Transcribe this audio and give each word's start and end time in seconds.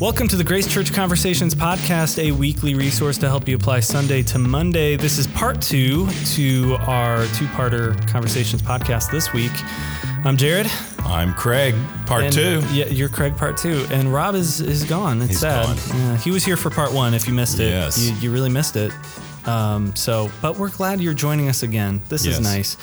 Welcome 0.00 0.28
to 0.28 0.36
the 0.36 0.44
Grace 0.44 0.72
Church 0.72 0.92
Conversations 0.92 1.56
podcast, 1.56 2.22
a 2.22 2.30
weekly 2.30 2.74
resource 2.76 3.18
to 3.18 3.26
help 3.28 3.48
you 3.48 3.56
apply 3.56 3.80
Sunday 3.80 4.22
to 4.24 4.38
Monday. 4.38 4.94
This 4.96 5.18
is 5.18 5.26
part 5.26 5.60
two 5.60 6.08
to 6.36 6.76
our 6.82 7.24
two 7.34 7.46
parter 7.46 7.96
Conversations 8.06 8.62
podcast 8.62 9.10
this 9.10 9.32
week. 9.32 9.50
I'm 10.24 10.36
Jared. 10.36 10.68
I'm 11.00 11.34
Craig, 11.34 11.74
part 12.06 12.22
and- 12.24 12.32
two. 12.32 12.62
Yeah, 12.70 12.86
you're 12.86 13.08
Craig, 13.08 13.36
part 13.36 13.56
two. 13.56 13.86
And 13.90 14.12
Rob 14.12 14.36
is, 14.36 14.60
is 14.60 14.84
gone. 14.84 15.18
It's 15.20 15.30
He's 15.30 15.40
sad. 15.40 15.66
gone. 15.66 15.76
Yeah, 15.98 16.16
he 16.18 16.30
was 16.30 16.44
here 16.44 16.56
for 16.56 16.70
part 16.70 16.92
one 16.92 17.12
if 17.12 17.26
you 17.26 17.34
missed 17.34 17.58
it. 17.58 17.70
Yes. 17.70 17.98
You, 17.98 18.14
you 18.18 18.30
really 18.32 18.50
missed 18.50 18.76
it. 18.76 18.92
Um, 19.48 19.96
so, 19.96 20.30
but 20.42 20.56
we're 20.58 20.68
glad 20.70 21.00
you're 21.00 21.14
joining 21.14 21.48
us 21.48 21.62
again. 21.64 22.02
This 22.08 22.24
is 22.24 22.38
nice. 22.38 22.76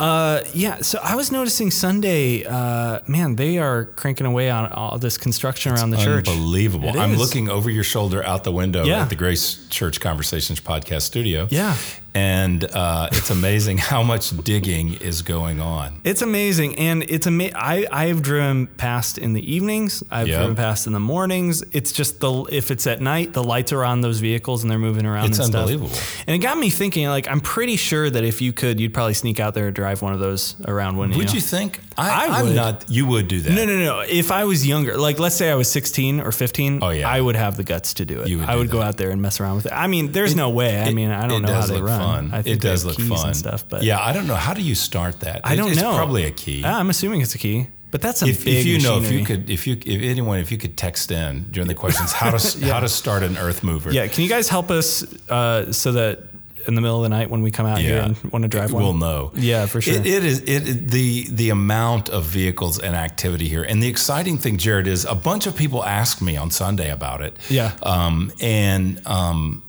Uh, 0.00 0.42
yeah, 0.54 0.80
so 0.80 0.98
I 1.02 1.16
was 1.16 1.32
noticing 1.32 1.70
Sunday, 1.70 2.44
uh, 2.44 3.00
man, 3.08 3.36
they 3.36 3.58
are 3.58 3.86
cranking 3.86 4.26
away 4.26 4.48
on 4.50 4.70
all 4.72 4.98
this 4.98 5.18
construction 5.18 5.72
around 5.72 5.90
the 5.90 5.96
church. 5.96 6.28
Unbelievable. 6.28 6.90
It 6.90 6.96
I'm 6.96 7.12
is. 7.12 7.18
looking 7.18 7.48
over 7.48 7.68
your 7.70 7.84
shoulder 7.84 8.22
out 8.24 8.44
the 8.44 8.52
window 8.52 8.84
Yeah. 8.84 9.02
at 9.02 9.08
the 9.10 9.16
Grace 9.16 9.66
Church 9.68 10.00
Conversations 10.00 10.60
podcast 10.60 11.02
studio. 11.02 11.48
Yeah. 11.50 11.74
And 12.18 12.64
uh, 12.64 13.08
it's 13.12 13.30
amazing 13.30 13.78
how 13.92 14.02
much 14.02 14.36
digging 14.42 14.94
is 14.94 15.22
going 15.22 15.60
on. 15.60 16.00
It's 16.02 16.20
amazing, 16.20 16.76
and 16.76 17.04
it's 17.08 17.26
ama- 17.28 17.50
I 17.54 17.86
I've 17.92 18.22
driven 18.22 18.66
past 18.66 19.18
in 19.18 19.34
the 19.34 19.54
evenings. 19.54 20.02
I've 20.10 20.26
Yep. 20.26 20.36
driven 20.38 20.56
past 20.56 20.86
in 20.88 20.92
the 20.94 21.00
mornings. 21.00 21.62
It's 21.72 21.92
just 21.92 22.18
the 22.20 22.32
if 22.50 22.70
it's 22.72 22.86
at 22.88 23.00
night, 23.00 23.32
the 23.34 23.44
lights 23.44 23.72
are 23.72 23.84
on 23.84 24.00
those 24.00 24.18
vehicles 24.18 24.62
and 24.64 24.70
they're 24.70 24.78
moving 24.90 25.06
around. 25.06 25.26
It's 25.30 25.38
and 25.38 25.46
stuff. 25.48 25.68
unbelievable. 25.68 25.96
And 26.26 26.34
it 26.34 26.38
got 26.38 26.58
me 26.58 26.70
thinking. 26.70 27.06
Like 27.08 27.28
I'm 27.30 27.40
pretty 27.40 27.76
sure 27.76 28.10
that 28.10 28.24
if 28.24 28.42
you 28.42 28.52
could, 28.52 28.80
you'd 28.80 28.92
probably 28.94 29.14
sneak 29.14 29.38
out 29.38 29.54
there 29.54 29.66
and 29.66 29.74
drive 29.76 30.02
one 30.02 30.12
of 30.12 30.18
those 30.20 30.56
around, 30.66 30.96
wouldn't 30.96 31.16
Would 31.18 31.28
you? 31.30 31.36
you 31.36 31.40
think? 31.40 31.80
I 31.96 32.26
I, 32.38 32.42
would. 32.42 32.54
not. 32.54 32.90
You 32.90 33.06
would 33.06 33.26
do 33.28 33.40
that. 33.40 33.52
No, 33.52 33.64
no, 33.64 33.76
no. 33.90 34.00
If 34.00 34.30
I 34.32 34.44
was 34.44 34.66
younger, 34.66 34.96
like 34.96 35.18
let's 35.20 35.36
say 35.36 35.50
I 35.50 35.54
was 35.54 35.70
16 35.70 36.20
or 36.20 36.32
15, 36.32 36.80
Oh, 36.82 36.90
yeah. 36.90 37.08
I 37.08 37.20
would 37.20 37.36
have 37.36 37.56
the 37.56 37.64
guts 37.64 37.94
to 37.94 38.04
do 38.04 38.20
it. 38.22 38.28
You 38.28 38.38
would 38.38 38.48
I 38.48 38.56
would 38.56 38.70
go 38.70 38.80
out 38.82 38.96
there 38.96 39.10
and 39.10 39.20
mess 39.22 39.40
around 39.40 39.56
with 39.56 39.66
it. 39.66 39.72
I 39.72 39.86
mean, 39.86 40.10
there's 40.12 40.34
no 40.36 40.50
way. 40.50 40.80
I 40.80 40.90
mean, 40.92 41.10
I 41.10 41.26
don't 41.28 41.42
know 41.42 41.54
how 41.54 41.66
they 41.66 41.80
run. 41.80 42.00
Fun. 42.00 42.07
I 42.08 42.42
think 42.42 42.56
it 42.56 42.60
does 42.60 42.84
look 42.84 42.96
keys 42.96 43.08
fun 43.08 43.26
and 43.28 43.36
stuff. 43.36 43.68
But 43.68 43.82
yeah, 43.82 44.00
I 44.00 44.12
don't 44.12 44.26
know. 44.26 44.34
How 44.34 44.54
do 44.54 44.62
you 44.62 44.74
start 44.74 45.20
that? 45.20 45.40
I 45.44 45.56
don't 45.56 45.70
it's 45.70 45.80
know. 45.80 45.94
Probably 45.94 46.24
a 46.24 46.30
key. 46.30 46.62
Ah, 46.64 46.78
I'm 46.78 46.90
assuming 46.90 47.20
it's 47.20 47.34
a 47.34 47.38
key. 47.38 47.66
But 47.90 48.02
that's 48.02 48.20
a 48.22 48.26
if, 48.26 48.44
big 48.44 48.58
if 48.58 48.66
you 48.66 48.80
know, 48.80 49.00
if 49.00 49.10
you 49.10 49.24
could, 49.24 49.48
if 49.48 49.66
you, 49.66 49.74
if 49.74 50.02
anyone, 50.02 50.40
if 50.40 50.52
you 50.52 50.58
could 50.58 50.76
text 50.76 51.10
in 51.10 51.50
during 51.50 51.68
the 51.68 51.74
questions, 51.74 52.12
how 52.12 52.30
to 52.36 52.66
how 52.72 52.80
to 52.80 52.88
start 52.88 53.22
an 53.22 53.38
earth 53.38 53.62
mover. 53.64 53.90
Yeah, 53.90 54.06
can 54.08 54.22
you 54.24 54.28
guys 54.28 54.48
help 54.48 54.70
us 54.70 55.04
uh, 55.30 55.72
so 55.72 55.92
that 55.92 56.24
in 56.66 56.74
the 56.74 56.82
middle 56.82 56.98
of 56.98 57.02
the 57.02 57.08
night 57.08 57.30
when 57.30 57.40
we 57.40 57.50
come 57.50 57.64
out 57.64 57.78
here 57.78 58.00
and 58.00 58.22
want 58.24 58.42
to 58.42 58.48
drive 58.48 58.72
one, 58.72 58.82
We'll 58.82 58.92
know. 58.92 59.32
Yeah, 59.34 59.64
for 59.64 59.80
sure. 59.80 59.94
It, 59.94 60.06
it 60.06 60.24
is 60.24 60.40
it 60.40 60.68
it- 60.68 60.90
the 60.90 61.26
the 61.30 61.48
amount 61.50 62.10
of 62.10 62.24
vehicles 62.26 62.78
and 62.78 62.94
activity 62.94 63.48
here, 63.48 63.62
and 63.62 63.82
the 63.82 63.88
exciting 63.88 64.36
thing, 64.36 64.58
Jared, 64.58 64.86
is 64.86 65.06
a 65.06 65.14
bunch 65.14 65.46
of 65.46 65.56
people 65.56 65.82
asked 65.82 66.20
me 66.20 66.36
on 66.36 66.50
Sunday 66.50 66.90
about 66.90 67.22
it. 67.22 67.36
Yeah. 67.48 67.72
Um, 67.82 68.32
and 68.40 69.00
um, 69.06 69.62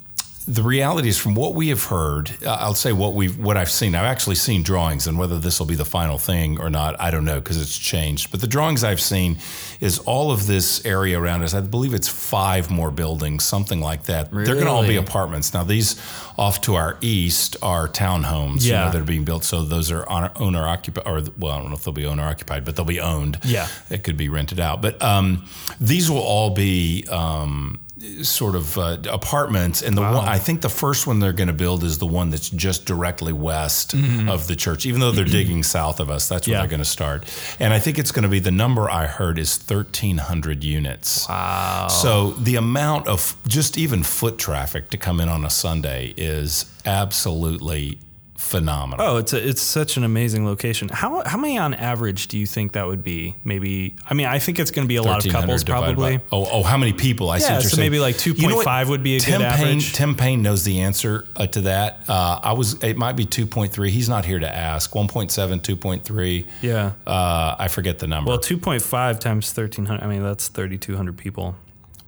the 0.49 0.63
reality 0.63 1.09
is, 1.09 1.17
from 1.17 1.35
what 1.35 1.53
we 1.53 1.69
have 1.69 1.83
heard, 1.83 2.31
uh, 2.43 2.57
I'll 2.59 2.73
say 2.73 2.91
what 2.91 3.13
we've 3.13 3.37
what 3.37 3.55
I've 3.55 3.69
seen. 3.69 3.93
I've 3.93 4.05
actually 4.05 4.35
seen 4.35 4.63
drawings, 4.63 5.05
and 5.05 5.17
whether 5.19 5.37
this 5.37 5.59
will 5.59 5.67
be 5.67 5.75
the 5.75 5.85
final 5.85 6.17
thing 6.17 6.59
or 6.59 6.69
not, 6.69 6.99
I 6.99 7.11
don't 7.11 7.23
know 7.25 7.39
because 7.39 7.61
it's 7.61 7.77
changed. 7.77 8.31
But 8.31 8.41
the 8.41 8.47
drawings 8.47 8.83
I've 8.83 8.99
seen 8.99 9.37
is 9.79 9.99
all 9.99 10.31
of 10.31 10.47
this 10.47 10.83
area 10.85 11.19
around 11.19 11.43
us. 11.43 11.53
I 11.53 11.61
believe 11.61 11.93
it's 11.93 12.07
five 12.09 12.71
more 12.71 12.89
buildings, 12.89 13.43
something 13.43 13.79
like 13.79 14.05
that. 14.05 14.31
They're 14.31 14.45
going 14.45 14.65
to 14.65 14.71
all 14.71 14.85
be 14.87 14.95
apartments. 14.95 15.53
Now 15.53 15.63
these 15.63 16.01
off 16.37 16.61
to 16.61 16.75
our 16.75 16.97
east 17.01 17.55
are 17.61 17.87
townhomes. 17.87 18.65
you 18.65 18.71
know, 18.73 18.91
that 18.91 19.01
are 19.01 19.03
being 19.05 19.25
built. 19.25 19.43
So 19.43 19.63
those 19.63 19.91
are 19.91 20.09
owner, 20.09 20.31
owner 20.37 20.67
occupied, 20.67 21.05
or 21.05 21.21
well, 21.37 21.53
I 21.53 21.59
don't 21.59 21.69
know 21.69 21.75
if 21.75 21.83
they'll 21.83 21.93
be 21.93 22.05
owner 22.07 22.23
occupied, 22.23 22.65
but 22.65 22.75
they'll 22.75 22.85
be 22.85 22.99
owned. 22.99 23.37
Yeah. 23.45 23.67
it 23.89 24.03
could 24.03 24.17
be 24.17 24.29
rented 24.29 24.59
out. 24.59 24.81
But 24.81 25.01
um, 25.03 25.45
these 25.79 26.09
will 26.09 26.17
all 26.23 26.49
be. 26.49 27.05
Um, 27.09 27.81
Sort 28.23 28.55
of 28.55 28.77
uh, 28.77 28.97
apartments, 29.11 29.81
and 29.81 29.97
the 29.97 30.01
one 30.01 30.15
I 30.15 30.37
think 30.39 30.61
the 30.61 30.69
first 30.69 31.05
one 31.05 31.19
they're 31.19 31.33
going 31.33 31.47
to 31.49 31.53
build 31.53 31.83
is 31.83 31.97
the 31.97 32.05
one 32.07 32.29
that's 32.29 32.49
just 32.49 32.85
directly 32.85 33.33
west 33.33 33.93
of 33.93 34.47
the 34.47 34.55
church. 34.55 34.85
Even 34.85 35.01
though 35.01 35.11
they're 35.11 35.25
digging 35.25 35.63
south 35.63 35.99
of 35.99 36.09
us, 36.09 36.29
that's 36.29 36.47
where 36.47 36.53
Mm-hmm. 36.53 36.53
Yeah. 36.53 36.59
they're 36.61 36.69
going 36.69 36.79
to 36.79 36.85
start. 36.85 37.25
And 37.59 37.73
I 37.73 37.79
think 37.79 37.99
it's 37.99 38.11
going 38.11 38.23
to 38.23 38.29
be 38.29 38.39
the 38.39 38.51
number 38.51 38.89
I 38.89 39.05
heard 39.05 39.37
is 39.37 39.57
thirteen 39.57 40.17
hundred 40.19 40.63
units. 40.63 41.27
wow. 41.27 41.87
So 41.89 42.31
the 42.31 42.55
amount 42.55 43.07
of 43.07 43.35
just 43.47 43.77
even 43.77 44.03
foot 44.03 44.37
traffic 44.37 44.89
to 44.91 44.97
come 44.97 45.19
in 45.19 45.27
on 45.27 45.43
a 45.43 45.49
Sunday 45.49 46.13
is 46.15 46.71
absolutely 46.85 47.99
phenomenal. 48.39 49.05
Oh, 49.05 49.17
it's 49.17 49.33
a, 49.33 49.47
it's 49.49 49.61
such 49.61 49.97
an 49.97 50.03
amazing 50.03 50.45
location. 50.45 50.89
How 50.89 51.23
how 51.25 51.37
many 51.37 51.57
on 51.57 51.73
average 51.73 52.27
do 52.29 52.37
you 52.37 52.45
think 52.47 52.71
that 52.73 52.87
would 52.87 53.03
be? 53.03 53.35
Maybe 53.43 53.95
I 54.09 54.13
mean 54.13 54.25
I 54.27 54.39
think 54.39 54.59
it's 54.59 54.71
going 54.71 54.85
to 54.85 54.89
be 54.89 54.95
a 54.95 55.03
lot 55.03 55.25
of 55.25 55.31
couples 55.31 55.63
probably. 55.63 56.17
by- 56.17 56.23
oh, 56.31 56.47
oh, 56.51 56.63
how 56.63 56.77
many 56.77 56.93
people? 56.93 57.29
I 57.29 57.37
see 57.39 57.45
Yeah, 57.45 57.55
what 57.55 57.63
you're 57.63 57.69
so 57.69 57.75
saying. 57.77 57.91
maybe 57.91 57.99
like 57.99 58.25
You 58.25 58.47
know 58.47 58.55
what? 58.55 58.65
2.5 58.67 58.87
would 58.89 59.03
be 59.03 59.15
a 59.17 59.19
good 59.19 59.25
Payne, 59.27 59.41
average. 59.41 59.93
Tim 59.93 60.15
Payne 60.15 60.41
knows 60.41 60.63
the 60.63 60.79
answer 60.81 61.27
uh, 61.35 61.47
to 61.47 61.61
that. 61.61 62.01
Uh, 62.07 62.39
I 62.41 62.53
was. 62.53 62.81
It 62.83 62.97
might 62.97 63.13
be 63.17 63.25
2.3. 63.25 63.89
He's 63.89 64.09
not 64.09 64.25
here 64.25 64.39
to 64.39 64.49
ask. 64.55 64.91
1.7, 64.93 65.61
2.3. 65.61 66.45
Yeah. 66.61 66.93
Uh, 67.05 67.55
I 67.59 67.67
forget 67.67 67.99
the 67.99 68.07
number. 68.07 68.29
Well, 68.29 68.39
2.5 68.39 69.19
times 69.19 69.47
1300. 69.55 70.03
I 70.03 70.07
mean 70.07 70.23
that's 70.23 70.47
3200 70.47 71.17
people. 71.17 71.55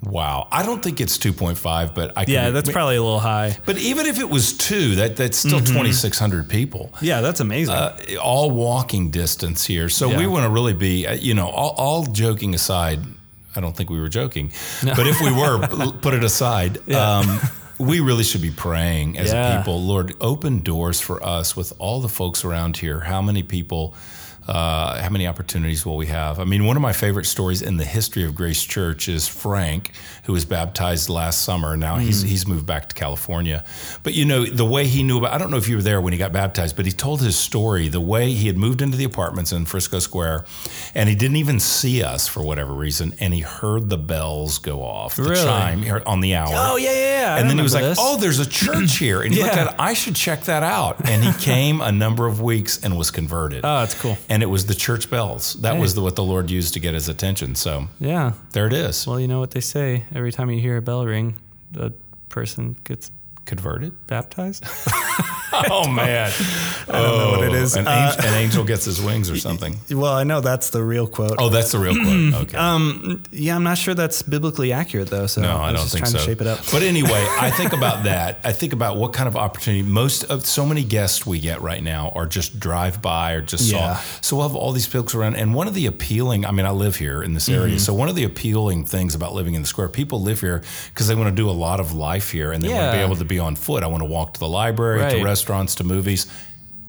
Wow. 0.03 0.47
I 0.51 0.63
don't 0.65 0.81
think 0.83 0.99
it's 1.01 1.17
2.5, 1.17 1.93
but 1.95 2.17
I. 2.17 2.25
Could 2.25 2.33
Yeah, 2.33 2.49
that's 2.49 2.71
probably 2.71 2.95
a 2.95 3.01
little 3.03 3.19
high. 3.19 3.57
But 3.65 3.77
even 3.77 4.05
if 4.05 4.19
it 4.19 4.29
was 4.29 4.53
two, 4.57 4.95
that 4.95 5.15
that's 5.17 5.37
still 5.37 5.59
Mm-hmm. 5.59 5.73
2,600 5.73 6.49
people. 6.49 6.91
Yeah, 7.01 7.21
that's 7.21 7.39
amazing. 7.39 7.75
uh, 7.75 7.97
all 8.21 8.51
walking 8.51 9.11
distance 9.11 9.65
here. 9.65 9.89
So 9.89 10.09
Yeah. 10.09 10.17
we 10.17 10.27
want 10.27 10.45
to 10.45 10.49
really 10.49 10.73
be, 10.73 11.05
uh, 11.07 11.13
you 11.13 11.33
know, 11.33 11.47
all, 11.49 11.75
all 11.77 12.05
joking 12.05 12.53
aside. 12.55 12.99
I 13.55 13.59
don't 13.59 13.75
think 13.75 13.89
we 13.89 13.99
were 13.99 14.09
joking, 14.09 14.51
but 14.83 15.07
if 15.07 15.19
we 15.21 15.31
were, 15.31 15.59
put 16.01 16.13
it 16.13 16.23
aside. 16.23 16.89
Um, 16.91 17.39
we 17.77 17.99
really 17.99 18.23
should 18.23 18.41
be 18.43 18.51
praying 18.51 19.17
as 19.17 19.33
Yeah. 19.33 19.55
a 19.55 19.57
people. 19.57 19.81
Lord, 19.81 20.13
open 20.21 20.59
doors 20.59 21.01
for 21.01 21.21
us 21.25 21.55
with 21.55 21.73
all 21.79 21.99
the 21.99 22.07
folks 22.07 22.45
around 22.45 22.77
here. 22.77 22.99
How 23.01 23.21
many 23.21 23.43
people? 23.43 23.93
Uh, 24.47 24.99
how 25.01 25.09
many 25.09 25.27
opportunities 25.27 25.85
will 25.85 25.97
we 25.97 26.07
have? 26.07 26.39
I 26.39 26.45
mean, 26.45 26.65
one 26.65 26.75
of 26.75 26.81
my 26.81 26.93
favorite 26.93 27.25
stories 27.25 27.61
in 27.61 27.77
the 27.77 27.85
history 27.85 28.23
of 28.23 28.33
Grace 28.33 28.63
Church 28.63 29.07
is 29.07 29.27
Frank, 29.27 29.91
who 30.23 30.33
was 30.33 30.45
baptized 30.45 31.09
last 31.09 31.43
summer. 31.43 31.77
Now 31.77 31.97
he's 31.97 32.23
he's 32.23 32.47
moved 32.47 32.65
back 32.65 32.89
to 32.89 32.95
California. 32.95 33.63
But 34.03 34.13
you 34.15 34.25
know, 34.25 34.45
the 34.45 34.65
way 34.65 34.87
he 34.87 35.03
knew 35.03 35.19
about 35.19 35.33
I 35.33 35.37
don't 35.37 35.51
know 35.51 35.57
if 35.57 35.69
you 35.69 35.75
were 35.75 35.81
there 35.83 36.01
when 36.01 36.11
he 36.11 36.17
got 36.19 36.31
baptized, 36.33 36.75
but 36.75 36.85
he 36.85 36.91
told 36.91 37.21
his 37.21 37.35
story, 37.37 37.87
the 37.87 38.01
way 38.01 38.31
he 38.33 38.47
had 38.47 38.57
moved 38.57 38.81
into 38.81 38.97
the 38.97 39.03
apartments 39.05 39.51
in 39.51 39.65
Frisco 39.65 39.99
Square 39.99 40.45
and 40.95 41.07
he 41.07 41.15
didn't 41.15 41.37
even 41.37 41.59
see 41.59 42.03
us 42.03 42.27
for 42.27 42.41
whatever 42.43 42.73
reason, 42.73 43.13
and 43.19 43.33
he 43.33 43.41
heard 43.41 43.89
the 43.89 43.97
bells 43.97 44.57
go 44.57 44.81
off, 44.81 45.15
the 45.17 45.23
Really? 45.23 45.43
chime 45.45 45.83
on 46.05 46.19
the 46.19 46.35
hour. 46.35 46.49
oh 46.51 46.75
yeah, 46.77 46.91
yeah. 46.91 46.99
yeah. 47.21 47.37
And 47.37 47.47
then 47.49 47.57
he 47.57 47.63
was 47.63 47.73
like, 47.75 47.83
this. 47.83 47.97
"Oh, 48.01 48.17
there's 48.17 48.39
a 48.39 48.49
church 48.49 48.97
here," 48.97 49.21
and 49.21 49.33
he 49.33 49.41
looked 49.41 49.53
at 49.55 49.67
it. 49.67 49.75
I 49.79 49.93
should 49.93 50.15
check 50.15 50.45
that 50.45 50.63
out. 50.63 51.07
And 51.07 51.23
he 51.23 51.31
came 51.43 51.79
a 51.79 51.91
number 51.91 52.25
of 52.27 52.41
weeks 52.41 52.83
and 52.83 52.97
was 52.97 53.11
converted. 53.11 53.61
Oh, 53.63 53.79
that's 53.81 53.93
cool. 54.01 54.17
And 54.31 54.41
it 54.41 54.45
was 54.45 54.65
the 54.65 54.75
church 54.75 55.09
bells. 55.09 55.53
That 55.61 55.73
Hey. 55.75 55.81
was 55.81 55.93
the, 55.93 56.01
what 56.01 56.15
the 56.15 56.23
Lord 56.23 56.49
used 56.49 56.73
to 56.75 56.79
get 56.79 56.93
his 56.93 57.09
attention. 57.09 57.53
So 57.55 57.87
Yeah. 57.99 58.31
there 58.53 58.65
it 58.67 58.73
is. 58.73 59.05
Well, 59.05 59.19
you 59.19 59.27
know 59.27 59.39
what 59.41 59.51
they 59.51 59.59
say. 59.61 60.05
Every 60.15 60.31
time 60.31 60.49
you 60.49 60.59
hear 60.61 60.77
a 60.77 60.81
bell 60.81 61.05
ring, 61.05 61.35
a 61.75 61.91
person 62.29 62.77
gets 62.85 63.11
Converted. 63.45 63.91
baptized. 64.07 64.63
Oh 65.69 65.87
man, 65.89 66.31
I 66.89 66.91
don't 67.01 67.17
know 67.17 67.31
what 67.37 67.43
it 67.47 67.53
is. 67.53 67.75
An, 67.75 67.87
Uh, 67.87 68.11
angel, 68.15 68.25
an 68.29 68.33
angel 68.35 68.63
gets 68.63 68.85
his 68.85 69.01
wings 69.01 69.29
or 69.29 69.35
something. 69.47 69.77
well, 69.91 70.13
I 70.13 70.23
know 70.23 70.41
that's 70.41 70.69
the 70.69 70.83
real 70.83 71.07
quote. 71.07 71.35
Oh, 71.39 71.49
that's 71.49 71.71
the 71.71 71.79
real 71.79 71.93
quote. 71.95 72.43
Okay. 72.43 72.57
Um, 72.57 73.23
yeah, 73.31 73.55
I'm 73.55 73.63
not 73.63 73.77
sure 73.77 73.93
that's 73.93 74.21
biblically 74.21 74.71
accurate 74.73 75.09
though. 75.09 75.27
So 75.27 75.41
No, 75.41 75.57
I, 75.57 75.69
I 75.69 75.73
don't 75.73 75.81
just 75.81 75.93
think 75.93 76.03
trying 76.05 76.11
so. 76.13 76.17
to 76.19 76.23
shape 76.23 76.41
it 76.41 76.47
up. 76.47 76.59
But 76.71 76.83
anyway, 76.83 77.25
I 77.39 77.51
think 77.51 77.73
about 77.79 78.03
that. 78.05 78.39
I 78.43 78.53
think 78.53 78.73
about 78.73 78.97
what 78.97 79.13
kind 79.13 79.27
of 79.27 79.35
opportunity 79.35 79.83
most 79.83 80.23
of 80.25 80.45
so 80.45 80.65
many 80.65 80.83
guests 80.83 81.25
we 81.25 81.39
get 81.39 81.61
right 81.61 81.83
now 81.83 82.11
are 82.15 82.25
just 82.25 82.59
drive 82.59 83.01
by 83.01 83.33
or 83.33 83.41
just 83.41 83.71
Yeah. 83.71 83.95
saw. 83.95 84.01
So 84.21 84.37
we'll 84.37 84.47
have 84.47 84.55
all 84.55 84.71
these 84.71 84.85
folks 84.87 85.13
around. 85.15 85.35
And 85.35 85.53
one 85.53 85.67
of 85.67 85.73
the 85.73 85.85
appealing, 85.85 86.45
I 86.45 86.51
mean, 86.51 86.65
I 86.65 86.71
live 86.71 86.95
here 86.95 87.21
in 87.21 87.33
this 87.33 87.47
Mm-hmm. 87.49 87.61
area. 87.61 87.79
So 87.79 87.93
one 87.93 88.07
of 88.09 88.15
the 88.15 88.23
appealing 88.23 88.85
things 88.85 89.15
about 89.15 89.33
living 89.33 89.55
in 89.55 89.61
the 89.61 89.67
square, 89.67 89.89
people 89.89 90.21
live 90.21 90.39
here 90.41 90.61
because 90.93 91.07
they 91.07 91.15
want 91.15 91.29
to 91.29 91.35
do 91.35 91.49
a 91.49 91.51
lot 91.51 91.79
of 91.79 91.93
life 91.93 92.31
here 92.31 92.51
and 92.51 92.63
they 92.63 92.69
want 92.73 92.91
to 92.91 92.97
be 92.97 93.03
able 93.03 93.15
to 93.17 93.25
be 93.25 93.39
on 93.39 93.55
foot. 93.55 93.83
I 93.83 93.87
want 93.87 94.01
to 94.01 94.09
walk 94.09 94.33
to 94.35 94.39
the 94.39 94.47
library, 94.47 95.01
Right. 95.01 95.09
to 95.17 95.23
restaurants, 95.23 95.40
to 95.45 95.83
movies. 95.83 96.27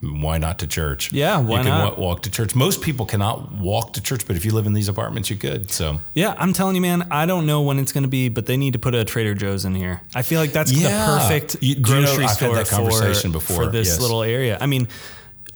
Why 0.00 0.37
not 0.38 0.58
to 0.58 0.66
church? 0.66 1.12
Yeah, 1.12 1.38
why 1.38 1.58
you 1.58 1.62
can 1.62 1.78
not? 1.78 1.96
wa- 1.96 2.04
walk 2.08 2.22
to 2.22 2.31
church. 2.31 2.56
Most 2.56 2.82
people 2.82 3.06
cannot 3.06 3.52
walk 3.52 3.93
to 3.93 4.00
church, 4.02 4.26
but 4.26 4.34
if 4.34 4.44
you 4.44 4.50
live 4.52 4.66
in 4.66 4.72
these 4.72 4.88
apartments, 4.88 5.31
you 5.31 5.37
could. 5.37 5.70
So 5.70 6.00
Yeah, 6.14 6.34
I'm 6.38 6.52
telling 6.52 6.75
you, 6.75 6.81
man. 6.82 7.06
I 7.12 7.25
don't 7.25 7.46
know 7.46 7.62
when 7.62 7.78
it's 7.78 7.93
going 7.93 8.02
to 8.02 8.08
be, 8.08 8.28
but 8.28 8.46
they 8.46 8.56
need 8.56 8.72
to 8.72 8.81
put 8.81 8.96
a 8.96 9.04
Trader 9.04 9.34
Joe's 9.34 9.64
in 9.64 9.76
here. 9.76 10.02
I 10.12 10.22
feel 10.22 10.40
like 10.40 10.52
that's 10.52 10.72
Yeah. 10.72 10.88
the 11.06 11.19
perfect 11.20 11.56
You- 11.60 11.76
do 11.76 11.94
you 11.94 12.00
know, 12.00 12.06
grocery 12.16 12.26
store 12.28 12.54
that 12.56 12.66
conversation 12.69 13.31
for, 13.31 13.38
before, 13.38 13.64
for 13.66 13.70
this 13.70 13.87
yes. 13.88 14.00
little 14.00 14.25
area. 14.25 14.58
I 14.60 14.66
mean, 14.66 14.88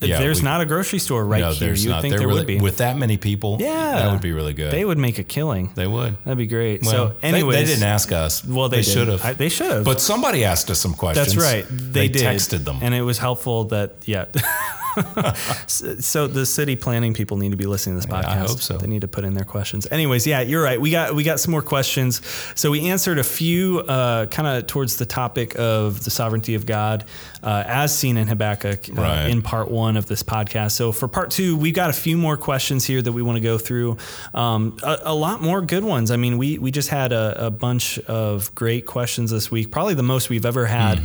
Yeah, 0.01 0.19
there's 0.19 0.41
we- 0.41 0.45
not 0.45 0.61
a 0.61 0.67
grocery 0.67 0.99
store 0.99 1.25
right 1.25 1.41
no, 1.41 1.53
here. 1.53 1.73
You'd 1.75 1.89
not. 1.89 2.03
think 2.03 2.13
They're 2.13 2.19
there 2.19 2.29
really, 2.29 2.41
would 2.41 2.47
be. 2.47 2.61
with 2.61 2.79
that 2.79 2.99
many 2.99 3.17
people. 3.17 3.57
Yeah. 3.61 3.97
that 3.97 4.13
would 4.13 4.21
be 4.21 4.33
really 4.33 4.53
good. 4.53 4.73
they 4.73 4.85
would 4.85 4.99
make 4.99 5.19
a 5.19 5.25
killing. 5.25 5.73
They 5.75 5.87
would. 5.87 6.23
That'd 6.25 6.39
be 6.39 6.47
great. 6.47 6.83
Well, 6.83 6.91
so, 6.91 7.09
they- 7.21 7.29
anyways, 7.29 7.57
they, 7.57 7.65
didn't 7.65 7.85
ask 7.89 8.13
us. 8.13 8.45
Well, 8.45 8.69
they, 8.69 8.83
should 8.83 9.09
have. 9.09 9.39
They 9.39 9.49
should 9.49 9.71
have. 9.71 9.85
But 9.85 10.01
somebody 10.01 10.45
asked 10.45 10.71
us 10.71 10.79
some 10.79 10.95
questions. 10.95 11.35
That's 11.35 11.37
right. 11.37 11.65
They, 11.71 12.09
did. 12.09 12.23
texted 12.23 12.65
them. 12.65 12.79
and 12.83 12.95
it 12.95 13.03
was 13.03 13.19
helpful 13.19 13.65
that 13.65 13.95
yeah. 14.05 14.27
so 15.67 16.27
the 16.27 16.45
city 16.47 16.77
planning 16.77 17.15
people 17.15 17.37
need 17.37 17.51
to 17.51 17.57
be 17.57 17.67
listening 17.67 18.01
to 18.01 18.07
this 18.07 18.15
podcast. 18.15 18.23
Yeah, 18.25 18.31
I 18.45 18.47
hope 18.47 18.61
so. 18.61 18.79
They 18.79 18.87
need 18.87 19.03
to 19.03 19.09
put 19.09 19.25
in 19.25 19.35
their 19.35 19.45
questions. 19.45 19.87
Anyways, 19.91 20.27
yeah, 20.27 20.41
you're 20.41 20.63
right. 20.63 20.81
We 20.81 20.91
got 20.91 21.15
we 21.15 21.23
got 21.25 21.41
some 21.41 21.53
more 21.53 21.63
questions. 21.63 22.21
So 22.55 22.71
we 22.71 22.89
answered 22.89 23.19
a 23.19 23.25
few 23.25 23.81
uh, 23.81 24.27
kind 24.27 24.49
of 24.49 24.67
towards 24.67 24.97
the 24.97 25.07
topic 25.07 25.59
of 25.59 26.05
the 26.05 26.11
sovereignty 26.11 26.55
of 26.55 26.67
God 26.67 27.05
uh, 27.43 27.65
as 27.67 27.97
seen 27.97 28.17
in 28.17 28.27
Habakkuk 28.27 28.89
uh, 28.91 28.93
Right. 29.01 29.29
in 29.29 29.43
part 29.43 29.71
one 29.71 29.97
of 29.97 30.07
this 30.07 30.23
podcast. 30.23 30.73
So 30.73 30.93
for 30.93 31.09
part 31.09 31.31
two, 31.31 31.57
we've 31.57 31.75
got 31.75 31.91
a 31.91 31.95
few 31.95 32.17
more 32.17 32.37
questions 32.37 32.85
here 32.85 33.03
that 33.03 33.13
we 33.13 33.23
want 33.23 33.37
to 33.37 33.43
go 33.43 33.59
through. 33.59 33.97
Um, 34.35 34.77
a, 34.83 34.99
a 35.05 35.15
lot 35.15 35.43
more 35.43 35.61
good 35.63 35.85
ones. 35.85 36.11
I 36.11 36.17
mean, 36.17 36.39
we 36.39 36.59
we 36.59 36.71
just 36.71 36.89
had 36.89 37.13
a, 37.13 37.47
a 37.47 37.51
bunch 37.51 37.99
of 38.01 38.55
great 38.55 38.87
questions 38.87 39.31
this 39.31 39.51
week, 39.51 39.71
probably 39.71 39.95
the 39.95 40.03
most 40.03 40.31
we've 40.31 40.47
ever 40.47 40.67
had 40.67 41.01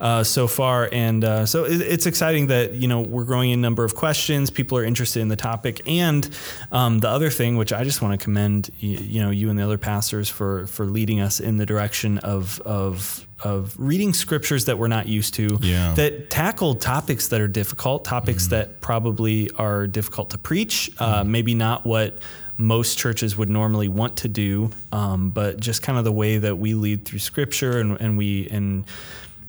uh, 0.00 0.24
so 0.24 0.46
far. 0.46 0.88
And 0.92 1.24
uh, 1.24 1.46
so 1.46 1.64
it, 1.64 1.80
it's 1.80 2.06
exciting 2.06 2.48
that 2.48 2.72
you 2.74 2.88
know 2.88 3.00
we're 3.00 3.24
growing 3.24 3.35
in 3.44 3.60
number 3.60 3.84
of 3.84 3.94
questions. 3.94 4.50
People 4.50 4.78
are 4.78 4.84
interested 4.84 5.20
in 5.20 5.28
the 5.28 5.36
topic, 5.36 5.80
and 5.86 6.28
um, 6.72 6.98
the 7.00 7.08
other 7.08 7.30
thing, 7.30 7.56
which 7.56 7.72
I 7.72 7.84
just 7.84 8.02
want 8.02 8.18
to 8.18 8.22
commend 8.24 8.70
y- 8.82 8.88
you 9.00 9.22
know 9.22 9.30
you 9.30 9.50
and 9.50 9.58
the 9.58 9.62
other 9.64 9.78
pastors 9.78 10.28
for 10.28 10.66
for 10.66 10.86
leading 10.86 11.20
us 11.20 11.40
in 11.40 11.56
the 11.56 11.66
direction 11.66 12.18
of 12.18 12.60
of 12.60 13.26
of 13.44 13.74
reading 13.78 14.14
scriptures 14.14 14.64
that 14.64 14.78
we're 14.78 14.88
not 14.88 15.06
used 15.06 15.34
to 15.34 15.58
Yeah. 15.60 15.92
that 15.94 16.30
tackle 16.30 16.74
topics 16.74 17.28
that 17.28 17.40
are 17.42 17.48
difficult, 17.48 18.02
topics 18.04 18.46
that 18.48 18.80
probably 18.80 19.50
are 19.58 19.86
difficult 19.86 20.30
to 20.30 20.38
preach, 20.38 20.90
uh, 20.98 21.22
maybe 21.22 21.54
not 21.54 21.84
what 21.84 22.18
most 22.56 22.96
churches 22.96 23.36
would 23.36 23.50
normally 23.50 23.88
want 23.88 24.16
to 24.16 24.28
do, 24.28 24.70
um, 24.90 25.28
but 25.28 25.60
just 25.60 25.82
kind 25.82 25.98
of 25.98 26.04
the 26.06 26.12
way 26.12 26.38
that 26.38 26.56
we 26.56 26.72
lead 26.72 27.04
through 27.04 27.18
scripture 27.18 27.78
and, 27.78 28.00
and 28.00 28.16
we 28.16 28.48
and 28.48 28.84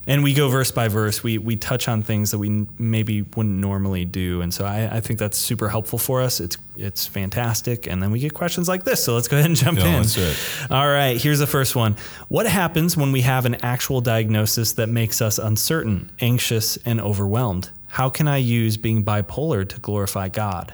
and 0.07 0.23
we 0.23 0.33
go 0.33 0.47
verse 0.49 0.71
by 0.71 0.87
verse. 0.87 1.21
We 1.21 1.37
we 1.37 1.55
touch 1.57 1.87
on 1.87 2.01
things 2.01 2.31
that 2.31 2.37
we 2.37 2.47
n- 2.47 2.67
maybe 2.79 3.21
wouldn't 3.21 3.55
normally 3.59 4.05
do, 4.05 4.41
and 4.41 4.53
so 4.53 4.65
I, 4.65 4.97
I 4.97 4.99
think 5.01 5.19
that's 5.19 5.37
super 5.37 5.67
helpful 5.69 5.99
for 5.99 6.21
us. 6.21 6.39
It's 6.39 6.57
it's 6.77 7.05
fantastic, 7.05 7.85
and 7.87 8.01
then 8.01 8.11
we 8.11 8.19
get 8.19 8.33
questions 8.33 8.67
like 8.67 8.83
this. 8.85 9.03
So 9.03 9.13
let's 9.15 9.27
go 9.27 9.37
ahead 9.37 9.49
and 9.49 9.55
jump 9.57 9.79
Yeah, 9.79 9.87
in. 9.87 9.93
let's 9.97 10.15
do 10.15 10.21
it. 10.23 10.37
All 10.71 10.87
right, 10.87 11.21
here's 11.21 11.39
the 11.39 11.47
first 11.47 11.75
one. 11.75 11.95
What 12.29 12.47
happens 12.47 12.95
when 12.97 13.11
we 13.11 13.21
have 13.21 13.45
an 13.45 13.55
actual 13.55 14.01
diagnosis 14.01 14.73
that 14.73 14.87
makes 14.87 15.21
us 15.21 15.37
uncertain, 15.37 16.09
anxious, 16.21 16.77
and 16.85 17.01
overwhelmed? 17.01 17.69
How 17.87 18.09
can 18.09 18.27
I 18.27 18.37
use 18.37 18.77
being 18.77 19.03
bipolar 19.03 19.67
to 19.67 19.79
glorify 19.79 20.29
God? 20.29 20.73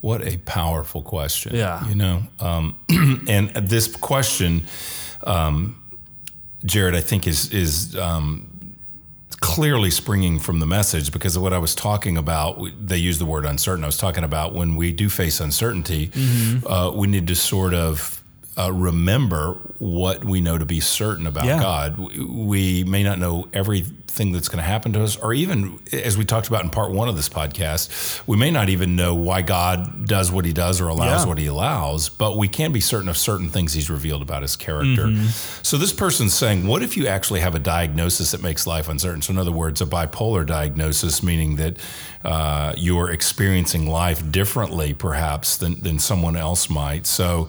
What 0.00 0.26
a 0.26 0.38
powerful 0.38 1.02
question. 1.02 1.54
Yeah. 1.54 1.86
You 1.86 1.94
know, 1.94 2.22
um, 2.40 2.76
and 3.28 3.50
this 3.50 3.94
question, 3.96 4.64
um, 5.24 5.76
Jared, 6.64 6.94
I 6.94 7.00
think 7.02 7.26
is 7.26 7.50
is 7.52 7.94
um, 7.96 8.49
clearly 9.40 9.90
springing 9.90 10.38
from 10.38 10.60
the 10.60 10.66
message 10.66 11.12
because 11.12 11.34
of 11.34 11.42
what 11.42 11.52
I 11.52 11.58
was 11.58 11.74
talking 11.74 12.16
about. 12.16 12.60
They 12.86 12.98
use 12.98 13.18
the 13.18 13.24
word 13.24 13.44
uncertain. 13.46 13.84
I 13.84 13.86
was 13.86 13.96
talking 13.98 14.24
about 14.24 14.54
when 14.54 14.76
we 14.76 14.92
do 14.92 15.08
face 15.08 15.40
uncertainty, 15.40 16.10
uh, 16.66 16.92
we 16.94 17.06
need 17.08 17.26
to 17.28 17.34
sort 17.34 17.74
of. 17.74 18.19
Uh, 18.60 18.70
remember 18.72 19.54
what 19.78 20.24
we 20.24 20.40
know 20.40 20.58
to 20.58 20.66
be 20.66 20.80
certain 20.80 21.26
about 21.26 21.44
Yeah. 21.46 21.60
God. 21.60 21.98
We, 21.98 22.24
we 22.24 22.84
may 22.84 23.02
not 23.02 23.18
know 23.18 23.48
everything 23.52 24.32
that's 24.32 24.48
going 24.48 24.58
to 24.58 24.68
happen 24.68 24.92
to 24.92 25.02
us, 25.02 25.16
or 25.16 25.32
even 25.32 25.78
as 25.92 26.18
we 26.18 26.24
talked 26.24 26.48
about 26.48 26.62
in 26.64 26.70
part 26.70 26.90
one 26.92 27.08
of 27.08 27.16
this 27.16 27.28
podcast, 27.28 28.20
we 28.26 28.36
may 28.36 28.50
not 28.50 28.68
even 28.68 28.96
know 28.96 29.14
why 29.14 29.40
God 29.42 30.06
does 30.06 30.30
what 30.30 30.44
he 30.44 30.52
does 30.52 30.80
or 30.80 30.88
allows 30.88 31.22
Yeah. 31.22 31.28
what 31.28 31.38
he 31.38 31.46
allows, 31.46 32.08
but 32.08 32.36
we 32.36 32.48
can 32.48 32.72
be 32.72 32.80
certain 32.80 33.08
of 33.08 33.16
certain 33.16 33.48
things 33.48 33.72
he's 33.72 33.88
revealed 33.88 34.20
about 34.22 34.42
his 34.42 34.56
character. 34.56 35.06
Mm-hmm. 35.06 35.26
So 35.62 35.78
this 35.78 35.92
person's 35.92 36.34
saying, 36.34 36.66
what 36.66 36.82
if 36.82 36.96
you 36.96 37.06
actually 37.06 37.40
have 37.40 37.54
a 37.54 37.58
diagnosis 37.60 38.32
that 38.32 38.42
makes 38.42 38.66
life 38.66 38.88
uncertain? 38.88 39.22
So 39.22 39.32
in 39.32 39.38
other 39.38 39.52
words, 39.52 39.80
a 39.80 39.86
bipolar 39.86 40.44
diagnosis, 40.44 41.22
meaning 41.22 41.56
that 41.56 41.78
uh, 42.24 42.74
you're 42.76 43.10
experiencing 43.10 43.86
life 43.88 44.30
differently, 44.30 44.92
perhaps 44.92 45.56
than 45.56 45.80
than 45.80 45.98
someone 45.98 46.36
else 46.36 46.68
might. 46.68 47.06
So 47.06 47.48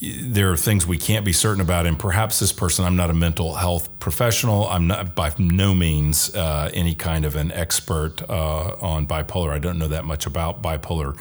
there 0.00 0.52
are 0.52 0.56
things 0.56 0.86
we 0.86 0.96
can't 0.96 1.24
be 1.24 1.32
certain 1.32 1.60
about, 1.60 1.86
and 1.86 1.98
perhaps 1.98 2.38
this 2.38 2.52
person, 2.52 2.84
I'm 2.84 2.96
not 2.96 3.10
a 3.10 3.14
mental 3.14 3.54
health 3.54 3.88
professional. 3.98 4.68
I'm 4.68 4.86
not 4.86 5.14
by 5.14 5.32
no 5.38 5.74
means 5.74 6.34
uh, 6.34 6.70
any 6.72 6.94
kind 6.94 7.24
of 7.24 7.34
an 7.34 7.50
expert 7.52 8.22
uh, 8.28 8.76
on 8.80 9.06
bipolar. 9.06 9.50
I 9.50 9.58
don't 9.58 9.78
know 9.78 9.88
that 9.88 10.04
much 10.04 10.26
about 10.26 10.62
bipolar, 10.62 11.18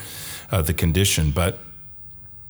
uh, 0.52 0.62
the 0.62 0.74
condition, 0.74 1.32
but 1.32 1.60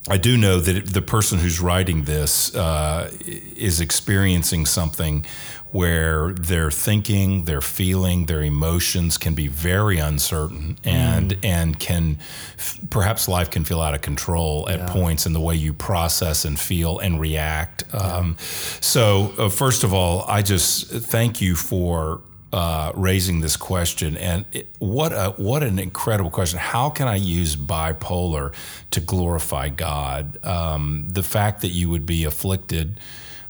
I 0.09 0.17
do 0.17 0.37
know 0.37 0.59
that 0.59 0.87
the 0.87 1.01
person 1.01 1.39
who's 1.39 1.59
writing 1.59 2.03
this 2.03 2.55
uh, 2.55 3.11
is 3.21 3.81
experiencing 3.81 4.65
something 4.65 5.25
where 5.71 6.31
their 6.31 6.71
thinking, 6.71 7.43
their 7.43 7.59
feeling, 7.59 8.25
their 8.25 8.41
emotions 8.41 9.17
can 9.17 9.33
be 9.33 9.47
very 9.47 9.99
uncertain, 9.99 10.77
and 10.83 11.37
and 11.43 11.77
can 11.77 12.19
f- 12.57 12.79
perhaps 12.89 13.27
life 13.27 13.49
can 13.51 13.65
feel 13.65 13.81
out 13.81 13.93
of 13.93 14.01
control 14.01 14.67
at 14.69 14.87
points 14.89 15.25
in 15.25 15.33
the 15.33 15.41
way 15.41 15.55
you 15.55 15.73
process 15.73 16.45
and 16.45 16.57
feel 16.57 16.99
and 16.99 17.19
react. 17.19 17.83
Um, 17.93 18.37
so, 18.79 19.33
uh, 19.37 19.49
first 19.49 19.83
of 19.83 19.93
all, 19.93 20.23
I 20.27 20.41
just 20.41 20.87
thank 20.89 21.41
you 21.41 21.55
for 21.55 22.21
uh, 22.53 22.91
raising 22.95 23.41
this 23.41 23.57
question, 23.57 24.15
and 24.17 24.45
it, 24.53 24.67
what 24.79 25.11
a 25.11 25.33
what 25.37 25.63
an 25.63 25.79
incredible 25.79 26.31
question! 26.31 26.59
How 26.59 26.89
can 26.89 27.07
I 27.07 27.15
use 27.15 27.55
bipolar 27.55 28.53
to 28.91 28.99
glorify 28.99 29.69
God? 29.69 30.43
Um, 30.45 31.07
the 31.09 31.23
fact 31.23 31.61
that 31.61 31.69
you 31.69 31.89
would 31.89 32.05
be 32.05 32.23
afflicted 32.23 32.99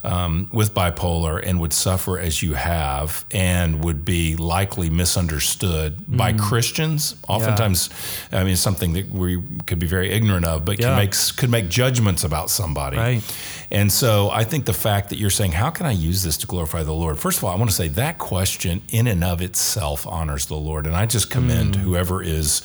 um, 0.04 0.50
with 0.54 0.74
bipolar 0.74 1.42
and 1.44 1.60
would 1.60 1.74
suffer 1.74 2.20
as 2.20 2.42
you 2.44 2.54
have, 2.54 3.26
and 3.32 3.84
would 3.84 4.06
be 4.06 4.36
likely 4.36 4.90
misunderstood 4.90 5.98
by 6.08 6.34
Christians. 6.34 7.16
Oftentimes, 7.28 7.90
I 8.32 8.44
mean, 8.44 8.54
it's 8.54 8.62
something 8.62 8.94
that 8.94 9.10
we 9.10 9.42
could 9.66 9.80
be 9.80 9.88
very 9.88 10.12
ignorant 10.12 10.46
of, 10.46 10.66
but 10.66 10.80
Yeah. 10.80 10.88
can 10.90 10.96
make 10.98 11.14
could 11.38 11.50
make 11.50 11.70
judgments 11.70 12.24
about 12.24 12.50
somebody. 12.50 12.98
Right. 12.98 13.24
And 13.70 13.92
so 13.92 14.30
I 14.30 14.44
think 14.46 14.66
the 14.66 14.74
fact 14.74 15.10
that 15.10 15.18
you're 15.18 15.30
saying, 15.30 15.52
how 15.52 15.70
can 15.72 15.86
I 15.86 15.92
use 15.92 16.24
this 16.24 16.38
to 16.38 16.48
glorify 16.48 16.84
the 16.84 16.94
Lord? 16.94 17.18
First 17.18 17.40
of 17.40 17.44
all, 17.44 17.52
I 17.52 17.56
want 17.56 17.70
to 17.70 17.76
say 17.76 17.90
that 17.90 18.18
question 18.18 18.82
in 18.90 19.08
and 19.08 19.24
of 19.24 19.42
itself 19.42 20.08
honors 20.08 20.46
the 20.46 20.56
Lord. 20.56 20.88
And 20.88 20.96
I 20.96 21.06
just 21.06 21.30
commend 21.30 21.76
whoever 21.76 22.24
is 22.24 22.62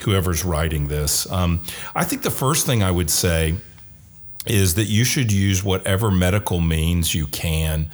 whoever's 0.00 0.44
writing 0.44 0.88
this. 0.88 1.30
Um, 1.30 1.60
I 1.94 2.04
think 2.04 2.22
the 2.22 2.30
first 2.30 2.66
thing 2.66 2.82
I 2.82 2.90
would 2.90 3.10
say 3.10 3.54
is 4.46 4.74
that 4.74 4.84
you 4.84 5.04
should 5.04 5.32
use 5.32 5.64
whatever 5.64 6.10
medical 6.10 6.60
means 6.60 7.14
you 7.14 7.26
can 7.26 7.88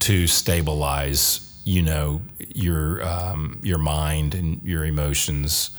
to 0.00 0.26
stabilize 0.26 1.46
you 1.64 1.82
know 1.82 2.22
your 2.38 3.02
um, 3.04 3.60
your 3.62 3.78
mind 3.78 4.34
and 4.34 4.62
your 4.62 4.84
emotions 4.84 5.70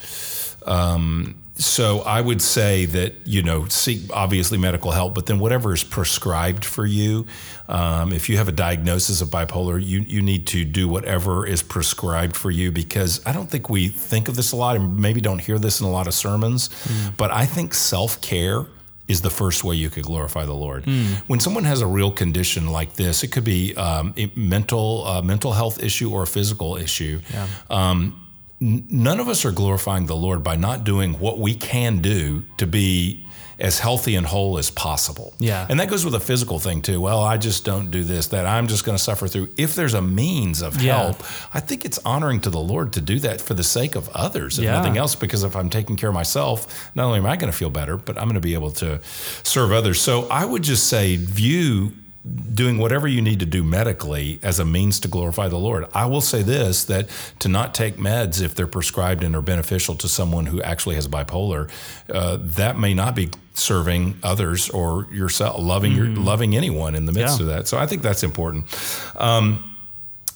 um, 0.65 1.35
so 1.55 1.99
I 2.01 2.21
would 2.21 2.41
say 2.41 2.85
that 2.87 3.27
you 3.27 3.43
know 3.43 3.67
seek 3.67 4.09
obviously 4.11 4.57
medical 4.57 4.91
help, 4.91 5.13
but 5.13 5.27
then 5.27 5.39
whatever 5.39 5.73
is 5.73 5.83
prescribed 5.83 6.65
for 6.65 6.85
you. 6.85 7.27
Um, 7.69 8.11
if 8.13 8.29
you 8.29 8.37
have 8.37 8.47
a 8.47 8.51
diagnosis 8.51 9.21
of 9.21 9.29
bipolar, 9.29 9.83
you 9.83 9.99
you 9.99 10.21
need 10.21 10.47
to 10.47 10.65
do 10.65 10.87
whatever 10.87 11.45
is 11.45 11.61
prescribed 11.61 12.35
for 12.35 12.49
you 12.49 12.71
because 12.71 13.23
I 13.25 13.31
don't 13.31 13.49
think 13.49 13.69
we 13.69 13.89
think 13.89 14.27
of 14.27 14.35
this 14.35 14.51
a 14.51 14.55
lot 14.55 14.75
and 14.75 14.97
maybe 14.97 15.21
don't 15.21 15.39
hear 15.39 15.59
this 15.59 15.79
in 15.79 15.85
a 15.85 15.91
lot 15.91 16.07
of 16.07 16.13
sermons. 16.13 16.69
But 17.17 17.31
I 17.31 17.45
think 17.45 17.73
self 17.73 18.21
care 18.21 18.65
is 19.11 19.21
the 19.21 19.29
first 19.29 19.63
way 19.63 19.75
you 19.75 19.89
could 19.89 20.03
glorify 20.05 20.45
the 20.45 20.53
Lord. 20.65 20.85
When 21.27 21.39
someone 21.39 21.65
has 21.65 21.81
a 21.81 21.87
real 21.87 22.11
condition 22.11 22.71
like 22.71 22.93
this, 22.95 23.23
it 23.23 23.31
could 23.31 23.43
be 23.43 23.75
um, 23.75 24.13
a 24.17 24.31
mental 24.35 25.05
uh, 25.05 25.21
mental 25.21 25.51
health 25.53 25.83
issue 25.83 26.09
or 26.11 26.23
a 26.23 26.27
physical 26.27 26.77
issue. 26.77 27.19
Um, 27.69 27.99
n- 28.61 28.85
none 28.89 29.19
of 29.19 29.27
us 29.27 29.45
are 29.45 29.51
glorifying 29.51 30.05
the 30.07 30.15
Lord 30.15 30.43
by 30.43 30.55
not 30.55 30.83
doing 30.83 31.19
what 31.19 31.37
we 31.39 31.53
can 31.55 32.01
do 32.01 32.43
to 32.57 32.65
be 32.67 33.25
as 33.61 33.79
healthy 33.79 34.15
and 34.15 34.25
whole 34.25 34.57
as 34.57 34.69
possible. 34.71 35.33
Yeah. 35.39 35.65
And 35.69 35.79
that 35.79 35.87
goes 35.89 36.03
with 36.03 36.15
a 36.15 36.19
physical 36.19 36.59
thing 36.59 36.81
too. 36.81 36.99
Well, 36.99 37.21
I 37.21 37.37
just 37.37 37.63
don't 37.63 37.91
do 37.91 38.03
this, 38.03 38.27
that 38.27 38.45
I'm 38.47 38.67
just 38.67 38.83
going 38.83 38.97
to 38.97 39.03
suffer 39.03 39.27
through. 39.27 39.49
If 39.55 39.75
there's 39.75 39.93
a 39.93 40.01
means 40.01 40.61
of 40.61 40.81
Yeah. 40.81 40.97
help, 40.97 41.23
I 41.53 41.59
think 41.59 41.85
it's 41.85 41.99
honoring 42.03 42.41
to 42.41 42.49
the 42.49 42.59
Lord 42.59 42.91
to 42.93 43.01
do 43.01 43.19
that 43.19 43.39
for 43.39 43.53
the 43.53 43.63
sake 43.63 43.95
of 43.95 44.09
others, 44.09 44.57
if 44.57 44.65
Yeah. 44.65 44.73
nothing 44.73 44.97
else, 44.97 45.13
because 45.15 45.43
if 45.43 45.55
I'm 45.55 45.69
taking 45.69 45.95
care 45.95 46.09
of 46.09 46.15
myself, 46.15 46.89
not 46.95 47.05
only 47.05 47.19
am 47.19 47.25
I 47.27 47.35
going 47.37 47.51
to 47.51 47.57
feel 47.57 47.69
better, 47.69 47.97
but 47.97 48.17
I'm 48.17 48.23
going 48.25 48.33
to 48.35 48.41
be 48.41 48.55
able 48.55 48.71
to 48.71 48.99
serve 49.43 49.71
others. 49.71 50.01
So 50.01 50.27
I 50.29 50.43
would 50.43 50.63
just 50.63 50.87
say, 50.87 51.15
view 51.17 51.91
doing 52.53 52.77
whatever 52.77 53.07
you 53.07 53.21
need 53.21 53.39
to 53.39 53.45
do 53.47 53.63
medically 53.63 54.39
as 54.43 54.59
a 54.59 54.65
means 54.65 54.99
to 54.99 55.07
glorify 55.07 55.47
the 55.47 55.57
Lord. 55.57 55.85
I 55.93 56.05
will 56.05 56.21
say 56.21 56.43
this 56.43 56.83
that 56.85 57.09
to 57.39 57.49
not 57.49 57.73
take 57.73 57.95
meds 57.97 58.41
if 58.41 58.53
they're 58.53 58.67
prescribed 58.67 59.23
and 59.23 59.35
are 59.35 59.41
beneficial 59.41 59.95
to 59.95 60.07
someone 60.07 60.45
who 60.45 60.61
actually 60.61 60.95
has 60.95 61.07
bipolar, 61.07 61.69
uh, 62.13 62.37
that 62.39 62.77
may 62.77 62.93
not 62.93 63.15
be 63.15 63.31
serving 63.55 64.17
others 64.23 64.69
or 64.69 65.07
yourself, 65.11 65.59
loving 65.59 65.93
your 65.93 66.07
loving 66.07 66.55
anyone 66.55 66.93
in 66.95 67.05
the 67.05 67.11
midst 67.11 67.39
Yeah. 67.39 67.45
of 67.45 67.49
that. 67.53 67.67
So 67.67 67.77
I 67.79 67.87
think 67.87 68.01
that's 68.03 68.23
important. 68.23 68.65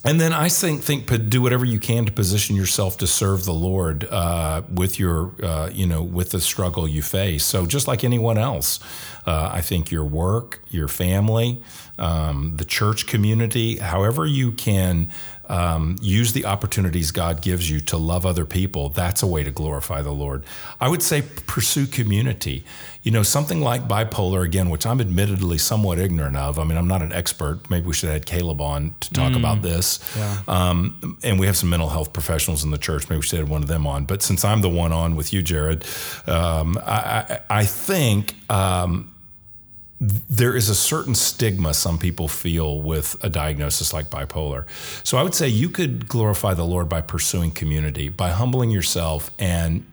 And 0.06 0.22
then 0.22 0.34
I 0.34 0.50
think 0.50 0.84
think 0.84 1.08
do 1.32 1.42
whatever 1.42 1.66
you 1.66 1.80
can 1.80 2.06
to 2.06 2.12
position 2.12 2.56
yourself 2.56 3.00
to 3.00 3.08
serve 3.08 3.44
the 3.46 3.54
Lord 3.56 4.04
uh, 4.12 4.62
with 4.72 5.00
your 5.00 5.32
uh, 5.44 5.72
you 5.74 5.88
know 5.88 6.04
with 6.04 6.30
the 6.30 6.40
struggle 6.40 6.88
you 6.88 7.02
face. 7.02 7.44
So 7.44 7.66
just 7.66 7.88
like 7.88 8.04
anyone 8.04 8.38
else, 8.38 8.80
uh, 9.26 9.50
I 9.52 9.62
think 9.62 9.90
your 9.90 10.06
work, 10.06 10.62
your 10.70 10.88
family, 10.88 11.60
um, 11.98 12.54
the 12.58 12.66
church 12.66 13.08
community, 13.08 13.78
however 13.78 14.28
you 14.28 14.52
can 14.52 15.10
um, 15.50 15.98
use 16.02 16.34
the 16.34 16.46
opportunities 16.46 17.12
God 17.12 17.42
gives 17.42 17.70
you 17.70 17.80
to 17.82 17.98
love 17.98 18.26
other 18.26 18.46
people. 18.46 18.90
That's 18.90 19.24
a 19.24 19.28
way 19.28 19.44
to 19.44 19.52
glorify 19.52 20.02
the 20.02 20.12
Lord. 20.12 20.44
I 20.80 20.90
would 20.90 21.02
say 21.02 21.22
pursue 21.22 21.88
community. 21.88 22.64
You 23.04 23.12
know, 23.12 23.24
something 23.24 23.62
like 23.62 23.88
bipolar, 23.88 24.44
again, 24.44 24.70
which 24.70 24.86
I'm 24.86 25.00
admittedly 25.00 25.58
somewhat 25.58 26.00
ignorant 26.00 26.36
of. 26.36 26.58
I 26.58 26.64
mean, 26.64 26.78
I'm 26.78 26.88
not 26.88 27.02
an 27.02 27.14
expert. 27.14 27.70
Maybe 27.70 27.88
we 27.88 27.94
should 27.94 28.08
have 28.08 28.16
had 28.16 28.26
Caleb 28.26 28.62
on 28.62 28.96
to 29.02 29.14
talk 29.14 29.34
mm, 29.34 29.38
about 29.38 29.62
this. 29.62 30.00
Yeah. 30.18 30.42
Um, 30.48 31.20
and 31.24 31.40
we 31.40 31.46
have 31.46 31.56
some 31.56 31.70
mental 31.70 31.90
health 31.90 32.14
professionals 32.14 32.64
in 32.64 32.72
the 32.72 32.78
church. 32.78 33.10
Maybe 33.10 33.18
we 33.18 33.24
should 33.24 33.40
have 33.40 33.50
one 33.50 33.62
of 33.62 33.68
them 33.68 33.86
on. 33.86 34.06
But 34.06 34.24
since 34.24 34.44
I'm 34.44 34.62
the 34.62 34.70
one 34.70 34.92
on 34.92 35.16
with 35.16 35.34
you, 35.34 35.44
Jared, 35.44 35.86
um, 36.28 36.78
I, 36.86 37.40
I, 37.50 37.60
I, 37.60 37.66
think. 37.66 38.36
There 40.30 40.56
is 40.56 40.70
a 40.70 40.76
certain 40.76 41.16
stigma 41.16 41.74
some 41.74 41.98
people 41.98 42.28
feel 42.28 42.82
with 42.82 43.16
a 43.24 43.30
diagnosis 43.30 43.94
like 43.94 44.10
bipolar. 44.10 44.66
So 45.04 45.18
I 45.18 45.24
would 45.24 45.34
say 45.34 45.48
you 45.48 45.70
could 45.70 46.08
glorify 46.08 46.54
the 46.54 46.66
Lord 46.66 46.90
by 46.90 47.02
pursuing 47.02 47.52
community, 47.52 48.10
by 48.10 48.30
humbling 48.30 48.70
yourself 48.70 49.32
and 49.40 49.86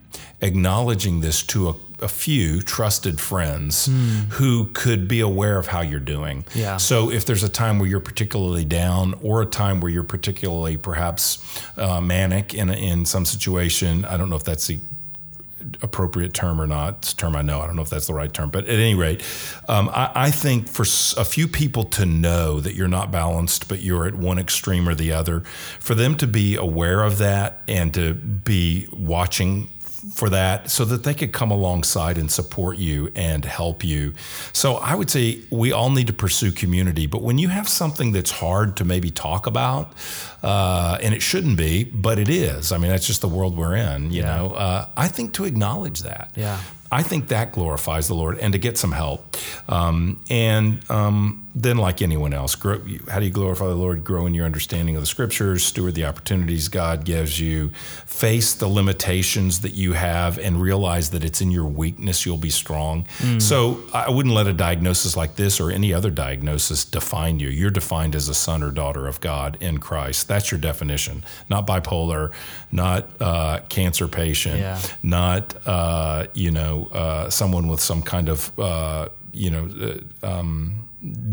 acknowledging 0.43 1.21
this 1.21 1.43
to 1.45 1.69
a, 1.69 1.75
a 2.01 2.09
few 2.09 2.61
trusted 2.61 3.21
friends 3.21 3.89
mm. 3.89 4.25
who 4.33 4.67
could 4.75 5.07
be 5.07 5.21
aware 5.21 5.57
of 5.57 5.69
how 5.69 5.81
you're 5.81 6.01
doing. 6.01 6.45
Yeah. 6.55 6.77
So 6.77 7.11
if 7.11 7.25
there's 7.25 7.45
a 7.45 7.49
time 7.49 7.79
where 7.79 7.89
you're 7.89 8.01
particularly 8.01 8.65
down 8.65 9.15
or 9.23 9.43
a 9.43 9.47
time 9.47 9.81
where 9.81 9.91
you're 9.91 10.03
particularly 10.03 10.77
perhaps 10.77 11.63
uh, 11.79 12.01
manic 12.01 12.55
in, 12.55 12.71
in 12.71 13.07
some 13.07 13.25
situation, 13.25 14.05
I 14.05 14.17
don't 14.17 14.29
know 14.29 14.37
if 14.37 14.45
that's 14.45 14.67
the 14.67 14.81
appropriate 15.83 16.35
term 16.35 16.61
or 16.61 16.67
not. 16.67 16.99
It's 16.99 17.13
a 17.13 17.17
term 17.17 17.37
I 17.37 17.43
know. 17.43 17.61
I 17.61 17.67
don't 17.67 17.77
know 17.77 17.83
if 17.83 17.91
that's 17.91 18.07
the 18.07 18.15
right 18.15 18.33
term, 18.33 18.51
but 18.51 18.65
at 18.65 18.79
any 18.79 18.95
rate, 18.95 19.23
um, 19.69 19.89
I, 19.91 20.11
I, 20.15 20.31
think 20.31 20.69
for 20.69 20.83
a 21.21 21.25
few 21.25 21.49
people 21.49 21.85
to 21.85 22.07
know 22.07 22.61
that 22.61 22.75
you're 22.75 22.89
not 22.89 23.11
balanced, 23.11 23.69
but 23.69 23.81
you're 23.81 24.07
at 24.07 24.15
one 24.15 24.39
extreme 24.39 24.89
or 24.89 24.95
the 24.95 25.13
other, 25.13 25.41
for 25.81 25.95
them 25.95 26.17
to 26.17 26.27
be 26.27 26.57
aware 26.57 27.03
of 27.03 27.19
that 27.19 27.63
and 27.69 27.93
to 27.95 28.15
be 28.15 28.89
watching 28.93 29.71
for 30.15 30.29
that 30.31 30.71
so 30.71 30.85
that 30.85 31.05
they 31.05 31.15
could 31.15 31.33
come 31.33 31.51
alongside 31.51 32.19
and 32.19 32.31
support 32.31 32.77
you 32.77 33.13
and 33.15 33.45
help 33.45 33.85
you. 33.85 34.15
So 34.53 34.75
I 34.75 34.95
would 34.95 35.11
say 35.11 35.41
we 35.51 35.73
all 35.73 35.91
need 35.91 36.09
to 36.09 36.13
pursue 36.13 36.53
community, 36.53 37.07
but 37.07 37.23
when 37.23 37.39
you 37.39 37.49
have 37.49 37.69
something 37.69 38.13
that's 38.13 38.31
hard 38.31 38.77
to 38.79 38.85
maybe 38.85 39.11
talk 39.11 39.47
about, 39.47 39.93
uh, 40.43 40.99
and 41.03 41.15
it 41.15 41.23
shouldn't 41.23 41.57
be, 41.57 41.85
but 41.85 42.19
it 42.19 42.29
is. 42.29 42.73
I 42.73 42.79
mean, 42.79 42.91
that's 42.91 43.07
just 43.07 43.21
the 43.21 43.29
world 43.29 43.57
we're 43.57 43.77
in. 43.77 44.11
You 44.11 44.23
yeah. 44.23 44.37
know, 44.37 44.53
uh, 44.53 44.89
I 44.97 45.09
think 45.09 45.35
to 45.35 45.45
acknowledge 45.45 46.01
that. 46.01 46.33
Yeah. 46.35 46.59
I 46.91 47.03
think 47.03 47.29
that 47.29 47.53
glorifies 47.53 48.09
the 48.09 48.15
Lord, 48.15 48.39
and 48.39 48.53
to 48.53 48.59
get 48.59 48.77
some 48.77 48.93
help, 48.93 49.37
um, 49.67 50.21
and 50.29 50.79
um, 50.91 51.49
then, 51.55 51.77
like 51.77 52.01
anyone 52.01 52.33
else, 52.33 52.55
grow, 52.55 52.81
how 53.09 53.21
do 53.21 53.27
you 53.27 53.31
glorify 53.31 53.67
the 53.67 53.75
Lord? 53.75 54.05
Grow 54.05 54.25
in 54.25 54.33
your 54.33 54.47
understanding 54.47 54.97
of 54.97 55.03
the 55.03 55.07
scriptures, 55.07 55.63
steward 55.63 55.95
the 55.95 56.07
opportunities 56.07 56.69
God 56.69 57.05
gives 57.05 57.39
you, 57.39 57.69
face 58.07 58.55
the 58.55 58.69
limitations 58.69 59.61
that 59.61 59.75
you 59.75 59.93
have, 59.93 60.39
and 60.39 60.63
realize 60.63 61.11
that 61.11 61.25
it's 61.25 61.43
in 61.43 61.51
your 61.51 61.67
weakness 61.67 62.25
you'll 62.25 62.39
be 62.39 62.49
strong. 62.49 63.05
Mm. 63.19 63.43
So, 63.43 63.83
I 63.93 64.11
wouldn't 64.11 64.35
let 64.35 64.47
a 64.47 64.55
diagnosis 64.55 65.15
like 65.15 65.37
this 65.37 65.61
or 65.61 65.71
any 65.71 65.93
other 65.93 66.11
diagnosis 66.11 66.87
define 66.87 67.39
you. 67.39 67.49
You're 67.49 67.71
defined 67.71 68.15
as 68.15 68.29
a 68.29 68.35
son 68.35 68.63
or 68.63 68.71
daughter 68.71 69.07
of 69.07 69.21
God 69.21 69.59
in 69.61 69.79
Christ. 69.79 70.29
That's 70.29 70.51
your 70.51 70.61
definition, 70.61 71.23
not 71.51 71.67
bipolar, 71.67 72.33
not 72.71 73.09
uh, 73.21 73.61
cancer 73.69 74.09
patient, 74.09 74.61
yeah. 74.61 74.81
not 75.03 75.55
uh, 75.67 76.27
you 76.33 76.51
know 76.51 76.89
uh, 76.93 77.29
someone 77.29 77.69
with 77.69 77.81
some 77.81 78.03
kind 78.03 78.31
of 78.31 78.59
uh, 78.59 79.09
you 79.33 79.51
know. 79.51 79.69
Uh, 80.23 80.27
um, 80.27 80.89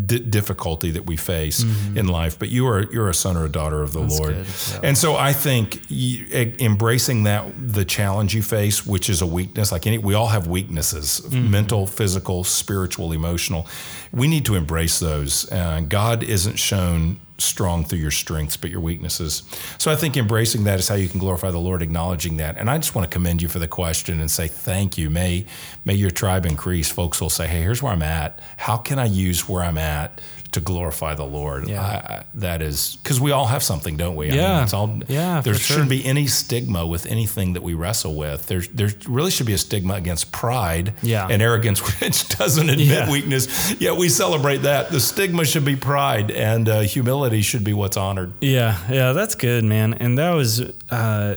d- 0.06 0.20
difficulty 0.20 0.92
that 0.92 1.06
we 1.06 1.16
face 1.16 1.64
mm-hmm. 1.64 1.98
in 1.98 2.08
life. 2.08 2.40
But 2.40 2.50
you 2.50 2.68
are 2.68 2.92
you're 2.92 3.10
a 3.10 3.14
son 3.14 3.38
or 3.38 3.46
a 3.46 3.50
daughter 3.50 3.82
of 3.82 3.94
the 3.94 4.02
That's 4.02 4.20
Lord, 4.20 4.36
yeah. 4.36 4.80
and 4.84 4.98
so 4.98 5.16
I 5.16 5.34
think 5.34 5.82
you, 5.90 6.26
embracing 6.60 7.24
that 7.24 7.46
the 7.58 7.86
challenge 7.86 8.34
you 8.34 8.42
face, 8.42 8.86
which 8.86 9.10
is 9.10 9.22
a 9.22 9.28
weakness, 9.28 9.72
like 9.72 9.86
any, 9.86 9.98
we 9.98 10.14
all 10.14 10.28
have 10.28 10.48
weaknesses, 10.48 11.22
mm-hmm. 11.24 11.52
mental, 11.52 11.86
physical, 11.86 12.44
spiritual, 12.44 13.12
emotional. 13.12 13.68
We 14.12 14.28
need 14.28 14.46
to 14.46 14.56
embrace 14.56 15.00
those. 15.00 15.52
Uh, 15.52 15.82
God 15.88 16.24
isn't 16.24 16.58
shown 16.58 17.20
strong 17.40 17.84
through 17.84 18.00
your 18.00 18.12
strengths, 18.12 18.58
but 18.58 18.70
your 18.70 18.80
weaknesses. 18.80 19.44
So 19.78 19.92
I 19.92 19.96
think 19.96 20.18
embracing 20.18 20.64
that 20.66 20.80
is 20.80 20.88
how 20.88 20.96
you 20.96 21.10
can 21.10 21.20
glorify 21.20 21.52
the 21.52 21.60
Lord, 21.60 21.82
acknowledging 21.82 22.38
that. 22.38 22.58
And 22.58 22.70
I 22.70 22.78
just 22.78 22.96
want 22.96 23.10
to 23.10 23.14
commend 23.14 23.42
you 23.42 23.48
for 23.48 23.60
the 23.60 23.68
question 23.68 24.20
and 24.20 24.30
say 24.30 24.48
thank 24.48 24.98
you. 24.98 25.10
May 25.10 25.46
may 25.86 25.94
your 25.94 26.12
tribe 26.12 26.46
increase. 26.46 26.92
Folks 26.92 27.22
will 27.22 27.30
say, 27.30 27.48
"Hey, 27.48 27.62
here's 27.62 27.82
where 27.82 27.94
I'm 27.94 28.02
at. 28.02 28.40
How 28.58 28.78
can 28.78 29.00
I 29.00 29.06
use 29.06 29.48
where 29.48 29.64
I'm 29.64 29.78
at 29.78 30.22
to 30.52 30.60
glorify 30.60 31.14
the 31.14 31.26
Lord. 31.26 31.68
Yeah. 31.68 31.84
I, 31.84 32.24
that 32.36 32.62
is 32.62 32.98
because 32.98 33.22
we 33.22 33.32
all 33.32 33.46
have 33.46 33.64
something, 33.64 33.98
don't 33.98 34.16
we? 34.16 34.32
I 34.32 34.36
yeah. 34.36 34.54
Mean, 34.56 34.64
it's 34.64 34.74
all, 34.74 35.00
yeah. 35.08 35.42
There 35.42 35.54
shouldn't 35.54 35.90
sure. 35.90 35.98
be 35.98 36.06
any 36.06 36.28
stigma 36.28 36.86
with 36.86 37.06
anything 37.06 37.54
that 37.54 37.62
we 37.62 37.74
wrestle 37.74 38.16
with. 38.16 38.48
There's 38.48 38.68
there 38.70 38.90
really 39.08 39.32
should 39.32 39.46
be 39.46 39.54
a 39.54 39.58
stigma 39.58 39.96
against 39.96 40.32
pride 40.32 40.94
yeah. 41.02 41.28
and 41.30 41.42
arrogance, 41.42 41.80
which 42.02 42.30
doesn't 42.30 42.70
admit 42.70 42.88
yeah. 42.88 43.12
weakness. 43.12 43.76
Yet 43.80 43.96
we 43.98 44.10
celebrate 44.10 44.58
that. 44.58 44.90
The 44.90 45.00
stigma 45.00 45.46
should 45.46 45.66
be 45.66 45.76
pride, 45.76 46.32
and 46.32 46.68
uh, 46.68 46.80
humility 46.82 47.42
should 47.42 47.64
be 47.64 47.74
what's 47.74 47.98
honored. 47.98 48.34
Yeah, 48.42 48.78
yeah, 48.90 49.14
that's 49.14 49.36
good, 49.36 49.64
man. 49.64 49.94
And 49.94 50.18
that 50.18 50.34
was. 50.34 50.62
Uh, 50.90 51.36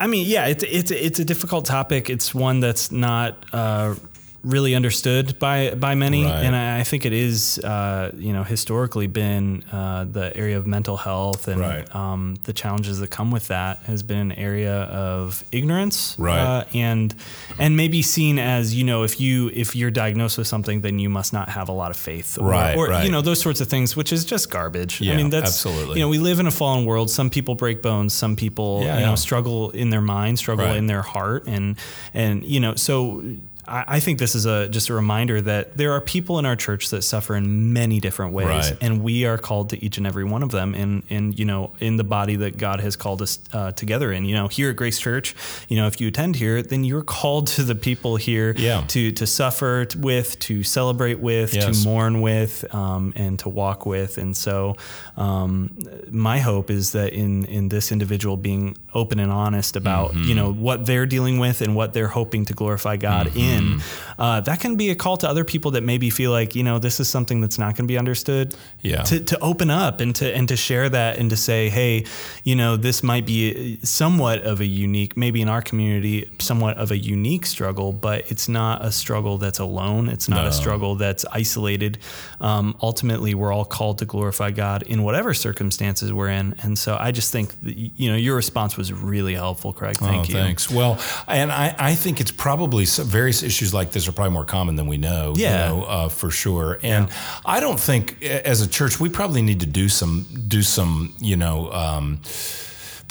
I, 0.00 0.08
mean, 0.08 0.26
yeah, 0.26 0.46
it's 0.46 0.64
it's 0.64 0.90
it's 0.90 1.20
a 1.20 1.24
difficult 1.24 1.64
topic. 1.64 2.10
It's 2.10 2.34
one 2.34 2.58
that's 2.58 2.90
not 2.90 3.44
uh, 3.52 3.94
really 4.42 4.74
understood 4.74 5.38
by 5.38 5.74
by 5.74 5.94
many, 5.94 6.24
right. 6.24 6.44
and 6.44 6.56
I, 6.56 6.80
I, 6.80 6.84
think 6.84 7.04
it 7.04 7.12
is 7.12 7.58
uh, 7.58 8.10
you 8.16 8.32
know 8.32 8.42
historically 8.42 9.06
been 9.06 9.64
uh, 9.70 10.06
the 10.10 10.34
area 10.36 10.56
of 10.56 10.66
mental 10.66 10.96
health 10.96 11.48
and 11.48 11.60
right. 11.60 11.94
um, 11.94 12.36
the 12.44 12.52
challenges 12.52 13.00
that 13.00 13.10
come 13.10 13.30
with 13.30 13.48
that 13.48 13.78
has 13.80 14.02
been 14.02 14.18
an 14.18 14.32
area 14.32 14.82
of 14.84 15.44
ignorance, 15.52 16.16
right. 16.18 16.38
uh, 16.38 16.64
and 16.74 17.14
and 17.58 17.76
maybe 17.76 18.02
seen 18.02 18.38
as 18.38 18.74
you 18.74 18.84
know 18.84 19.02
if 19.02 19.20
you 19.20 19.50
if 19.52 19.76
you're 19.76 19.90
diagnosed 19.90 20.38
with 20.38 20.46
something, 20.46 20.80
then 20.80 20.98
you 20.98 21.10
must 21.10 21.32
not 21.32 21.50
have 21.50 21.68
a 21.68 21.72
lot 21.72 21.90
of 21.90 21.96
faith, 21.96 22.38
or, 22.38 22.48
right, 22.48 22.76
or 22.76 22.88
right. 22.88 23.04
you 23.04 23.10
know 23.10 23.20
those 23.20 23.40
sorts 23.40 23.60
of 23.60 23.68
things, 23.68 23.94
which 23.94 24.12
is 24.12 24.24
just 24.24 24.50
garbage. 24.50 25.00
Yeah, 25.00 25.12
I 25.12 25.16
mean 25.16 25.30
that's 25.30 25.50
absolutely. 25.50 25.98
you 25.98 26.04
know 26.04 26.08
we 26.08 26.18
live 26.18 26.40
in 26.40 26.46
a 26.46 26.50
fallen 26.52 26.86
world. 26.86 27.10
Some 27.10 27.28
people 27.28 27.54
break 27.54 27.82
bones, 27.82 28.14
some 28.14 28.36
people 28.36 28.80
yeah, 28.82 28.94
you 28.94 29.00
yeah. 29.00 29.06
know 29.06 29.16
struggle 29.16 29.70
in 29.70 29.90
their 29.90 30.00
mind, 30.00 30.38
struggle 30.38 30.66
in 30.66 30.86
their 30.86 31.02
heart, 31.02 31.46
and 31.46 31.76
and 32.14 32.42
you 32.44 32.60
know 32.60 32.74
so 32.74 33.22
I 33.70 34.00
think 34.00 34.18
this 34.18 34.34
is 34.34 34.46
a 34.46 34.68
just 34.68 34.88
a 34.88 34.94
reminder 34.94 35.40
that 35.40 35.76
there 35.76 35.92
are 35.92 36.00
people 36.00 36.38
in 36.40 36.46
our 36.46 36.56
church 36.56 36.90
that 36.90 37.02
suffer 37.02 37.36
in 37.36 37.72
many 37.72 38.00
different 38.00 38.32
ways, 38.32 38.70
right. 38.70 38.76
and 38.80 39.02
we 39.02 39.26
are 39.26 39.38
called 39.38 39.70
to 39.70 39.84
each 39.84 39.96
and 39.96 40.06
every 40.06 40.24
one 40.24 40.42
of 40.42 40.50
them, 40.50 40.74
in 40.74 41.04
in 41.08 41.32
you 41.34 41.44
know 41.44 41.72
in 41.78 41.96
the 41.96 42.04
body 42.04 42.36
that 42.36 42.56
God 42.56 42.80
has 42.80 42.96
called 42.96 43.22
us 43.22 43.38
uh, 43.52 43.70
together 43.72 44.12
in. 44.12 44.24
You 44.24 44.34
know, 44.34 44.48
here 44.48 44.70
at 44.70 44.76
Grace 44.76 44.98
Church, 44.98 45.36
you 45.68 45.76
know, 45.76 45.86
if 45.86 46.00
you 46.00 46.08
attend 46.08 46.36
here, 46.36 46.62
then 46.62 46.82
you're 46.82 47.04
called 47.04 47.46
to 47.48 47.62
the 47.62 47.76
people 47.76 48.16
here 48.16 48.54
yeah. 48.56 48.84
to 48.88 49.12
to 49.12 49.26
suffer 49.26 49.86
with, 49.96 50.38
to 50.40 50.64
celebrate 50.64 51.20
with, 51.20 51.54
yes. 51.54 51.82
to 51.82 51.88
mourn 51.88 52.20
with, 52.20 52.64
um, 52.74 53.12
and 53.14 53.38
to 53.38 53.48
walk 53.48 53.86
with. 53.86 54.18
And 54.18 54.36
so, 54.36 54.76
um, 55.16 55.78
my 56.10 56.40
hope 56.40 56.70
is 56.70 56.92
that 56.92 57.12
in 57.12 57.44
in 57.44 57.68
this 57.68 57.92
individual 57.92 58.36
being 58.36 58.76
open 58.94 59.20
and 59.20 59.30
honest 59.30 59.76
about 59.76 60.10
mm-hmm. 60.10 60.24
you 60.24 60.34
know 60.34 60.52
what 60.52 60.86
they're 60.86 61.06
dealing 61.06 61.38
with 61.38 61.60
and 61.60 61.76
what 61.76 61.92
they're 61.92 62.08
hoping 62.08 62.44
to 62.46 62.52
glorify 62.52 62.96
God 62.96 63.28
mm-hmm. 63.28 63.38
in 63.38 63.59
in, 63.60 63.80
uh, 64.18 64.40
that 64.40 64.60
can 64.60 64.76
be 64.76 64.90
a 64.90 64.94
call 64.94 65.16
to 65.18 65.28
other 65.28 65.44
people 65.44 65.72
that 65.72 65.82
maybe 65.82 66.10
feel 66.10 66.30
like 66.30 66.54
you 66.54 66.62
know 66.62 66.78
this 66.78 67.00
is 67.00 67.08
something 67.08 67.40
that's 67.40 67.58
not 67.58 67.76
going 67.76 67.86
to 67.86 67.92
be 67.92 67.98
understood. 67.98 68.54
Yeah. 68.80 69.02
To, 69.02 69.20
to 69.20 69.38
open 69.40 69.70
up 69.70 70.00
and 70.00 70.14
to 70.16 70.34
and 70.34 70.48
to 70.48 70.56
share 70.56 70.88
that 70.88 71.18
and 71.18 71.30
to 71.30 71.36
say, 71.36 71.68
hey, 71.68 72.04
you 72.44 72.56
know, 72.56 72.76
this 72.76 73.02
might 73.02 73.26
be 73.26 73.78
somewhat 73.82 74.42
of 74.42 74.60
a 74.60 74.66
unique, 74.66 75.16
maybe 75.16 75.40
in 75.40 75.48
our 75.48 75.62
community, 75.62 76.30
somewhat 76.38 76.76
of 76.76 76.90
a 76.90 76.98
unique 76.98 77.46
struggle, 77.46 77.92
but 77.92 78.30
it's 78.30 78.48
not 78.48 78.84
a 78.84 78.92
struggle 78.92 79.38
that's 79.38 79.58
alone. 79.58 80.08
It's 80.08 80.28
not 80.28 80.42
no. 80.42 80.48
a 80.48 80.52
struggle 80.52 80.94
that's 80.94 81.24
isolated. 81.32 81.98
Um, 82.40 82.76
ultimately, 82.82 83.34
we're 83.34 83.52
all 83.52 83.64
called 83.64 83.98
to 83.98 84.04
glorify 84.04 84.50
God 84.50 84.82
in 84.82 85.02
whatever 85.02 85.34
circumstances 85.34 86.12
we're 86.12 86.28
in. 86.28 86.54
And 86.62 86.78
so 86.78 86.96
I 86.98 87.12
just 87.12 87.32
think 87.32 87.60
that, 87.62 87.76
you 87.76 88.10
know 88.10 88.16
your 88.16 88.36
response 88.36 88.76
was 88.76 88.92
really 88.92 89.34
helpful, 89.34 89.72
Craig. 89.72 89.96
Thank 89.96 90.26
oh, 90.26 90.28
you. 90.28 90.34
Thanks. 90.34 90.70
Well, 90.70 90.98
and 91.26 91.50
I, 91.50 91.74
I 91.78 91.94
think 91.94 92.20
it's 92.20 92.30
probably 92.30 92.84
various 92.84 93.42
issues 93.50 93.74
like 93.74 93.90
this 93.90 94.06
are 94.06 94.12
probably 94.12 94.32
more 94.32 94.44
common 94.44 94.76
than 94.76 94.86
we 94.86 94.96
know. 94.96 95.34
Yeah, 95.36 95.50
you 95.50 95.76
know, 95.76 95.84
uh, 95.84 96.08
for 96.08 96.30
sure. 96.30 96.78
And 96.82 97.08
yeah. 97.08 97.14
I 97.44 97.58
don't 97.58 97.80
think 97.80 98.22
as 98.22 98.60
a 98.60 98.68
church 98.68 99.00
we 99.00 99.08
probably 99.08 99.42
need 99.42 99.60
to 99.60 99.66
do 99.66 99.88
some 99.88 100.26
do 100.46 100.62
some 100.62 101.14
you 101.20 101.36
know. 101.36 101.72
Um, 101.72 102.20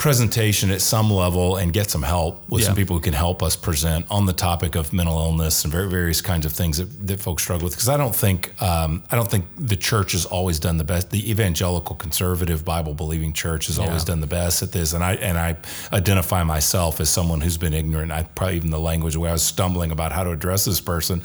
presentation 0.00 0.70
at 0.70 0.80
some 0.80 1.10
level 1.10 1.56
and 1.56 1.74
get 1.74 1.90
some 1.90 2.02
help 2.02 2.42
with 2.48 2.62
Yeah. 2.62 2.68
some 2.68 2.74
people 2.74 2.96
who 2.96 3.02
can 3.02 3.12
help 3.12 3.42
us 3.42 3.54
present 3.54 4.06
on 4.10 4.24
the 4.24 4.32
topic 4.32 4.74
of 4.74 4.94
mental 4.94 5.18
illness 5.18 5.62
and 5.62 5.70
various 5.70 6.22
kinds 6.22 6.46
of 6.46 6.52
things 6.52 6.78
that, 6.78 7.06
that 7.06 7.20
folks 7.20 7.42
struggle 7.42 7.66
with. 7.66 7.74
Because 7.74 7.90
I 7.90 7.98
don't 7.98 8.16
think 8.16 8.50
um, 8.62 9.02
I 9.10 9.16
don't 9.16 9.30
think 9.30 9.44
the 9.58 9.76
church 9.76 10.12
has 10.12 10.24
always 10.24 10.58
done 10.58 10.78
the 10.78 10.84
best. 10.84 11.10
The 11.10 11.30
evangelical, 11.30 11.96
conservative, 11.96 12.64
Bible 12.64 12.94
believing 12.94 13.34
church 13.34 13.66
has 13.66 13.78
always 13.78 14.02
done 14.02 14.20
the 14.20 14.26
best 14.26 14.62
at 14.62 14.72
this. 14.72 14.94
And 14.94 15.04
I 15.04 15.16
and 15.16 15.36
I 15.36 15.56
identify 15.92 16.44
myself 16.44 16.98
as 16.98 17.10
someone 17.10 17.42
who's 17.42 17.58
been 17.58 17.74
ignorant. 17.74 18.10
I 18.10 18.22
probably 18.22 18.56
even 18.56 18.70
the 18.70 18.80
language 18.80 19.18
where 19.18 19.28
I 19.28 19.34
was 19.34 19.42
stumbling 19.42 19.90
about 19.90 20.12
how 20.12 20.24
to 20.24 20.30
address 20.30 20.64
this 20.64 20.80
person 20.80 21.20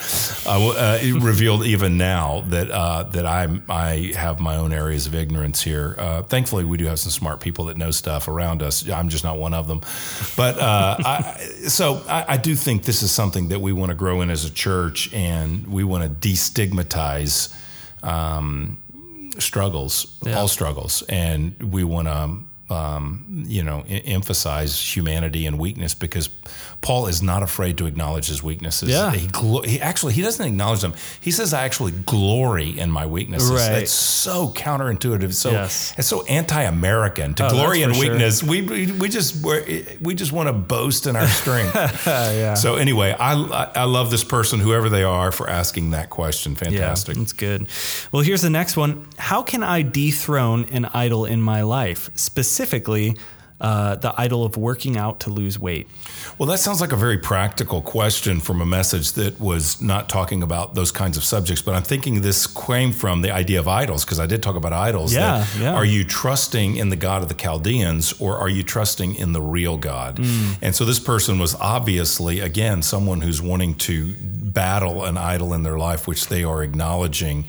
uh, 0.45 0.67
uh, 0.67 0.99
it 1.01 1.13
revealed 1.23 1.65
even 1.65 1.97
now 1.97 2.43
that 2.47 2.69
uh, 2.69 3.03
that 3.15 3.25
I 3.25 3.47
I 3.69 4.11
have 4.17 4.41
my 4.41 4.57
own 4.57 4.73
areas 4.73 5.07
of 5.07 5.15
ignorance 5.15 5.61
here. 5.61 5.95
Uh, 5.97 6.23
thankfully, 6.23 6.65
we 6.65 6.75
do 6.75 6.87
have 6.87 6.99
some 6.99 7.11
smart 7.11 7.39
people 7.39 7.63
that 7.65 7.77
know 7.77 7.91
stuff 7.91 8.27
around 8.27 8.61
us. 8.61 8.64
I'm 8.93 9.09
just 9.09 9.23
not 9.23 9.37
one 9.37 9.53
of 9.53 9.67
them. 9.67 9.81
But 10.37 10.59
uh, 10.59 10.97
I, 10.99 11.37
so 11.67 12.03
I, 12.07 12.25
I 12.33 12.37
do 12.37 12.55
think 12.55 12.83
this 12.83 13.01
is 13.03 13.11
something 13.11 13.49
that 13.49 13.59
we 13.61 13.71
want 13.73 13.89
to 13.89 13.95
grow 13.95 14.21
in 14.21 14.29
as 14.29 14.45
a 14.45 14.51
church, 14.51 15.13
and 15.13 15.67
we 15.67 15.83
want 15.83 16.03
to 16.03 16.09
destigmatize 16.29 17.53
um, 18.03 18.77
struggles, 19.39 20.17
Yeah. 20.23 20.37
all 20.39 20.47
struggles, 20.47 21.03
and 21.09 21.55
we 21.61 21.83
want 21.83 22.07
to. 22.07 22.37
Um, 22.67 23.43
you 23.47 23.61
know, 23.61 23.83
emphasize 23.87 24.79
humanity 24.95 25.45
and 25.45 25.59
weakness 25.59 25.93
because 25.93 26.29
Paul 26.81 27.05
is 27.05 27.21
not 27.21 27.43
afraid 27.43 27.77
to 27.77 27.85
acknowledge 27.85 28.25
his 28.27 28.41
weaknesses. 28.41 28.89
Yeah. 28.89 29.11
he, 29.11 29.27
glo- 29.27 29.61
he 29.61 29.79
actually 29.79 30.13
he 30.13 30.23
doesn't 30.23 30.43
acknowledge 30.43 30.81
them. 30.81 30.95
He 31.21 31.29
says, 31.29 31.53
"I 31.53 31.63
actually 31.65 31.91
glory 31.91 32.79
in 32.79 32.89
my 32.89 33.05
weaknesses." 33.05 33.51
Right. 33.51 33.69
That's 33.69 33.91
so 33.91 34.49
counterintuitive. 34.49 35.33
So 35.35 35.51
Yes. 35.51 35.93
it's 35.95 36.07
so 36.07 36.23
anti-American 36.23 37.35
to 37.35 37.45
Oh, 37.45 37.49
glory 37.51 37.83
in 37.83 37.89
for 37.89 37.95
sure. 38.01 38.09
weakness. 38.13 38.41
We, 38.41 38.63
we 38.63 38.91
we 38.93 39.09
just 39.09 39.43
we're, 39.43 39.63
we 40.01 40.15
just 40.15 40.31
want 40.31 40.47
to 40.49 40.53
boast 40.53 41.05
in 41.05 41.15
our 41.15 41.27
strength. 41.27 41.75
yeah. 42.07 42.55
So 42.55 42.77
anyway, 42.77 43.15
I 43.19 43.33
I 43.75 43.83
love 43.83 44.09
this 44.09 44.23
person, 44.23 44.59
whoever 44.59 44.89
they 44.89 45.03
are, 45.03 45.31
for 45.31 45.47
asking 45.47 45.91
that 45.91 46.09
question. 46.09 46.55
Fantastic. 46.55 47.15
Yeah, 47.15 47.21
that's 47.21 47.33
good. 47.33 47.67
Well, 48.11 48.23
here's 48.23 48.41
the 48.41 48.49
next 48.49 48.75
one. 48.75 49.05
How 49.19 49.43
can 49.43 49.61
I 49.61 49.83
dethrone 49.83 50.65
an 50.71 50.85
idol 50.85 51.25
in 51.25 51.43
my 51.43 51.61
life, 51.61 52.09
specifically 52.15 52.54
uh, 53.61 53.95
the 53.95 54.13
idol 54.19 54.43
of 54.43 54.57
working 54.57 54.97
out 54.97 55.21
to 55.21 55.29
lose 55.29 55.57
weight? 55.57 55.87
Well, 56.37 56.47
that 56.49 56.59
sounds 56.59 56.81
like 56.81 56.91
a 56.91 56.97
very 56.97 57.17
practical 57.17 57.81
question 57.81 58.41
from 58.41 58.59
a 58.59 58.65
message 58.65 59.13
that 59.13 59.39
was 59.39 59.81
not 59.81 60.09
talking 60.09 60.43
about 60.43 60.75
those 60.75 60.91
kinds 60.91 61.15
of 61.15 61.23
subjects. 61.23 61.61
But 61.61 61.75
I'm 61.75 61.83
thinking 61.83 62.21
this 62.21 62.47
came 62.47 62.91
from 62.91 63.21
the 63.21 63.31
idea 63.31 63.59
of 63.59 63.67
idols 63.67 64.03
because 64.03 64.19
I 64.19 64.25
did 64.25 64.43
talk 64.43 64.57
about 64.57 64.73
idols. 64.73 65.13
Yeah, 65.13 65.45
yeah. 65.57 65.73
Are 65.73 65.85
you 65.85 66.03
trusting 66.03 66.75
in 66.75 66.89
the 66.89 66.97
God 66.97 67.21
of 67.21 67.29
the 67.29 67.33
Chaldeans 67.33 68.19
or 68.19 68.37
are 68.37 68.49
you 68.49 68.61
trusting 68.61 69.15
in 69.15 69.31
the 69.31 69.41
real 69.41 69.77
God? 69.77 70.17
Mm. 70.17 70.57
And 70.61 70.75
so 70.75 70.83
this 70.83 70.99
person 70.99 71.39
was 71.39 71.55
obviously, 71.55 72.41
again, 72.41 72.81
someone 72.81 73.21
who's 73.21 73.41
wanting 73.41 73.75
to 73.75 74.15
battle 74.19 75.05
an 75.05 75.17
idol 75.17 75.53
in 75.53 75.63
their 75.63 75.77
life, 75.77 76.07
which 76.07 76.27
they 76.27 76.43
are 76.43 76.61
acknowledging. 76.61 77.45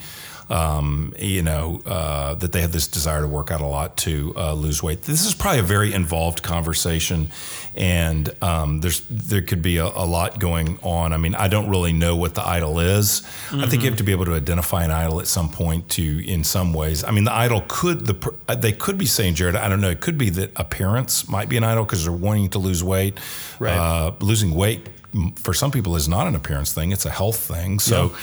Um, 0.49 1.13
you 1.19 1.41
know 1.41 1.81
uh, 1.85 2.35
that 2.35 2.53
they 2.53 2.61
have 2.61 2.71
this 2.71 2.87
desire 2.87 3.21
to 3.21 3.27
work 3.27 3.51
out 3.51 3.59
a 3.59 3.65
lot 3.65 3.97
to 3.97 4.33
uh, 4.37 4.53
lose 4.53 4.81
weight. 4.81 5.01
This 5.01 5.25
is 5.25 5.35
probably 5.35 5.59
a 5.59 5.63
very 5.63 5.93
involved 5.93 6.41
conversation, 6.41 7.31
and 7.75 8.29
um, 8.41 8.81
there's 8.81 9.01
there 9.09 9.41
could 9.41 9.61
be 9.61 9.77
a, 9.77 9.85
a 9.85 10.05
lot 10.05 10.39
going 10.39 10.79
on. 10.81 11.13
I 11.13 11.17
mean, 11.17 11.35
I 11.35 11.47
don't 11.47 11.69
really 11.69 11.93
know 11.93 12.15
what 12.15 12.35
the 12.35 12.45
idol 12.45 12.79
is. 12.79 13.21
I 13.51 13.67
think 13.67 13.83
you 13.83 13.89
have 13.89 13.97
to 13.97 14.03
be 14.03 14.11
able 14.11 14.25
to 14.25 14.33
identify 14.33 14.83
an 14.83 14.91
idol 14.91 15.19
at 15.19 15.27
some 15.27 15.49
point. 15.49 15.89
To 15.89 16.25
in 16.27 16.43
some 16.43 16.73
ways, 16.73 17.03
I 17.03 17.11
mean, 17.11 17.23
the 17.23 17.33
idol 17.33 17.63
could 17.67 18.05
the 18.05 18.33
uh, 18.47 18.55
they 18.55 18.71
could 18.71 18.97
be 18.97 19.05
saying, 19.05 19.35
Jared, 19.35 19.55
I 19.55 19.69
don't 19.69 19.81
know. 19.81 19.89
It 19.89 20.01
could 20.01 20.17
be 20.17 20.29
that 20.31 20.51
appearance 20.55 21.27
might 21.27 21.49
be 21.49 21.57
an 21.57 21.63
idol 21.63 21.85
because 21.85 22.03
they're 22.03 22.13
wanting 22.13 22.49
to 22.51 22.59
lose 22.59 22.83
weight. 22.83 23.19
Right. 23.59 23.77
Uh, 23.77 24.13
losing 24.19 24.53
weight 24.53 24.87
for 25.35 25.53
some 25.53 25.71
people 25.71 25.95
is 25.95 26.07
not 26.07 26.27
an 26.27 26.35
appearance 26.35 26.73
thing; 26.73 26.91
it's 26.91 27.05
a 27.05 27.09
health 27.09 27.39
thing. 27.39 27.79
So, 27.79 28.15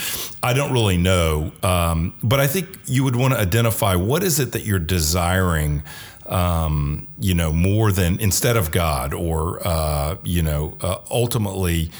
I 0.43 0.53
don't 0.53 0.73
really 0.73 0.97
know, 0.97 1.53
um, 1.63 2.15
but 2.23 2.41
I 2.41 2.47
think 2.47 2.69
you 2.87 3.05
would 3.05 3.17
want 3.17 3.35
to 3.35 3.41
identify 3.41 3.95
what 3.97 4.23
is 4.23 4.39
it 4.39 4.53
that 4.53 4.65
you're 4.65 4.79
desiring. 4.79 5.83
Um, 6.27 7.09
you 7.21 7.35
know, 7.35 7.53
more 7.53 7.93
than 7.93 8.19
instead 8.21 8.57
of 8.57 8.71
God, 8.71 9.13
or 9.13 9.61
uh, 9.67 10.17
you 10.25 10.43
know, 10.43 10.77
uh, 10.81 10.99
ultimately, 11.11 11.91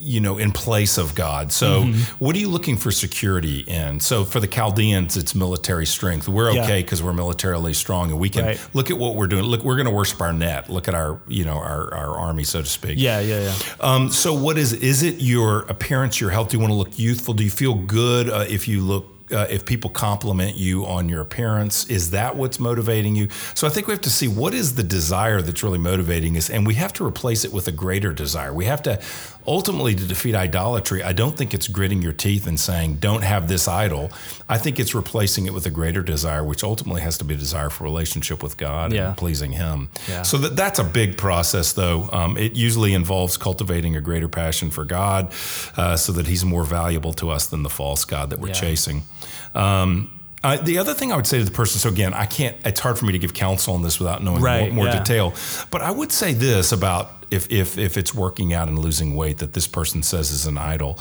you 0.00 0.20
know, 0.20 0.38
in 0.38 0.52
place 0.52 0.96
of 0.96 1.14
God. 1.14 1.52
So, 1.52 1.82
Mm-hmm. 1.82 2.24
what 2.24 2.34
are 2.34 2.38
you 2.38 2.48
looking 2.48 2.76
for 2.76 2.90
security 2.90 3.60
in? 3.60 4.00
So, 4.00 4.24
for 4.24 4.40
the 4.40 4.46
Chaldeans, 4.46 5.16
it's 5.16 5.34
military 5.34 5.84
strength. 5.86 6.28
We're 6.28 6.50
okay 6.50 6.82
because 6.82 7.02
we're 7.02 7.12
militarily 7.12 7.74
strong, 7.74 8.10
and 8.10 8.18
we 8.18 8.28
can 8.30 8.44
Right. 8.44 8.60
look 8.74 8.90
at 8.90 8.98
what 8.98 9.16
we're 9.16 9.26
doing. 9.26 9.44
Look, 9.44 9.64
we're 9.64 9.76
going 9.76 9.86
to 9.88 9.94
worship 9.94 10.20
our 10.20 10.32
net. 10.32 10.70
Look 10.70 10.88
at 10.88 10.94
our, 10.94 11.20
you 11.28 11.44
know, 11.44 11.56
our, 11.58 11.92
our 11.94 12.18
army, 12.18 12.44
so 12.44 12.60
to 12.62 12.66
speak. 12.68 12.94
Yeah, 12.98 13.20
yeah, 13.20 13.40
yeah. 13.42 13.54
Um, 13.80 14.10
so, 14.10 14.32
what 14.34 14.56
is 14.56 14.72
is 14.72 15.02
it? 15.02 15.20
Your 15.20 15.60
appearance, 15.62 16.20
your 16.20 16.30
health? 16.30 16.50
Do 16.50 16.56
you 16.56 16.60
want 16.60 16.70
to 16.72 16.76
look 16.76 16.98
youthful? 16.98 17.34
Do 17.34 17.44
you 17.44 17.50
feel 17.50 17.74
good 17.74 18.28
uh, 18.30 18.44
if 18.48 18.66
you 18.68 18.80
look? 18.80 19.06
Uh, 19.30 19.46
if 19.50 19.64
people 19.66 19.90
compliment 19.90 20.56
you 20.56 20.86
on 20.86 21.08
your 21.08 21.20
appearance, 21.20 21.86
is 21.90 22.10
that 22.10 22.36
what's 22.36 22.58
motivating 22.58 23.14
you? 23.16 23.28
So 23.54 23.66
I 23.66 23.70
think 23.70 23.86
we 23.86 23.92
have 23.92 24.00
to 24.02 24.10
see 24.10 24.28
what 24.28 24.54
is 24.54 24.74
the 24.76 24.82
desire 24.82 25.42
that's 25.42 25.62
really 25.62 25.78
motivating 25.78 26.36
us, 26.36 26.48
and 26.50 26.66
we 26.66 26.74
have 26.74 26.92
to 26.94 27.06
replace 27.06 27.44
it 27.44 27.52
with 27.52 27.68
a 27.68 27.72
greater 27.72 28.12
desire. 28.12 28.52
We 28.54 28.64
have 28.66 28.82
to 28.84 29.00
ultimately 29.46 29.94
to 29.94 30.04
defeat 30.04 30.34
idolatry. 30.34 31.02
I 31.02 31.12
don't 31.14 31.34
think 31.36 31.54
it's 31.54 31.68
gritting 31.68 32.02
your 32.02 32.12
teeth 32.12 32.46
and 32.46 32.60
saying 32.60 32.96
don't 32.96 33.22
have 33.22 33.48
this 33.48 33.66
idol. 33.66 34.10
I 34.46 34.58
think 34.58 34.78
it's 34.78 34.94
replacing 34.94 35.46
it 35.46 35.54
with 35.54 35.64
a 35.64 35.70
greater 35.70 36.02
desire, 36.02 36.44
which 36.44 36.62
ultimately 36.62 37.00
has 37.00 37.16
to 37.18 37.24
be 37.24 37.34
a 37.34 37.36
desire 37.38 37.70
for 37.70 37.84
relationship 37.84 38.42
with 38.42 38.58
God 38.58 38.92
Yeah. 38.92 39.08
and 39.08 39.16
pleasing 39.16 39.52
Him. 39.52 39.88
Yeah. 40.06 40.22
So 40.22 40.36
that, 40.38 40.54
that's 40.56 40.78
a 40.78 40.84
big 40.84 41.16
process, 41.16 41.72
though. 41.72 42.10
Um, 42.12 42.36
it 42.36 42.56
usually 42.56 42.92
involves 42.92 43.38
cultivating 43.38 43.96
a 43.96 44.02
greater 44.02 44.28
passion 44.28 44.70
for 44.70 44.84
God, 44.84 45.32
uh, 45.78 45.96
so 45.96 46.12
that 46.12 46.26
He's 46.26 46.44
more 46.44 46.64
valuable 46.64 47.14
to 47.14 47.30
us 47.30 47.46
than 47.46 47.62
the 47.62 47.70
false 47.70 48.04
God 48.04 48.28
that 48.30 48.40
we're 48.40 48.48
Yeah. 48.48 48.54
chasing. 48.54 49.04
Um, 49.54 50.10
uh, 50.44 50.56
the 50.56 50.78
other 50.78 50.94
thing 50.94 51.12
I 51.12 51.16
would 51.16 51.26
say 51.26 51.38
to 51.38 51.44
the 51.44 51.50
person, 51.50 51.80
so 51.80 51.88
again, 51.88 52.14
I 52.14 52.24
can't. 52.26 52.56
It's 52.64 52.80
hard 52.80 52.96
for 52.98 53.06
me 53.06 53.12
to 53.12 53.18
give 53.18 53.34
counsel 53.34 53.74
on 53.74 53.82
this 53.82 53.98
without 53.98 54.22
knowing 54.22 54.40
Right, 54.40 54.72
more, 54.72 54.84
more 54.84 54.86
yeah. 54.86 54.98
detail. 55.00 55.34
But 55.70 55.82
I 55.82 55.90
would 55.90 56.12
say 56.12 56.32
this 56.32 56.70
about 56.72 57.10
if 57.30 57.50
if 57.50 57.76
if 57.76 57.96
it's 57.96 58.14
working 58.14 58.54
out 58.54 58.68
and 58.68 58.78
losing 58.78 59.16
weight 59.16 59.38
that 59.38 59.52
this 59.52 59.66
person 59.66 60.02
says 60.02 60.30
is 60.30 60.46
an 60.46 60.56
idol. 60.56 60.98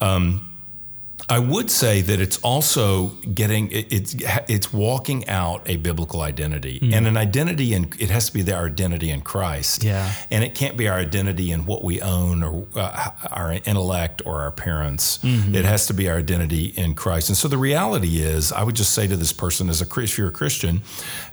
Um, 0.00 0.49
I 1.30 1.38
would 1.38 1.70
say 1.70 2.00
that 2.02 2.20
it's 2.20 2.38
also 2.38 3.08
getting 3.34 3.68
it's 3.70 4.16
it's 4.48 4.72
walking 4.72 5.28
out 5.28 5.62
a 5.66 5.76
biblical 5.76 6.22
identity 6.22 6.80
and 6.92 7.06
an 7.06 7.16
identity 7.16 7.72
and 7.74 7.94
it 8.00 8.10
has 8.10 8.26
to 8.26 8.32
be 8.32 8.52
our 8.52 8.66
identity 8.66 9.10
in 9.10 9.20
Christ. 9.20 9.84
Yeah. 9.84 10.12
and 10.30 10.42
it 10.42 10.54
can't 10.54 10.76
be 10.76 10.88
our 10.88 10.98
identity 10.98 11.52
in 11.52 11.66
what 11.66 11.84
we 11.84 12.00
own 12.00 12.42
or 12.42 12.66
uh, 12.74 13.10
our 13.30 13.52
intellect 13.52 14.22
or 14.24 14.40
our 14.40 14.50
parents. 14.50 15.20
It 15.22 15.64
has 15.64 15.86
to 15.86 15.94
be 15.94 16.08
our 16.08 16.16
identity 16.18 16.66
in 16.76 16.94
Christ. 16.94 17.28
And 17.28 17.36
so 17.36 17.46
the 17.48 17.58
reality 17.58 18.20
is, 18.20 18.52
I 18.52 18.62
would 18.62 18.76
just 18.76 18.92
say 18.92 19.06
to 19.06 19.16
this 19.16 19.32
person, 19.32 19.68
as 19.68 19.80
a 19.80 19.86
if 20.00 20.18
you're 20.18 20.28
a 20.28 20.32
Christian, 20.32 20.82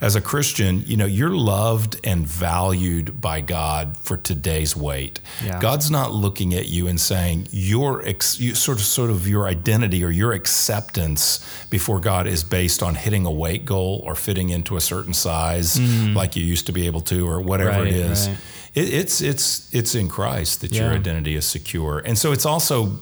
as 0.02 0.16
a 0.16 0.22
Christian, 0.22 0.84
you 0.86 0.98
know 0.98 1.06
you're 1.06 1.36
loved 1.36 2.00
and 2.04 2.28
valued 2.28 3.20
by 3.22 3.42
God 3.42 3.98
for 3.98 4.18
today's 4.18 4.76
weight. 4.76 5.20
Yeah. 5.44 5.60
God's 5.60 5.90
not 5.90 6.12
looking 6.14 6.54
at 6.54 6.68
you 6.68 6.88
and 6.88 7.00
saying 7.00 7.48
your 7.52 8.06
ex, 8.06 8.40
you, 8.40 8.54
sort 8.56 8.78
of 8.80 8.84
sort 8.84 9.10
of 9.10 9.28
your 9.28 9.48
identity 9.48 9.87
or 9.93 10.12
your 10.12 10.34
acceptance 10.34 11.39
before 11.69 12.00
God 12.00 12.28
is 12.28 12.43
based 12.43 12.84
on 12.84 12.95
hitting 12.95 13.26
a 13.26 13.32
weight 13.32 13.65
goal 13.65 14.02
or 14.06 14.15
fitting 14.15 14.50
into 14.50 14.78
a 14.78 14.82
certain 14.82 15.13
size 15.13 15.80
like 16.15 16.36
you 16.36 16.43
used 16.43 16.65
to 16.67 16.71
be 16.71 16.88
able 16.88 17.02
to 17.02 17.28
or 17.28 17.41
whatever. 17.41 17.71
Right, 17.71 17.88
it 17.88 17.95
is. 17.95 18.28
right. 18.28 18.38
It, 18.73 18.93
it's 18.93 19.21
it's 19.21 19.73
it's 19.73 19.95
in 19.95 20.08
Christ 20.08 20.62
that 20.62 20.73
your 20.73 20.91
identity 20.91 21.36
is 21.36 21.45
secure, 21.45 22.00
and 22.00 22.17
so 22.17 22.32
it's 22.32 22.45
also 22.45 23.00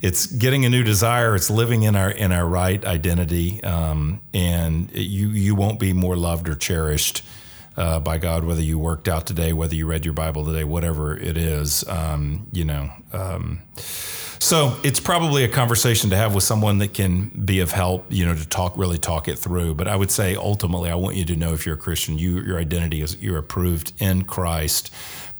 it's 0.00 0.26
getting 0.26 0.64
a 0.64 0.68
new 0.68 0.82
desire. 0.82 1.34
It's 1.34 1.50
living 1.50 1.82
in 1.82 1.96
our 1.96 2.10
in 2.10 2.32
our 2.32 2.46
right 2.46 2.82
identity, 2.84 3.62
um, 3.62 4.20
and 4.32 4.90
you 4.94 5.28
you 5.28 5.54
won't 5.54 5.78
be 5.78 5.92
more 5.92 6.16
loved 6.16 6.48
or 6.48 6.54
cherished 6.54 7.22
uh, 7.76 8.00
by 8.00 8.18
God 8.18 8.44
whether 8.44 8.62
you 8.62 8.78
worked 8.78 9.08
out 9.08 9.26
today, 9.26 9.52
whether 9.52 9.74
you 9.74 9.86
read 9.86 10.04
your 10.04 10.14
Bible 10.14 10.44
today, 10.44 10.64
whatever 10.64 11.16
it 11.16 11.36
is. 11.36 11.86
Um, 11.88 12.46
you 12.52 12.64
know. 12.64 12.90
Um, 13.12 13.62
so 14.40 14.76
it's 14.84 15.00
probably 15.00 15.44
a 15.44 15.48
conversation 15.48 16.10
to 16.10 16.16
have 16.16 16.34
with 16.34 16.44
someone 16.44 16.78
that 16.78 16.94
can 16.94 17.28
be 17.28 17.60
of 17.60 17.72
help, 17.72 18.06
you 18.08 18.24
know, 18.26 18.34
to 18.34 18.46
talk 18.48 18.76
really 18.76 18.98
talk 18.98 19.28
it 19.28 19.38
through. 19.38 19.74
But 19.74 19.88
I 19.88 19.96
would 19.96 20.10
say 20.10 20.34
ultimately, 20.36 20.90
I 20.90 20.94
want 20.94 21.16
you 21.16 21.24
to 21.26 21.36
know 21.36 21.52
if 21.54 21.66
you're 21.66 21.74
a 21.74 21.78
Christian, 21.78 22.18
you 22.18 22.40
your 22.40 22.58
identity 22.58 23.02
is 23.02 23.16
you're 23.20 23.38
approved 23.38 23.92
in 23.98 24.24
Christ, 24.24 24.92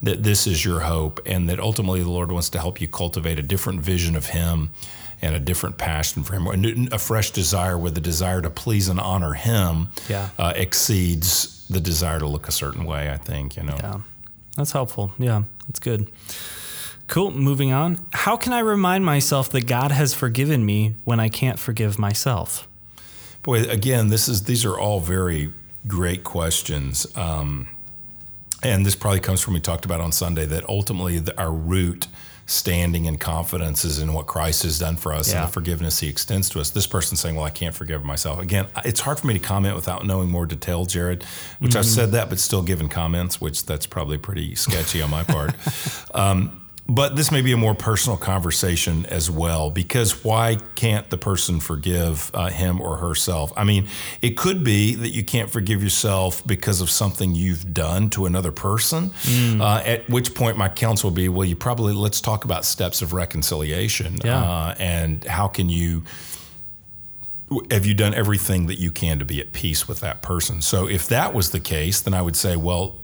that 0.03 0.23
this 0.23 0.47
is 0.47 0.65
your 0.65 0.81
hope, 0.81 1.21
and 1.27 1.49
that 1.49 1.61
ultimately 1.61 2.03
the 2.03 2.11
Lord 2.11 2.31
wants 2.33 2.51
to 2.51 2.59
help 2.59 2.81
you 2.81 2.89
cultivate 2.89 3.39
a 3.39 3.43
different 3.43 3.81
vision 3.81 4.17
of 4.17 4.27
Him 4.27 4.71
and 5.21 5.35
a 5.35 5.41
different 5.41 5.79
passion 5.79 6.23
for 6.23 6.35
Him, 6.35 6.47
a, 6.91 6.95
a 6.95 6.99
fresh 6.99 7.31
desire 7.33 7.77
where 7.77 7.91
the 7.91 8.01
desire 8.01 8.41
to 8.41 8.51
please 8.51 8.89
and 8.89 9.01
honor 9.01 9.33
Him 9.35 9.89
Yeah. 10.09 10.29
uh, 10.39 10.53
exceeds 10.55 11.67
the 11.69 11.81
desire 11.81 12.19
to 12.21 12.27
look 12.27 12.47
a 12.49 12.53
certain 12.53 12.85
way. 12.85 13.11
I 13.11 13.17
think 13.17 13.57
you 13.57 13.63
know. 13.65 13.77
Yeah, 13.79 14.01
that's 14.57 14.73
helpful. 14.73 15.13
Yeah, 15.19 15.43
that's 15.67 15.81
good. 15.81 16.09
Cool. 17.09 17.31
Moving 17.31 17.73
on. 17.73 18.07
How 18.13 18.37
can 18.37 18.53
I 18.53 18.61
remind 18.61 19.05
myself 19.05 19.51
that 19.51 19.67
God 19.67 19.91
has 19.91 20.15
forgiven 20.15 20.65
me 20.65 20.95
when 21.05 21.19
I 21.19 21.29
can't 21.29 21.59
forgive 21.59 21.99
myself? 21.99 22.69
Boy, 23.43 23.63
again, 23.63 24.09
this 24.09 24.29
is 24.29 24.45
these 24.45 24.65
are 24.65 24.79
all 24.79 25.01
very 25.01 25.53
great 25.87 26.23
questions. 26.23 27.07
Um, 27.17 27.69
and 28.63 28.85
this 28.85 28.95
probably 28.95 29.21
comes 29.21 29.41
from 29.41 29.55
we 29.55 29.61
talked 29.61 29.85
about 29.85 30.01
on 30.01 30.13
Sunday 30.13 30.45
that 30.47 30.69
ultimately 30.69 31.19
the, 31.19 31.39
our 31.41 31.53
root 31.53 32.09
standing 32.45 33.07
and 33.07 33.21
confidence 33.21 33.85
is 33.85 33.99
in 33.99 34.13
what 34.13 34.27
Christ 34.27 34.63
has 34.63 34.79
done 34.79 34.97
for 34.97 35.13
us 35.13 35.31
yeah. 35.31 35.41
and 35.41 35.49
the 35.49 35.53
forgiveness 35.53 36.01
he 36.01 36.09
extends 36.09 36.49
to 36.51 36.61
us. 36.61 36.71
This 36.71 36.87
person 36.87 37.17
saying, 37.17 37.37
Well, 37.37 37.45
I 37.45 37.51
can't 37.51 37.75
forgive 37.75 38.05
myself. 38.05 38.39
Again, 38.39 38.67
it's 38.85 39.01
hard 39.01 39.19
for 39.19 39.27
me 39.27 39.35
to 39.35 39.41
comment 39.41 39.77
without 39.77 40.05
knowing 40.05 40.31
more 40.31 40.45
detail, 40.45 40.85
Jared, 40.85 41.23
which 41.59 41.71
mm-hmm. 41.71 41.79
I've 41.79 41.87
said 41.87 42.13
that, 42.13 42.29
but 42.29 42.39
still 42.39 42.63
giving 42.63 42.89
comments, 42.89 43.41
which 43.41 43.65
that's 43.65 43.87
probably 43.87 44.19
pretty 44.19 44.55
sketchy 44.57 45.01
on 45.01 45.11
my 45.11 45.25
part. 45.25 45.55
Um, 46.15 46.68
but 46.89 47.17
this 47.17 47.31
may 47.31 47.43
be 47.43 47.53
a 47.53 47.57
more 47.57 47.75
personal 47.75 48.17
conversation 48.17 49.05
as 49.07 49.31
well, 49.31 49.71
because 49.71 50.25
why 50.25 50.57
can't 50.75 51.11
the 51.11 51.19
person 51.19 51.61
forgive 51.61 52.31
uh, 52.33 52.49
him 52.49 52.81
or 52.81 52.97
herself? 52.97 53.53
I 53.57 53.65
mean, 53.65 53.89
it 54.23 54.39
could 54.39 54.65
be 54.65 54.95
that 54.95 55.11
you 55.11 55.23
can't 55.23 55.51
forgive 55.51 55.83
yourself 55.83 56.45
because 56.47 56.81
of 56.81 56.89
something 56.89 57.35
you've 57.35 57.75
done 57.75 58.09
to 58.11 58.25
another 58.25 58.53
person. 58.53 59.11
Mm. 59.11 59.61
Uh, 59.61 59.83
at 59.85 60.09
which 60.09 60.35
point, 60.35 60.57
my 60.57 60.71
counsel 60.71 61.11
would 61.11 61.17
be, 61.17 61.29
well, 61.29 61.45
you 61.45 61.57
probably 61.57 61.93
let's 61.93 62.23
talk 62.23 62.47
about 62.47 62.65
steps 62.65 63.03
of 63.03 63.13
reconciliation 63.13 64.17
yeah. 64.25 64.43
uh, 64.43 64.75
and 64.79 65.25
how 65.25 65.47
can 65.47 65.69
you 65.69 66.05
have 67.71 67.87
you 67.87 67.95
done 67.95 68.13
everything 68.15 68.67
that 68.67 68.79
you 68.79 68.91
can 68.91 69.19
to 69.19 69.25
be 69.25 69.41
at 69.41 69.53
peace 69.53 69.89
with 69.89 70.01
that 70.01 70.23
person? 70.23 70.61
So 70.61 70.87
if 70.87 71.09
that 71.09 71.35
was 71.35 71.51
the 71.51 71.61
case, 71.61 72.01
then 72.01 72.13
I 72.13 72.21
would 72.21 72.37
say, 72.37 72.57
well, 72.57 72.97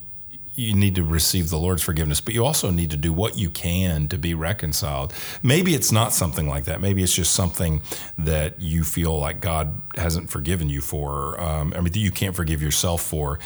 you 0.57 0.75
need 0.75 0.95
to 0.95 1.03
receive 1.03 1.51
the 1.51 1.59
Lord's 1.59 1.83
forgiveness, 1.83 2.21
but 2.21 2.35
you 2.35 2.45
also 2.45 2.71
need 2.71 2.90
to 2.90 2.97
do 2.97 3.12
what 3.12 3.37
you 3.37 3.51
can 3.51 4.09
to 4.09 4.19
be 4.19 4.35
reconciled. 4.35 5.12
Maybe 5.43 5.75
it's 5.75 5.90
not 5.90 6.12
something 6.12 6.49
like 6.49 6.64
that. 6.64 6.81
Maybe 6.81 7.03
it's 7.03 7.14
just 7.14 7.33
something 7.33 7.83
that 8.19 8.61
you 8.61 8.85
feel 8.85 9.19
like 9.19 9.40
God 9.40 9.81
hasn't 9.97 10.31
forgiven 10.31 10.69
you 10.69 10.81
for. 10.81 11.40
Um, 11.40 11.73
I 11.75 11.81
mean, 11.81 11.93
that 11.93 11.99
you 11.99 12.11
can't 12.11 12.37
forgive 12.37 12.62
yourself 12.62 13.03
for. 13.03 13.38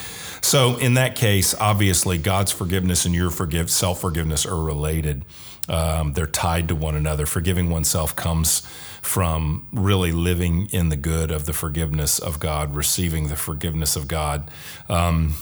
So, 0.42 0.77
in 0.77 0.94
that 0.94 1.16
case, 1.16 1.55
obviously, 1.55 2.18
God's 2.18 2.53
forgiveness 2.53 3.05
and 3.05 3.14
your 3.14 3.31
forgive 3.31 3.71
self 3.71 4.01
forgiveness 4.01 4.44
are 4.44 4.61
related. 4.61 5.25
Um, 5.68 6.14
they're 6.14 6.27
tied 6.27 6.68
to 6.68 6.75
one 6.75 6.94
another. 6.94 7.27
Forgiving 7.27 7.71
oneself 7.71 8.16
comes 8.16 8.61
from 9.03 9.66
really 9.73 10.12
living 10.12 10.68
in 10.73 10.88
the 10.88 10.97
good 10.97 11.31
of 11.31 11.47
the 11.47 11.53
forgiveness 11.53 12.18
of 12.18 12.40
God, 12.40 12.75
receiving 12.75 13.29
the 13.29 13.37
forgiveness 13.37 13.97
of 13.97 14.09
God. 14.09 14.51
Um, 14.88 15.35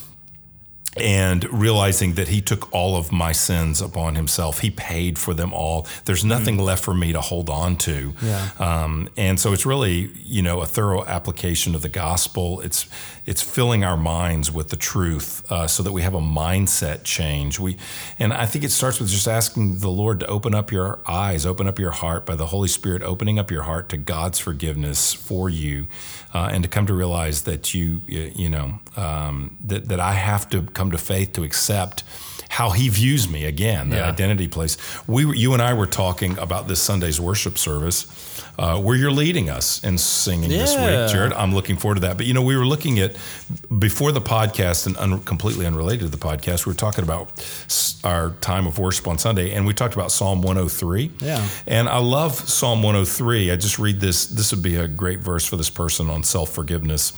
and 0.97 1.45
realizing 1.53 2.15
that 2.15 2.29
he 2.29 2.41
took 2.41 2.73
all 2.73 2.97
of 2.97 3.13
my 3.13 3.33
sins 3.33 3.81
upon 3.81 4.15
himself. 4.15 4.61
He 4.61 4.71
paid 4.71 5.19
for 5.19 5.35
them 5.35 5.53
all. 5.53 5.87
There's 6.05 6.25
nothing 6.25 6.57
mm. 6.57 6.65
left 6.65 6.85
for 6.85 6.95
me 6.95 7.13
to 7.13 7.21
hold 7.21 7.51
on 7.51 7.77
to. 7.79 8.15
Yeah. 8.23 8.51
Um, 8.59 9.09
and 9.17 9.39
so 9.39 9.53
it's 9.53 9.67
really, 9.67 10.11
you 10.17 10.43
know, 10.43 10.61
a 10.61 10.67
thorough 10.67 11.05
application 11.05 11.75
of 11.75 11.83
the 11.83 11.89
gospel. 11.89 12.61
It's 12.61 12.87
it's 13.27 13.43
filling 13.43 13.83
our 13.83 13.97
minds 13.97 14.53
with 14.53 14.69
the 14.69 14.77
truth 14.77 15.45
uh, 15.51 15.67
so 15.67 15.83
that 15.83 15.91
we 15.91 16.03
have 16.03 16.15
a 16.15 16.21
mindset 16.21 17.03
change. 17.03 17.59
We, 17.59 17.77
and 18.21 18.33
I 18.33 18.47
think 18.47 18.65
it 18.65 18.71
starts 18.71 19.01
with 19.01 19.09
just 19.09 19.27
asking 19.27 19.81
the 19.81 19.91
Lord 19.91 20.21
to 20.21 20.27
open 20.27 20.55
up 20.55 20.71
your 20.71 21.01
eyes, 21.09 21.45
open 21.45 21.67
up 21.67 21.77
your 21.81 21.91
heart 21.91 22.25
by 22.25 22.37
the 22.37 22.47
Holy 22.47 22.69
Spirit, 22.69 23.03
opening 23.03 23.37
up 23.37 23.51
your 23.51 23.65
heart 23.65 23.89
to 23.89 23.97
God's 23.97 24.39
forgiveness 24.39 25.13
for 25.13 25.51
you, 25.51 25.89
uh, 26.33 26.51
and 26.53 26.63
to 26.63 26.69
come 26.69 26.87
to 26.87 26.95
realize 26.95 27.43
that 27.43 27.75
you, 27.75 28.03
you 28.07 28.49
know, 28.49 28.79
um, 28.97 29.57
that 29.65 29.89
that 29.89 29.99
I 29.99 30.13
have 30.13 30.49
to 30.51 30.63
come 30.63 30.86
to 30.91 30.99
faith 30.99 31.33
to 31.33 31.43
accept 31.45 32.03
how 32.57 32.71
he 32.71 32.89
views 32.89 33.29
me 33.29 33.45
again 33.45 33.91
that 33.91 33.99
yeah. 33.99 34.09
identity 34.09 34.49
place 34.49 34.79
we 35.07 35.27
you 35.37 35.53
and 35.53 35.61
i 35.61 35.75
were 35.75 35.87
talking 35.87 36.39
about 36.39 36.69
this 36.69 36.81
sunday's 36.81 37.21
worship 37.21 37.59
service 37.59 38.07
uh, 38.59 38.81
where 38.81 38.97
you're 38.97 39.13
leading 39.13 39.51
us 39.51 39.83
in 39.85 39.99
singing 39.99 40.51
yeah. 40.51 40.59
this 40.59 40.75
week, 40.75 41.13
Jared. 41.13 41.33
I'm 41.35 41.55
looking 41.55 41.77
forward 41.77 41.97
to 41.97 42.01
that. 42.03 42.17
But 42.17 42.27
you 42.27 42.35
know, 42.35 42.43
we 42.43 42.57
were 42.57 42.67
looking 42.67 42.99
at 42.99 43.17
before 43.79 44.13
the 44.13 44.21
podcast 44.21 44.87
and 44.87 44.97
un, 44.97 45.21
completely 45.25 45.67
unrelated 45.67 46.01
to 46.01 46.09
the 46.09 46.17
podcast. 46.17 46.65
We 46.65 46.71
were 46.71 46.77
talking 46.77 47.05
about 47.05 47.29
our 48.03 48.31
time 48.41 48.67
of 48.67 48.79
worship 48.79 49.07
on 49.09 49.19
Sunday, 49.19 49.53
and 49.53 49.67
we 49.67 49.75
talked 49.75 49.95
about 49.95 50.11
Psalm 50.11 50.43
103. 50.43 51.11
Yeah, 51.21 51.47
and 51.67 51.89
I 51.89 51.99
love 51.99 52.35
Psalm 52.35 52.83
103. 52.83 53.51
I 53.51 53.57
just 53.57 53.79
read 53.79 54.01
this. 54.01 54.27
This 54.27 54.53
would 54.53 54.63
be 54.63 54.77
a 54.77 54.89
great 54.89 55.21
verse 55.21 55.45
for 55.45 55.57
this 55.57 55.71
person 55.71 56.09
on 56.09 56.23
self 56.23 56.51
forgiveness. 56.51 57.13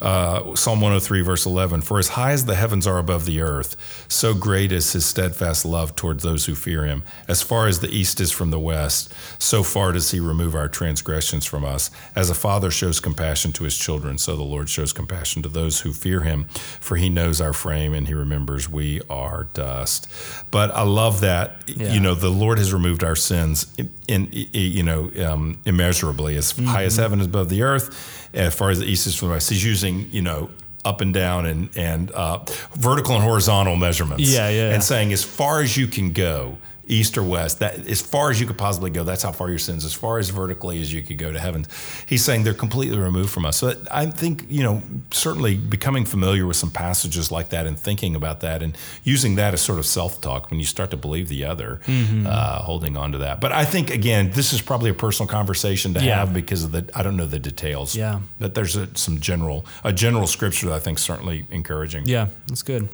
Uh, 0.00 0.54
Psalm 0.56 0.80
103, 0.80 1.20
verse 1.22 1.46
11 1.46 1.82
For 1.82 1.98
as 1.98 2.08
high 2.08 2.32
as 2.32 2.44
the 2.44 2.56
heavens 2.56 2.86
are 2.86 2.98
above 2.98 3.24
the 3.24 3.40
earth, 3.40 3.76
so 4.08 4.34
great 4.34 4.72
is 4.72 4.81
his 4.90 5.06
steadfast 5.06 5.64
love 5.64 5.94
towards 5.94 6.24
those 6.24 6.46
who 6.46 6.56
fear 6.56 6.84
him. 6.84 7.04
As 7.28 7.42
far 7.42 7.68
as 7.68 7.78
the 7.78 7.88
east 7.88 8.20
is 8.20 8.32
from 8.32 8.50
the 8.50 8.58
west, 8.58 9.12
so 9.38 9.62
far 9.62 9.92
does 9.92 10.10
he 10.10 10.18
remove 10.18 10.56
our 10.56 10.66
transgressions 10.66 11.46
from 11.46 11.64
us. 11.64 11.92
As 12.16 12.30
a 12.30 12.34
father 12.34 12.70
shows 12.70 12.98
compassion 12.98 13.52
to 13.52 13.64
his 13.64 13.78
children, 13.78 14.18
so 14.18 14.34
the 14.34 14.42
Lord 14.42 14.68
shows 14.68 14.92
compassion 14.92 15.42
to 15.42 15.48
those 15.48 15.82
who 15.82 15.92
fear 15.92 16.22
him, 16.22 16.46
for 16.80 16.96
he 16.96 17.08
knows 17.08 17.40
our 17.40 17.52
frame 17.52 17.94
and 17.94 18.08
he 18.08 18.14
remembers 18.14 18.68
we 18.68 19.00
are 19.08 19.44
dust. 19.54 20.08
But 20.50 20.72
I 20.72 20.82
love 20.82 21.20
that, 21.20 21.62
yeah. 21.68 21.92
you 21.92 22.00
know, 22.00 22.14
the 22.14 22.30
Lord 22.30 22.58
has 22.58 22.72
removed 22.72 23.04
our 23.04 23.16
sins 23.16 23.72
in, 24.08 24.28
in 24.32 24.48
you 24.52 24.82
know, 24.82 25.12
um, 25.24 25.60
immeasurably, 25.64 26.36
as 26.36 26.52
mm-hmm. 26.52 26.64
high 26.64 26.84
as 26.84 26.96
heaven 26.96 27.20
is 27.20 27.26
above 27.26 27.48
the 27.48 27.62
earth 27.62 28.18
as 28.34 28.54
far 28.54 28.70
as 28.70 28.78
the 28.78 28.86
east 28.86 29.06
is 29.06 29.14
from 29.14 29.28
the 29.28 29.34
west. 29.34 29.50
He's 29.50 29.64
using, 29.64 30.10
you 30.10 30.22
know, 30.22 30.50
up 30.84 31.00
and 31.00 31.14
down 31.14 31.46
and 31.46 31.70
and 31.76 32.10
uh, 32.12 32.38
vertical 32.74 33.14
and 33.14 33.22
horizontal 33.24 33.76
measurements. 33.76 34.22
Yeah, 34.24 34.48
yeah. 34.48 34.70
And 34.72 34.82
saying 34.82 35.12
as 35.12 35.22
far 35.24 35.60
as 35.60 35.76
you 35.76 35.86
can 35.86 36.12
go, 36.12 36.58
east 36.92 37.16
or 37.16 37.22
west, 37.22 37.58
that 37.60 37.86
as 37.86 38.00
far 38.00 38.30
as 38.30 38.40
you 38.40 38.46
could 38.46 38.58
possibly 38.58 38.90
go, 38.90 39.02
that's 39.02 39.22
how 39.22 39.32
far 39.32 39.48
your 39.48 39.58
sins, 39.58 39.84
as 39.84 39.94
far 39.94 40.18
as 40.18 40.30
vertically 40.30 40.80
as 40.80 40.92
you 40.92 41.02
could 41.02 41.18
go 41.18 41.32
to 41.32 41.40
heaven. 41.40 41.66
He's 42.06 42.24
saying 42.24 42.44
they're 42.44 42.54
completely 42.54 42.98
removed 42.98 43.30
from 43.30 43.46
us. 43.46 43.56
So 43.56 43.74
I 43.90 44.06
think, 44.06 44.46
you 44.48 44.62
know, 44.62 44.82
certainly 45.10 45.56
becoming 45.56 46.04
familiar 46.04 46.46
with 46.46 46.56
some 46.56 46.70
passages 46.70 47.32
like 47.32 47.48
that 47.48 47.66
and 47.66 47.78
thinking 47.78 48.14
about 48.14 48.40
that 48.40 48.62
and 48.62 48.76
using 49.02 49.36
that 49.36 49.54
as 49.54 49.62
sort 49.62 49.78
of 49.78 49.86
self 49.86 50.20
talk 50.20 50.50
when 50.50 50.60
you 50.60 50.66
start 50.66 50.90
to 50.90 50.96
believe 50.96 51.28
the 51.28 51.44
other, 51.44 51.80
mm-hmm. 51.86 52.26
uh, 52.26 52.58
holding 52.58 52.96
on 52.96 53.12
to 53.12 53.18
that. 53.18 53.40
But 53.40 53.52
I 53.52 53.64
think, 53.64 53.90
again, 53.90 54.30
this 54.32 54.52
is 54.52 54.60
probably 54.60 54.90
a 54.90 54.94
personal 54.94 55.28
conversation 55.28 55.94
to 55.94 56.04
yeah. 56.04 56.16
have 56.16 56.34
because 56.34 56.64
of 56.64 56.72
the, 56.72 56.88
I 56.94 57.02
don't 57.02 57.16
know 57.16 57.26
the 57.26 57.38
details. 57.38 57.96
Yeah. 57.96 58.20
But 58.38 58.54
there's 58.54 58.76
a, 58.76 58.94
some 58.96 59.20
general, 59.20 59.64
a 59.82 59.92
general 59.92 60.26
scripture 60.26 60.66
that 60.66 60.74
I 60.74 60.78
think 60.78 60.98
certainly 60.98 61.46
encouraging. 61.50 62.06
Yeah, 62.06 62.28
that's 62.46 62.62
good. 62.62 62.88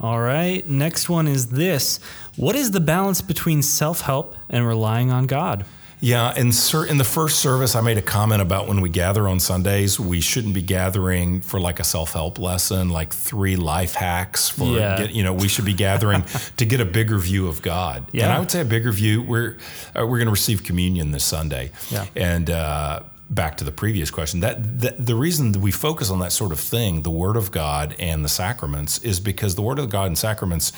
All 0.00 0.20
right. 0.20 0.66
Next 0.68 1.08
one 1.08 1.26
is 1.26 1.48
this 1.48 1.98
What 2.36 2.56
is 2.56 2.70
the 2.70 2.80
balance 2.80 3.22
between 3.22 3.62
self 3.62 4.02
help 4.02 4.34
and 4.48 4.66
relying 4.66 5.10
on 5.10 5.26
God? 5.26 5.64
Yeah, 5.98 6.34
in, 6.34 6.52
in 6.88 6.98
the 6.98 7.04
first 7.04 7.40
service, 7.40 7.74
I 7.74 7.80
made 7.80 7.96
a 7.96 8.02
comment 8.02 8.42
about 8.42 8.68
when 8.68 8.82
we 8.82 8.90
gather 8.90 9.26
on 9.26 9.40
Sundays, 9.40 9.98
we 9.98 10.20
shouldn't 10.20 10.52
be 10.52 10.60
gathering 10.60 11.40
for 11.40 11.58
like 11.58 11.80
a 11.80 11.84
self 11.84 12.12
help 12.12 12.38
lesson, 12.38 12.90
like 12.90 13.14
three 13.14 13.56
life 13.56 13.94
hacks 13.94 14.48
for, 14.48 14.76
yeah. 14.76 14.98
get, 14.98 15.14
you 15.14 15.22
know, 15.22 15.32
we 15.32 15.48
should 15.48 15.64
be 15.64 15.72
gathering 15.72 16.22
to 16.58 16.66
get 16.66 16.80
a 16.80 16.84
bigger 16.84 17.16
view 17.16 17.48
of 17.48 17.62
God. 17.62 18.04
Yeah. 18.12 18.24
And 18.24 18.32
I 18.32 18.38
would 18.38 18.50
say 18.50 18.60
a 18.60 18.66
bigger 18.66 18.92
view. 18.92 19.22
We're 19.22 19.56
uh, 19.98 20.06
we're 20.06 20.18
going 20.18 20.26
to 20.26 20.32
receive 20.32 20.64
communion 20.64 21.12
this 21.12 21.24
Sunday, 21.24 21.70
yeah. 21.90 22.04
and 22.14 22.50
uh, 22.50 23.00
back 23.28 23.56
to 23.56 23.64
the 23.64 23.72
previous 23.72 24.10
question 24.10 24.40
that, 24.40 24.80
that, 24.80 25.04
the 25.04 25.14
reason 25.14 25.52
that 25.52 25.58
we 25.58 25.72
focus 25.72 26.10
on 26.10 26.20
that 26.20 26.32
sort 26.32 26.52
of 26.52 26.60
thing 26.60 27.02
the 27.02 27.10
word 27.10 27.36
of 27.36 27.50
god 27.50 27.94
and 27.98 28.24
the 28.24 28.28
sacraments 28.28 28.98
is 28.98 29.18
because 29.18 29.54
the 29.54 29.62
word 29.62 29.78
of 29.78 29.90
god 29.90 30.06
and 30.06 30.16
sacraments 30.16 30.72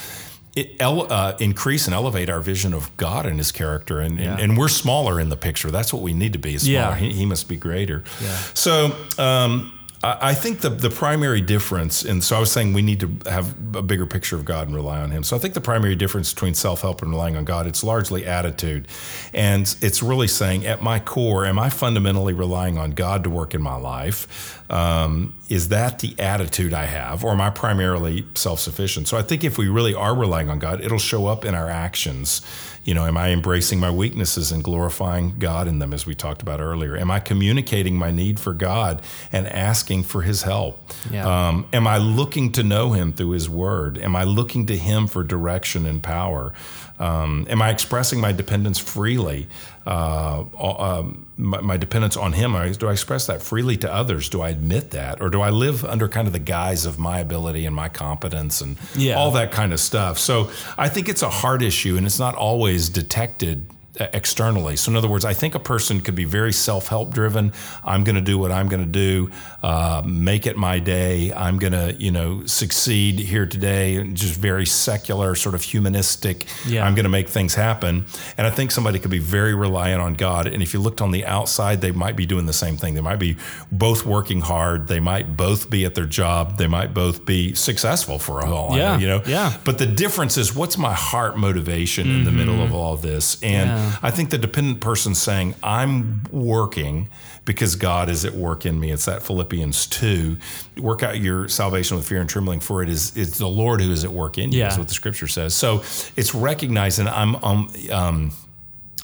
it 0.57 0.75
ele- 0.81 1.13
uh, 1.13 1.37
increase 1.41 1.87
and 1.87 1.95
elevate 1.95 2.31
our 2.31 2.41
vision 2.41 2.73
of 2.73 2.95
god 2.97 3.27
and 3.27 3.39
his 3.39 3.53
character 3.53 4.01
and, 4.01 4.19
yeah. 4.19 4.33
and, 4.33 4.41
and, 4.41 4.59
we're 4.59 4.69
smaller 4.69 5.21
in 5.21 5.29
the 5.29 5.37
picture 5.37 5.71
that's 5.71 5.93
what 5.93 6.03
we 6.03 6.15
need 6.15 6.33
to 6.33 6.39
be 6.39 6.57
smaller 6.57 6.73
yeah. 6.75 6.95
he, 6.95 7.13
he 7.13 7.27
must 7.27 7.49
be 7.49 7.57
greater 7.57 8.03
yeah. 8.23 8.37
so 8.55 8.97
um, 9.19 9.78
I 10.01 10.33
think 10.33 10.61
the 10.61 10.71
the 10.71 10.91
primary 10.91 11.41
difference, 11.41 12.05
and 12.05 12.23
so 12.23 12.37
I 12.37 12.41
was 12.41 12.53
saying 12.53 12.73
we 12.73 12.83
need 12.83 13.01
to 13.01 13.31
have 13.31 13.51
a 13.75 13.83
bigger 13.83 14.07
picture 14.07 14.37
of 14.37 14.45
God 14.45 14.69
and 14.69 14.77
rely 14.77 15.01
on 15.01 15.11
Him. 15.11 15.25
So 15.25 15.35
I 15.35 15.41
think 15.41 15.55
the 15.55 15.61
primary 15.61 15.97
difference 15.97 16.33
between 16.33 16.55
self 16.55 16.83
help 16.83 17.03
and 17.03 17.11
relying 17.11 17.37
on 17.37 17.45
God, 17.45 17.67
it's 17.67 17.83
largely 17.83 18.25
attitude, 18.25 18.87
and 19.35 19.75
it's 19.81 20.01
really 20.01 20.29
saying 20.29 20.65
at 20.67 20.83
my 20.83 21.01
core, 21.01 21.45
am 21.45 21.59
I 21.59 21.69
fundamentally 21.69 22.33
relying 22.33 22.79
on 22.79 22.93
God 22.93 23.25
to 23.25 23.31
work 23.31 23.55
in 23.55 23.63
my 23.63 23.75
life? 23.75 24.58
Um, 24.71 25.35
is 25.49 25.69
that 25.69 26.01
the 26.01 26.15
attitude 26.19 26.75
I 26.75 26.85
have, 26.85 27.25
or 27.25 27.33
am 27.33 27.41
I 27.41 27.51
primarily 27.51 28.27
self 28.35 28.61
sufficient? 28.61 29.09
So 29.09 29.17
I 29.17 29.23
think 29.23 29.45
if 29.45 29.57
we 29.57 29.69
really 29.69 29.95
are 29.95 30.15
relying 30.15 30.51
on 30.51 30.59
God, 30.59 30.83
it'll 30.83 30.99
show 30.99 31.27
up 31.27 31.45
in 31.45 31.55
our 31.55 31.71
actions 31.71 32.43
you 32.89 32.95
know, 32.95 33.05
am 33.05 33.19
I 33.19 33.33
embracing 33.33 33.79
my 33.81 33.91
weaknesses 33.91 34.51
and 34.51 34.65
glorifying 34.65 35.39
God 35.39 35.69
in 35.69 35.79
them, 35.79 35.93
as 35.93 36.07
we 36.07 36.15
talked 36.15 36.41
about 36.41 36.59
earlier? 36.59 36.97
Am 36.97 37.11
I 37.11 37.21
communicating 37.21 37.97
my 37.97 38.11
need 38.11 38.41
for 38.41 38.55
God 38.55 39.03
and 39.31 39.47
asking 39.47 40.05
for 40.05 40.23
His 40.23 40.45
help? 40.45 40.91
Yeah. 41.11 41.49
Um, 41.49 41.67
am 41.75 41.87
I 41.87 41.99
looking 41.99 42.51
to 42.53 42.63
know 42.63 42.93
Him 42.93 43.13
through 43.13 43.33
His 43.33 43.47
Word? 43.47 43.99
Am 43.99 44.17
I 44.17 44.25
looking 44.25 44.65
to 44.67 44.77
Him 44.79 45.07
for 45.07 45.23
direction 45.23 45.85
and 45.85 46.03
power? 46.03 46.55
Um, 46.99 47.47
am 47.51 47.61
I 47.61 47.69
expressing 47.69 48.21
my 48.21 48.33
dependence 48.33 48.79
freely? 48.79 49.49
Uh, 49.89 50.45
uh, 50.61 51.03
my, 51.39 51.63
my, 51.63 51.77
dependence 51.79 52.15
on 52.15 52.35
Him? 52.35 52.53
Do 52.75 52.89
I 52.89 52.93
express 52.93 53.27
that 53.29 53.41
freely 53.41 53.79
to 53.79 53.91
others? 53.91 54.29
Do 54.29 54.43
I 54.43 54.51
admit 54.51 54.91
that, 54.91 55.23
or 55.23 55.31
do 55.31 55.41
I 55.41 55.49
live 55.49 55.83
under 55.83 56.09
kind 56.09 56.27
of 56.27 56.35
the 56.35 56.39
guise 56.39 56.85
of 56.85 56.99
my 56.99 57.21
ability 57.21 57.65
and 57.65 57.75
my 57.75 57.89
competence 57.89 58.61
and 58.61 58.77
yeah. 58.95 59.15
all 59.15 59.31
that 59.31 59.51
kind 59.51 59.73
of 59.73 59.81
stuff? 59.81 60.19
So 60.19 60.51
I 60.77 60.91
think 60.91 61.09
it's 61.09 61.23
a 61.23 61.31
hard 61.31 61.63
issue, 61.63 61.97
and 61.97 62.05
it's 62.05 62.19
not 62.19 62.35
always 62.35 62.91
detected 62.91 63.65
externally. 63.97 64.77
So, 64.77 64.91
in 64.91 64.97
other 64.97 65.09
words, 65.09 65.25
I 65.25 65.35
think 65.35 65.55
a 65.55 65.61
person 65.61 66.01
could 66.01 66.15
be 66.15 66.25
very 66.25 66.53
self 66.53 66.89
help 66.89 67.13
driven. 67.13 67.53
I'm 67.85 68.05
going 68.05 68.15
to 68.17 68.21
do 68.21 68.39
what 68.39 68.53
I'm 68.53 68.69
going 68.69 68.85
to 68.85 68.91
do, 68.91 69.31
uh, 69.63 70.03
make 70.05 70.47
it 70.47 70.57
my 70.57 70.79
day. 70.79 71.33
I'm 71.33 71.59
going 71.59 71.73
to, 71.73 71.95
you 71.99 72.11
know, 72.11 72.45
succeed 72.47 73.19
here 73.19 73.47
today. 73.47 74.03
Just 74.13 74.35
very 74.35 74.67
secular, 74.67 75.35
sort 75.35 75.55
of 75.55 75.63
humanistic. 75.63 76.47
Yeah. 76.67 76.87
I'm 76.87 76.95
going 76.95 77.05
to 77.05 77.11
make 77.11 77.29
things 77.29 77.55
happen. 77.55 78.07
And 78.37 78.47
I 78.47 78.51
think 78.51 78.71
somebody 78.71 78.99
could 78.99 79.11
be 79.11 79.19
very 79.19 79.55
reliant 79.55 80.01
on 80.01 80.15
God. 80.15 80.47
And 80.47 80.63
if 80.63 80.75
you 80.75 80.81
looked 80.81 81.01
on 81.01 81.11
the 81.11 81.25
outside, 81.25 81.81
they 81.81 81.93
might 81.93 82.17
be 82.17 82.27
doing 82.27 82.47
the 82.47 82.53
same 82.53 82.77
thing. 82.77 82.95
They 82.95 83.01
might 83.01 83.19
be 83.19 83.37
both 83.73 84.07
working 84.07 84.41
hard. 84.41 84.89
They 84.89 85.01
might 85.01 85.37
both 85.37 85.71
be 85.71 85.85
at 85.85 85.95
their 85.95 86.07
job. 86.07 86.59
They 86.59 86.67
might 86.67 86.95
both 86.95 87.25
be 87.25 87.55
successful 87.55 88.19
for 88.19 88.41
a 88.41 88.49
all 88.49 88.77
yeah. 88.77 88.93
I 88.93 88.97
know, 88.97 89.01
you 89.01 89.07
know. 89.07 89.23
Yeah. 89.27 89.57
But 89.65 89.79
the 89.79 89.87
difference 89.87 90.37
is, 90.37 90.55
what's 90.55 90.79
my 90.79 90.95
heart 90.95 91.37
motivation 91.37 92.07
mm-hmm. 92.07 92.19
in 92.19 92.25
the 92.25 92.33
middle 92.33 92.63
of 92.63 92.75
all 92.75 92.97
this? 92.97 93.43
And 93.43 93.69
yeah. 93.69 93.78
I 94.03 94.11
think 94.11 94.31
the 94.31 94.39
dependent 94.39 94.81
person 94.81 95.15
saying, 95.15 95.55
I'm 95.63 96.23
working 96.31 97.09
because 97.45 97.77
God 97.77 98.09
is 98.09 98.25
at 98.25 98.35
work 98.35 98.67
in 98.67 98.79
me. 98.79 98.91
It's 98.91 99.07
that 99.07 99.23
Philippians 99.23 99.87
2. 99.87 100.37
Work 100.79 101.03
out 101.03 101.19
your 101.19 101.49
salvation 101.49 101.97
with 101.97 102.07
fear 102.07 102.21
and 102.21 102.29
trembling, 102.29 102.61
for 102.61 102.83
it 102.83 102.89
is 102.89 103.17
it's 103.17 103.39
the 103.39 103.49
Lord 103.49 103.81
who 103.81 103.91
is 103.91 104.05
at 104.05 104.11
work 104.11 104.39
in 104.39 104.53
you, 104.53 104.61
yeah. 104.61 104.69
is 104.69 104.79
what 104.79 104.89
the 104.89 104.95
scripture 104.95 105.29
says. 105.29 105.55
So 105.55 105.83
it's 106.17 106.35
recognizing 106.35 107.09
I'm 107.09 107.37
um, 107.37 107.73
um, 107.91 108.33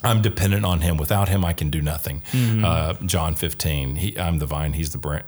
I'm 0.02 0.20
dependent 0.20 0.64
on 0.66 0.82
him. 0.82 0.98
Without 0.98 1.28
him, 1.28 1.44
I 1.44 1.54
can 1.54 1.70
do 1.70 1.80
nothing. 1.80 2.22
Mm-hmm. 2.32 2.64
Uh, 2.64 2.94
John 3.06 3.34
15. 3.34 3.96
He, 3.96 4.18
I'm 4.18 4.38
the 4.38 4.46
vine, 4.46 4.74
he's 4.74 4.92
the 4.92 4.98
branch 4.98 5.24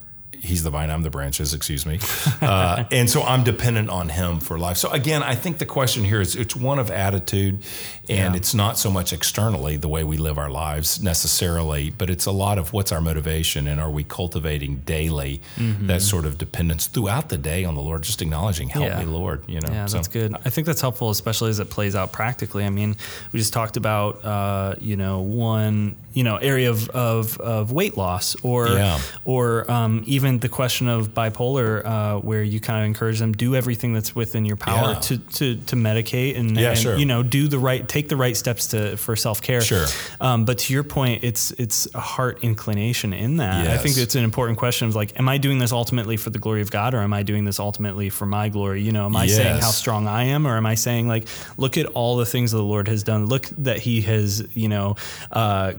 he's 0.46 0.62
the 0.62 0.70
vine, 0.70 0.90
I'm 0.90 1.02
the 1.02 1.10
branches, 1.10 1.52
excuse 1.52 1.84
me. 1.84 1.98
Uh, 2.40 2.84
and 2.90 3.10
so 3.10 3.22
I'm 3.22 3.44
dependent 3.44 3.90
on 3.90 4.08
him 4.08 4.40
for 4.40 4.58
life. 4.58 4.76
So 4.76 4.90
again, 4.90 5.22
I 5.22 5.34
think 5.34 5.58
the 5.58 5.66
question 5.66 6.04
here 6.04 6.20
is 6.20 6.36
it's 6.36 6.56
one 6.56 6.78
of 6.78 6.90
attitude 6.90 7.62
and 8.08 8.34
yeah. 8.34 8.36
it's 8.36 8.54
not 8.54 8.78
so 8.78 8.90
much 8.90 9.12
externally 9.12 9.76
the 9.76 9.88
way 9.88 10.04
we 10.04 10.16
live 10.16 10.38
our 10.38 10.50
lives 10.50 11.02
necessarily, 11.02 11.90
but 11.90 12.08
it's 12.08 12.26
a 12.26 12.30
lot 12.30 12.58
of 12.58 12.72
what's 12.72 12.92
our 12.92 13.00
motivation 13.00 13.66
and 13.66 13.80
are 13.80 13.90
we 13.90 14.04
cultivating 14.04 14.76
daily 14.86 15.40
mm-hmm. 15.56 15.88
that 15.88 16.02
sort 16.02 16.24
of 16.24 16.38
dependence 16.38 16.86
throughout 16.86 17.28
the 17.28 17.38
day 17.38 17.64
on 17.64 17.74
the 17.74 17.82
Lord, 17.82 18.02
just 18.02 18.22
acknowledging, 18.22 18.68
help 18.68 18.86
yeah. 18.86 19.00
me, 19.00 19.06
Lord, 19.06 19.42
you 19.48 19.60
know. 19.60 19.72
Yeah, 19.72 19.86
so, 19.86 19.96
that's 19.96 20.08
good. 20.08 20.34
I 20.44 20.50
think 20.50 20.66
that's 20.66 20.80
helpful, 20.80 21.10
especially 21.10 21.50
as 21.50 21.58
it 21.58 21.68
plays 21.70 21.94
out 21.96 22.12
practically. 22.12 22.64
I 22.64 22.70
mean, 22.70 22.96
we 23.32 23.38
just 23.38 23.52
talked 23.52 23.76
about, 23.76 24.24
uh, 24.24 24.76
you 24.80 24.96
know, 24.96 25.20
one, 25.20 25.96
you 26.12 26.22
know, 26.22 26.36
area 26.36 26.70
of, 26.70 26.88
of, 26.90 27.38
of 27.40 27.72
weight 27.72 27.96
loss 27.96 28.36
or, 28.42 28.68
yeah. 28.68 29.00
or 29.24 29.70
um, 29.70 30.02
even 30.06 30.35
the 30.40 30.48
question 30.48 30.88
of 30.88 31.14
bipolar, 31.14 31.84
uh, 31.84 32.18
where 32.20 32.42
you 32.42 32.60
kind 32.60 32.80
of 32.80 32.86
encourage 32.86 33.18
them 33.18 33.32
do 33.32 33.54
everything 33.54 33.92
that's 33.92 34.14
within 34.14 34.44
your 34.44 34.56
power 34.56 34.92
yeah. 34.92 35.00
to, 35.00 35.18
to, 35.18 35.56
to 35.56 35.76
medicate 35.76 36.36
and, 36.38 36.56
yeah, 36.56 36.70
and 36.70 36.78
sure. 36.78 36.96
you 36.96 37.06
know, 37.06 37.22
do 37.22 37.48
the 37.48 37.58
right, 37.58 37.88
take 37.88 38.08
the 38.08 38.16
right 38.16 38.36
steps 38.36 38.68
to, 38.68 38.96
for 38.96 39.16
self-care. 39.16 39.60
Sure. 39.60 39.86
Um, 40.20 40.44
but 40.44 40.58
to 40.58 40.72
your 40.72 40.84
point, 40.84 41.24
it's, 41.24 41.50
it's 41.52 41.86
a 41.94 42.00
heart 42.00 42.42
inclination 42.42 43.12
in 43.12 43.38
that. 43.38 43.64
Yes. 43.64 43.78
I 43.78 43.82
think 43.82 43.96
it's 43.98 44.14
an 44.14 44.24
important 44.24 44.58
question 44.58 44.88
of 44.88 44.94
like, 44.94 45.18
am 45.18 45.28
I 45.28 45.38
doing 45.38 45.58
this 45.58 45.72
ultimately 45.72 46.16
for 46.16 46.30
the 46.30 46.38
glory 46.38 46.62
of 46.62 46.70
God 46.70 46.94
or 46.94 46.98
am 46.98 47.12
I 47.12 47.22
doing 47.22 47.44
this 47.44 47.58
ultimately 47.58 48.10
for 48.10 48.26
my 48.26 48.48
glory? 48.48 48.82
You 48.82 48.92
know, 48.92 49.06
am 49.06 49.16
I 49.16 49.24
yes. 49.24 49.36
saying 49.36 49.60
how 49.60 49.70
strong 49.70 50.06
I 50.06 50.24
am 50.24 50.46
or 50.46 50.56
am 50.56 50.66
I 50.66 50.74
saying 50.74 51.08
like, 51.08 51.28
look 51.56 51.76
at 51.76 51.86
all 51.86 52.16
the 52.16 52.26
things 52.26 52.52
that 52.52 52.58
the 52.58 52.62
Lord 52.62 52.88
has 52.88 53.02
done. 53.02 53.26
Look 53.26 53.46
that 53.58 53.78
he 53.78 54.00
has, 54.02 54.46
you 54.54 54.68
know, 54.68 54.96
uh, 55.30 55.72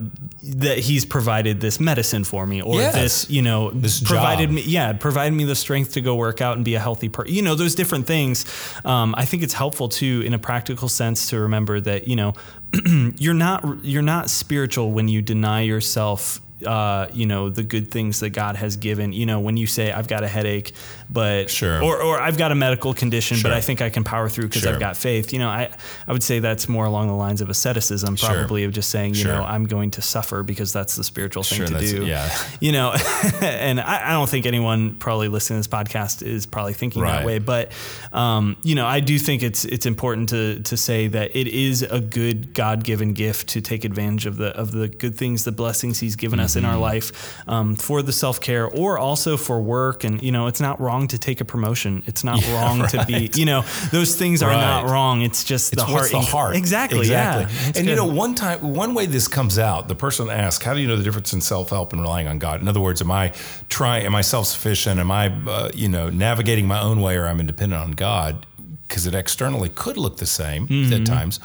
that 0.44 0.80
he's 0.80 1.06
provided 1.06 1.62
this 1.62 1.80
medicine 1.80 2.24
for 2.24 2.46
me 2.46 2.62
or 2.62 2.76
yes. 2.76 2.94
this, 2.94 3.30
you 3.30 3.42
know, 3.42 3.72
this 3.72 4.02
provided 4.02 4.47
job. 4.48 4.56
me, 4.56 4.62
yeah, 4.64 4.94
provided 4.94 5.36
me 5.36 5.44
the 5.44 5.56
strength 5.56 5.94
to 5.94 6.02
go 6.02 6.16
work 6.16 6.42
out 6.42 6.56
and 6.56 6.66
be 6.66 6.76
a 6.76 6.80
healthy 6.80 7.10
person. 7.10 7.34
You 7.34 7.42
know, 7.42 7.56
those 7.56 7.76
different 7.76 8.08
things. 8.08 8.46
Um, 8.86 9.14
I 9.18 9.26
think 9.26 9.44
it's 9.44 9.54
helpful 9.54 9.90
too, 9.90 10.24
in 10.26 10.34
a 10.34 10.40
practical 10.40 10.90
sense, 10.90 11.30
to 11.30 11.40
remember 11.40 11.80
that 11.82 12.08
you 12.08 12.16
know 12.16 12.34
you're 13.18 13.34
not 13.34 13.84
you're 13.84 14.02
not 14.02 14.30
spiritual 14.30 14.92
when 14.92 15.08
you 15.08 15.22
deny 15.22 15.62
yourself 15.62 16.42
uh, 16.66 17.08
you 17.14 17.26
know 17.26 17.50
the 17.50 17.64
good 17.64 17.92
things 17.92 18.20
that 18.22 18.32
God 18.32 18.56
has 18.56 18.78
given. 18.78 19.14
You 19.14 19.26
know, 19.26 19.40
when 19.40 19.58
you 19.58 19.68
say 19.68 19.92
I've 19.92 20.08
got 20.08 20.24
a 20.24 20.28
headache, 20.28 20.74
but 21.10 21.50
sure, 21.50 21.84
or 21.84 22.02
or 22.02 22.20
I've 22.20 22.38
got 22.38 22.52
a 22.52 22.56
medical 22.56 22.94
condition, 22.94 23.38
sure. 23.38 23.50
but 23.50 23.58
I 23.58 23.62
think 23.62 23.82
I 23.82 23.90
can 23.90 24.04
power 24.04 24.30
through 24.30 24.48
because 24.48 24.64
sure. 24.64 24.74
I've 24.74 24.80
got 24.80 24.98
faith. 24.98 25.34
You 25.34 25.40
know, 25.40 25.50
I 25.50 25.70
I 26.08 26.12
would 26.12 26.24
say 26.24 26.40
that's 26.40 26.68
more 26.68 26.86
along 26.86 27.08
the 27.08 27.14
lines 27.14 27.42
of 27.42 27.50
asceticism, 27.50 28.16
probably 28.16 28.62
sure. 28.62 28.68
of 28.68 28.74
just 28.74 28.90
saying, 28.90 29.16
you 29.16 29.26
know, 29.26 29.44
I'm 29.44 29.66
going 29.66 29.92
to 29.92 30.02
suffer 30.02 30.44
because 30.44 30.74
that's 30.74 30.96
the 30.96 31.04
spiritual 31.04 31.44
thing 31.44 31.68
to 31.68 31.80
do. 31.80 32.06
Yeah, 32.06 32.30
you 32.60 32.72
know, 32.72 32.92
and 33.42 33.80
I, 33.80 34.10
I, 34.10 34.12
don't 34.14 34.30
think 34.30 34.46
anyone 34.46 34.96
probably 34.96 35.28
listening 35.28 35.62
to 35.62 35.68
this 35.70 35.80
podcast 35.80 36.24
is 36.24 36.46
probably 36.46 36.74
thinking 36.74 37.02
right. 37.02 37.20
that 37.20 37.26
way, 37.26 37.40
but 37.40 37.72
um, 38.14 38.58
you 38.64 38.76
know, 38.76 38.86
I 38.86 39.00
do 39.00 39.20
think 39.20 39.44
it's 39.44 39.66
it's 39.66 39.86
important 39.86 40.30
to 40.30 40.60
to 40.62 40.78
say 40.78 41.08
that 41.08 41.36
it 41.36 41.48
is 41.48 41.84
a 41.84 42.00
good 42.00 42.54
God 42.54 42.84
given 42.84 43.14
gift 43.14 43.50
to 43.50 43.62
take 43.62 43.86
advantage 43.86 44.26
of 44.26 44.38
the 44.38 44.48
of 44.58 44.72
the 44.72 44.88
good 44.88 45.16
things, 45.16 45.44
the 45.44 45.52
blessings 45.52 46.00
He's 46.00 46.16
given 46.16 46.40
mm-hmm. 46.40 46.46
us 46.46 46.47
in 46.56 46.66
our 46.66 46.74
mm-hmm. 46.74 46.82
life 46.82 47.44
um, 47.48 47.76
for 47.76 48.02
the 48.02 48.12
self 48.12 48.40
care 48.40 48.68
or 48.68 48.98
also 48.98 49.38
for 49.38 49.62
work. 49.62 50.04
And, 50.04 50.22
you 50.22 50.32
know, 50.32 50.48
it's 50.48 50.62
not 50.62 50.80
wrong 50.80 51.08
to 51.10 51.18
take 51.18 51.42
a 51.42 51.46
promotion. 51.46 52.04
It's 52.06 52.24
not 52.24 52.42
yeah, 52.46 52.54
wrong 52.54 52.80
right. 52.82 52.90
to 52.92 53.06
be, 53.06 53.30
you 53.34 53.46
know, 53.46 53.64
those 53.92 54.16
things 54.16 54.42
are 54.42 54.52
not 54.52 54.86
wrong. 54.86 55.22
It's 55.22 55.44
just 55.44 55.74
it's 55.74 55.84
the 55.84 55.90
heart. 55.90 56.12
the 56.12 56.20
heart. 56.20 56.56
Exactly. 56.56 57.00
Exactly. 57.00 57.54
Yeah, 57.54 57.66
and, 57.66 57.74
good. 57.76 57.86
you 57.86 57.96
know, 57.96 58.06
one 58.06 58.36
time, 58.36 58.74
one 58.74 58.94
way 58.94 59.06
this 59.06 59.28
comes 59.28 59.60
out, 59.60 59.88
the 59.88 59.96
person 59.96 60.30
asks, 60.30 60.64
how 60.64 60.74
do 60.74 60.80
you 60.80 60.88
know 60.88 60.96
the 60.96 61.04
difference 61.04 61.34
in 61.34 61.42
self 61.42 61.70
help 61.70 61.94
and 61.94 62.02
relying 62.02 62.28
on 62.28 62.40
God? 62.40 62.62
In 62.62 62.68
other 62.68 62.82
words, 62.82 63.02
am 63.02 63.12
I 63.12 63.34
trying, 63.70 64.06
am 64.06 64.16
I 64.16 64.22
self 64.22 64.48
sufficient? 64.48 65.00
Am 65.00 65.12
I, 65.12 65.28
uh, 65.28 65.70
you 65.74 65.90
know, 65.90 66.10
navigating 66.10 66.68
my 66.68 66.82
own 66.82 67.02
way 67.02 67.18
or 67.18 67.28
I'm 67.28 67.40
independent 67.40 67.82
on 67.82 67.92
God? 67.92 68.46
Because 68.88 69.06
it 69.06 69.14
externally 69.14 69.70
could 69.70 69.98
look 69.98 70.18
the 70.18 70.26
same 70.26 70.68
mm-hmm. 70.68 70.94
at 70.94 71.06
times. 71.06 71.40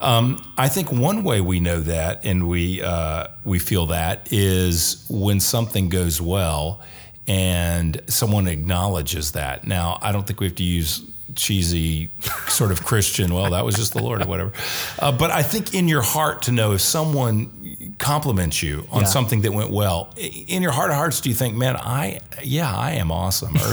Um, 0.00 0.44
I 0.58 0.68
think 0.68 0.92
one 0.92 1.24
way 1.24 1.40
we 1.40 1.60
know 1.60 1.80
that 1.80 2.24
and 2.24 2.48
we 2.48 2.82
uh, 2.82 3.28
we 3.44 3.58
feel 3.58 3.86
that 3.86 4.32
is 4.32 5.06
when 5.08 5.40
something 5.40 5.88
goes 5.88 6.20
well 6.20 6.80
and 7.26 8.00
someone 8.06 8.46
acknowledges 8.46 9.32
that. 9.32 9.66
Now, 9.66 9.98
I 10.00 10.12
don't 10.12 10.26
think 10.26 10.40
we 10.40 10.46
have 10.46 10.56
to 10.56 10.64
use 10.64 11.02
cheesy 11.34 12.10
sort 12.48 12.72
of 12.72 12.84
Christian, 12.84 13.34
well, 13.34 13.50
that 13.50 13.64
was 13.64 13.76
just 13.76 13.92
the 13.92 14.02
Lord 14.02 14.22
or 14.22 14.26
whatever. 14.26 14.52
Uh, 14.98 15.12
but 15.12 15.30
I 15.30 15.42
think 15.42 15.74
in 15.74 15.88
your 15.88 16.02
heart 16.02 16.42
to 16.42 16.52
know 16.52 16.72
if 16.72 16.80
someone 16.80 17.50
compliments 17.98 18.62
you 18.62 18.86
on 18.90 19.02
yeah. 19.02 19.06
something 19.06 19.40
that 19.42 19.52
went 19.52 19.70
well, 19.70 20.12
in 20.16 20.62
your 20.62 20.72
heart 20.72 20.90
of 20.90 20.96
hearts, 20.96 21.20
do 21.20 21.28
you 21.28 21.34
think, 21.34 21.56
man, 21.56 21.76
I, 21.76 22.20
yeah, 22.42 22.74
I 22.74 22.92
am 22.92 23.10
awesome? 23.10 23.54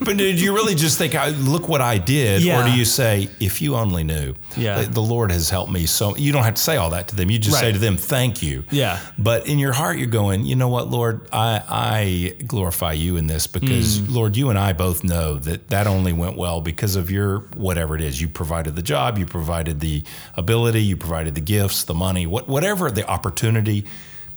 But 0.00 0.16
did 0.16 0.40
you 0.40 0.54
really 0.54 0.74
just 0.74 0.98
think, 0.98 1.14
look 1.38 1.68
what 1.68 1.80
I 1.80 1.98
did? 1.98 2.42
Yeah. 2.42 2.60
Or 2.60 2.64
do 2.64 2.76
you 2.76 2.84
say, 2.84 3.28
if 3.38 3.60
you 3.60 3.76
only 3.76 4.02
knew, 4.02 4.34
yeah. 4.56 4.82
the 4.82 5.00
Lord 5.00 5.30
has 5.30 5.50
helped 5.50 5.70
me 5.70 5.86
so, 5.86 6.16
you 6.16 6.32
don't 6.32 6.42
have 6.42 6.54
to 6.54 6.62
say 6.62 6.76
all 6.76 6.90
that 6.90 7.08
to 7.08 7.16
them. 7.16 7.30
You 7.30 7.38
just 7.38 7.54
right. 7.54 7.60
say 7.60 7.72
to 7.72 7.78
them, 7.78 7.96
thank 7.96 8.42
you. 8.42 8.64
Yeah. 8.70 8.98
But 9.18 9.46
in 9.46 9.58
your 9.58 9.72
heart, 9.72 9.98
you're 9.98 10.06
going, 10.06 10.44
you 10.44 10.56
know 10.56 10.68
what, 10.68 10.88
Lord, 10.88 11.28
I, 11.32 11.62
I 11.68 12.42
glorify 12.46 12.92
you 12.92 13.16
in 13.16 13.26
this 13.26 13.46
because, 13.46 13.98
mm. 13.98 14.14
Lord, 14.14 14.36
you 14.36 14.50
and 14.50 14.58
I 14.58 14.72
both 14.72 15.04
know 15.04 15.34
that 15.34 15.68
that 15.68 15.86
only 15.86 16.12
went 16.12 16.36
well 16.36 16.60
because 16.60 16.96
of 16.96 17.10
your 17.10 17.40
whatever 17.54 17.94
it 17.94 18.00
is. 18.00 18.20
You 18.20 18.28
provided 18.28 18.74
the 18.74 18.82
job, 18.82 19.18
you 19.18 19.26
provided 19.26 19.80
the 19.80 20.02
ability, 20.34 20.82
you 20.82 20.96
provided 20.96 21.34
the 21.34 21.40
gifts, 21.40 21.84
the 21.84 21.94
money, 21.94 22.26
what, 22.26 22.48
whatever 22.48 22.90
the 22.90 23.08
opportunity 23.08 23.59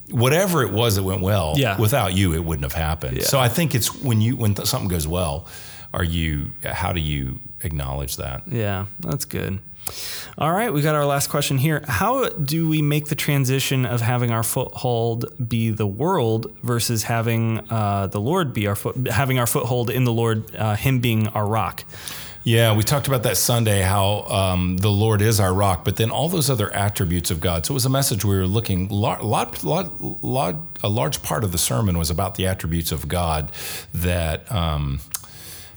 whatever 0.10 0.64
it 0.64 0.72
was 0.72 0.96
that 0.96 1.04
went 1.04 1.22
well, 1.22 1.54
yeah. 1.58 1.80
without 1.80 2.14
you, 2.14 2.34
it 2.34 2.44
wouldn't 2.44 2.64
have 2.64 2.74
happened. 2.74 3.18
Yeah. 3.18 3.24
So 3.24 3.40
I 3.40 3.50
think 3.50 3.76
it's 3.76 3.94
when 4.02 4.22
you 4.22 4.36
when 4.36 4.56
th- 4.56 4.68
something 4.68 4.90
goes 4.90 5.08
well, 5.08 5.48
are 5.94 6.04
you 6.04 6.52
how 6.64 6.94
do 6.94 7.00
you 7.00 7.40
acknowledge 7.62 8.18
that? 8.18 8.44
Yeah, 8.48 8.86
that's 9.00 9.26
good. 9.26 9.60
All 10.38 10.52
right, 10.52 10.74
we 10.74 10.82
got 10.82 10.96
our 10.96 11.06
last 11.06 11.30
question 11.30 11.58
here. 11.58 11.84
How 11.86 12.30
do 12.30 12.70
we 12.70 12.82
make 12.82 13.08
the 13.08 13.16
transition 13.16 13.86
of 13.86 14.02
having 14.02 14.32
our 14.32 14.44
foothold 14.44 15.26
be 15.48 15.70
the 15.70 15.86
world 15.86 16.56
versus 16.64 17.04
having 17.04 17.60
uh, 17.70 18.08
the 18.08 18.20
Lord 18.20 18.54
be 18.54 18.68
our 18.68 18.76
foot, 18.76 19.08
having 19.08 19.40
our 19.40 19.46
foothold 19.46 19.90
in 19.90 20.06
the 20.06 20.14
Lord, 20.14 20.56
uh, 20.56 20.76
Him 20.76 21.00
being 21.00 21.28
our 21.30 21.46
rock? 21.46 21.84
Yeah, 22.46 22.76
we 22.76 22.84
talked 22.84 23.08
about 23.08 23.24
that 23.24 23.38
Sunday 23.38 23.82
how 23.82 24.24
um, 24.24 24.76
the 24.76 24.92
Lord 24.92 25.22
is 25.22 25.40
our 25.40 25.54
rock, 25.54 25.86
but 25.86 25.96
then 25.96 26.12
all 26.12 26.28
those 26.28 26.50
other 26.50 26.74
attributes 26.74 27.32
of 27.32 27.40
God. 27.40 27.66
So 27.66 27.72
it 27.72 27.76
was 27.76 27.86
a 27.86 27.90
message 27.90 28.26
we 28.26 28.36
were 28.36 28.46
looking. 28.46 28.90
Lot, 28.90 29.24
lot, 29.24 29.64
lot, 29.64 30.02
lot 30.22 30.56
a 30.84 30.90
large 30.90 31.24
part 31.24 31.46
of 31.46 31.54
the 31.54 31.58
sermon 31.58 31.98
was 31.98 32.10
about 32.10 32.36
the 32.36 32.46
attributes 32.46 32.92
of 32.92 33.08
God 33.08 33.52
that. 33.94 34.52
Um, 34.52 35.00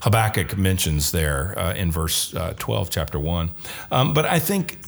Habakkuk 0.02 0.56
mentions 0.56 1.10
there 1.10 1.58
uh, 1.58 1.72
in 1.72 1.90
verse 1.90 2.32
uh, 2.34 2.54
12, 2.58 2.90
chapter 2.90 3.18
1. 3.18 3.50
Um, 3.90 4.14
but 4.14 4.24
I 4.26 4.38
think 4.38 4.78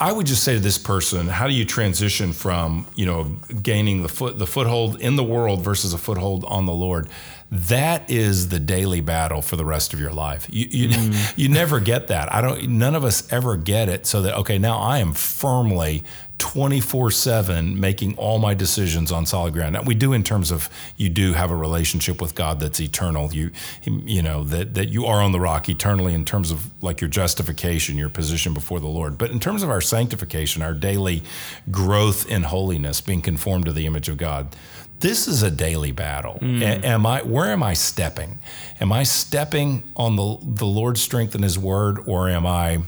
I 0.00 0.12
would 0.12 0.26
just 0.26 0.44
say 0.44 0.54
to 0.54 0.60
this 0.60 0.78
person, 0.78 1.26
how 1.26 1.48
do 1.48 1.52
you 1.52 1.64
transition 1.64 2.32
from, 2.32 2.86
you 2.94 3.04
know, 3.04 3.24
gaining 3.62 4.02
the 4.02 4.08
foot 4.08 4.38
the 4.38 4.46
foothold 4.46 5.00
in 5.00 5.16
the 5.16 5.24
world 5.24 5.62
versus 5.62 5.92
a 5.92 5.98
foothold 5.98 6.44
on 6.46 6.66
the 6.66 6.72
Lord? 6.72 7.08
That 7.50 8.10
is 8.10 8.48
the 8.48 8.58
daily 8.58 9.00
battle 9.00 9.40
for 9.40 9.56
the 9.56 9.64
rest 9.64 9.94
of 9.94 10.00
your 10.00 10.12
life. 10.12 10.46
You 10.50 10.66
you, 10.70 10.88
mm. 10.88 11.32
you 11.36 11.48
never 11.48 11.80
get 11.80 12.08
that. 12.08 12.32
I 12.32 12.40
don't. 12.40 12.68
None 12.68 12.94
of 12.94 13.04
us 13.04 13.30
ever 13.32 13.56
get 13.56 13.88
it. 13.88 14.06
So 14.06 14.22
that 14.22 14.36
okay, 14.38 14.58
now 14.58 14.78
I 14.78 14.98
am 14.98 15.12
firmly 15.12 16.04
24 16.38 17.10
7 17.10 17.78
making 17.78 18.16
all 18.16 18.38
my 18.38 18.54
decisions 18.54 19.10
on 19.10 19.26
solid 19.26 19.52
ground. 19.52 19.72
Now, 19.72 19.82
we 19.82 19.94
do 19.94 20.12
in 20.12 20.22
terms 20.22 20.50
of 20.50 20.70
you 20.96 21.08
do 21.08 21.32
have 21.32 21.50
a 21.50 21.56
relationship 21.56 22.20
with 22.20 22.34
God 22.34 22.60
that's 22.60 22.80
eternal. 22.80 23.32
You, 23.32 23.50
you 23.84 24.22
know, 24.22 24.44
that, 24.44 24.74
that 24.74 24.88
you 24.88 25.06
are 25.06 25.20
on 25.20 25.32
the 25.32 25.40
rock 25.40 25.68
eternally 25.68 26.14
in 26.14 26.24
terms 26.24 26.50
of 26.50 26.70
like 26.82 27.00
your 27.00 27.10
justification, 27.10 27.96
your 27.96 28.08
position 28.08 28.54
before 28.54 28.78
the 28.78 28.86
Lord. 28.86 29.18
But 29.18 29.30
in 29.30 29.40
terms 29.40 29.62
of 29.62 29.70
our 29.70 29.80
sanctification, 29.80 30.62
our 30.62 30.74
daily 30.74 31.22
growth 31.70 32.28
in 32.30 32.44
holiness, 32.44 33.00
being 33.00 33.22
conformed 33.22 33.64
to 33.66 33.72
the 33.72 33.86
image 33.86 34.08
of 34.08 34.16
God, 34.16 34.54
this 35.00 35.28
is 35.28 35.42
a 35.42 35.50
daily 35.50 35.92
battle. 35.92 36.38
Mm. 36.40 36.84
Am 36.84 37.06
I 37.06 37.22
where 37.22 37.46
am 37.46 37.62
I 37.62 37.74
stepping? 37.74 38.38
Am 38.80 38.92
I 38.92 39.02
stepping 39.02 39.84
on 39.96 40.16
the 40.16 40.38
the 40.42 40.66
Lord's 40.66 41.00
strength 41.00 41.34
and 41.34 41.44
his 41.44 41.58
word 41.58 41.98
or 42.06 42.28
am 42.28 42.46
I 42.46 42.82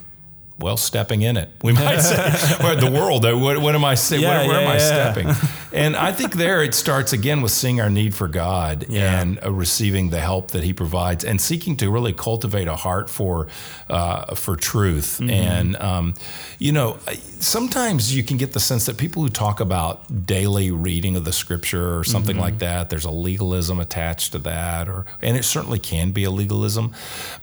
well, 0.60 0.76
stepping 0.76 1.22
in 1.22 1.38
it. 1.38 1.48
We 1.62 1.72
might 1.72 2.00
say, 2.00 2.16
the 2.80 2.90
world. 2.92 3.24
What, 3.24 3.58
what 3.58 3.74
am 3.74 3.84
I 3.84 3.94
saying? 3.94 4.22
Yeah, 4.22 4.40
where, 4.40 4.48
where 4.48 4.60
yeah, 4.60 4.66
am 4.66 4.70
I 4.70 4.76
yeah. 4.76 5.12
stepping? 5.12 5.58
And 5.72 5.96
I 5.96 6.12
think 6.12 6.34
there 6.34 6.62
it 6.62 6.74
starts 6.74 7.12
again 7.12 7.42
with 7.42 7.52
seeing 7.52 7.80
our 7.80 7.90
need 7.90 8.14
for 8.14 8.28
God 8.28 8.86
and 8.90 9.42
uh, 9.44 9.52
receiving 9.52 10.10
the 10.10 10.20
help 10.20 10.50
that 10.50 10.64
He 10.64 10.72
provides, 10.72 11.24
and 11.24 11.40
seeking 11.40 11.76
to 11.78 11.90
really 11.90 12.12
cultivate 12.12 12.66
a 12.66 12.76
heart 12.76 13.08
for 13.08 13.46
uh, 13.88 14.34
for 14.34 14.56
truth. 14.56 15.18
Mm-hmm. 15.20 15.30
And 15.30 15.76
um, 15.76 16.14
you 16.58 16.72
know, 16.72 16.98
sometimes 17.38 18.14
you 18.14 18.22
can 18.22 18.36
get 18.36 18.52
the 18.52 18.60
sense 18.60 18.86
that 18.86 18.98
people 18.98 19.22
who 19.22 19.28
talk 19.28 19.60
about 19.60 20.26
daily 20.26 20.70
reading 20.70 21.16
of 21.16 21.24
the 21.24 21.32
Scripture 21.32 21.98
or 21.98 22.04
something 22.04 22.34
mm-hmm. 22.34 22.44
like 22.44 22.58
that, 22.58 22.90
there's 22.90 23.04
a 23.04 23.10
legalism 23.10 23.78
attached 23.78 24.32
to 24.32 24.38
that, 24.40 24.88
or 24.88 25.06
and 25.22 25.36
it 25.36 25.44
certainly 25.44 25.78
can 25.78 26.10
be 26.10 26.24
a 26.24 26.30
legalism, 26.30 26.92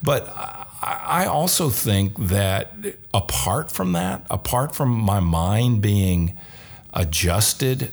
but. 0.01 0.65
I 0.79 1.25
also 1.25 1.71
think 1.71 2.17
that 2.27 2.71
apart 3.11 3.71
from 3.71 3.93
that, 3.93 4.27
apart 4.29 4.75
from 4.75 4.91
my 4.91 5.19
mind 5.19 5.81
being 5.81 6.37
adjusted 6.93 7.91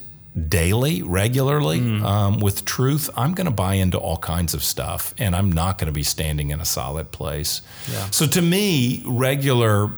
daily, 0.49 1.03
regularly 1.03 1.79
mm. 1.79 2.03
um, 2.03 2.41
with 2.41 2.65
truth, 2.65 3.09
I'm 3.17 3.35
going 3.35 3.47
to 3.47 3.53
buy 3.53 3.75
into 3.75 3.99
all 3.99 4.17
kinds 4.17 4.53
of 4.53 4.65
stuff 4.65 5.15
and 5.17 5.35
I'm 5.35 5.53
not 5.53 5.79
going 5.79 5.87
to 5.87 5.93
be 5.93 6.03
standing 6.03 6.51
in 6.51 6.61
a 6.61 6.65
solid 6.65 7.13
place. 7.13 7.63
Yeah. 7.91 8.11
So 8.11 8.27
to 8.27 8.43
me, 8.43 9.03
regular 9.07 9.91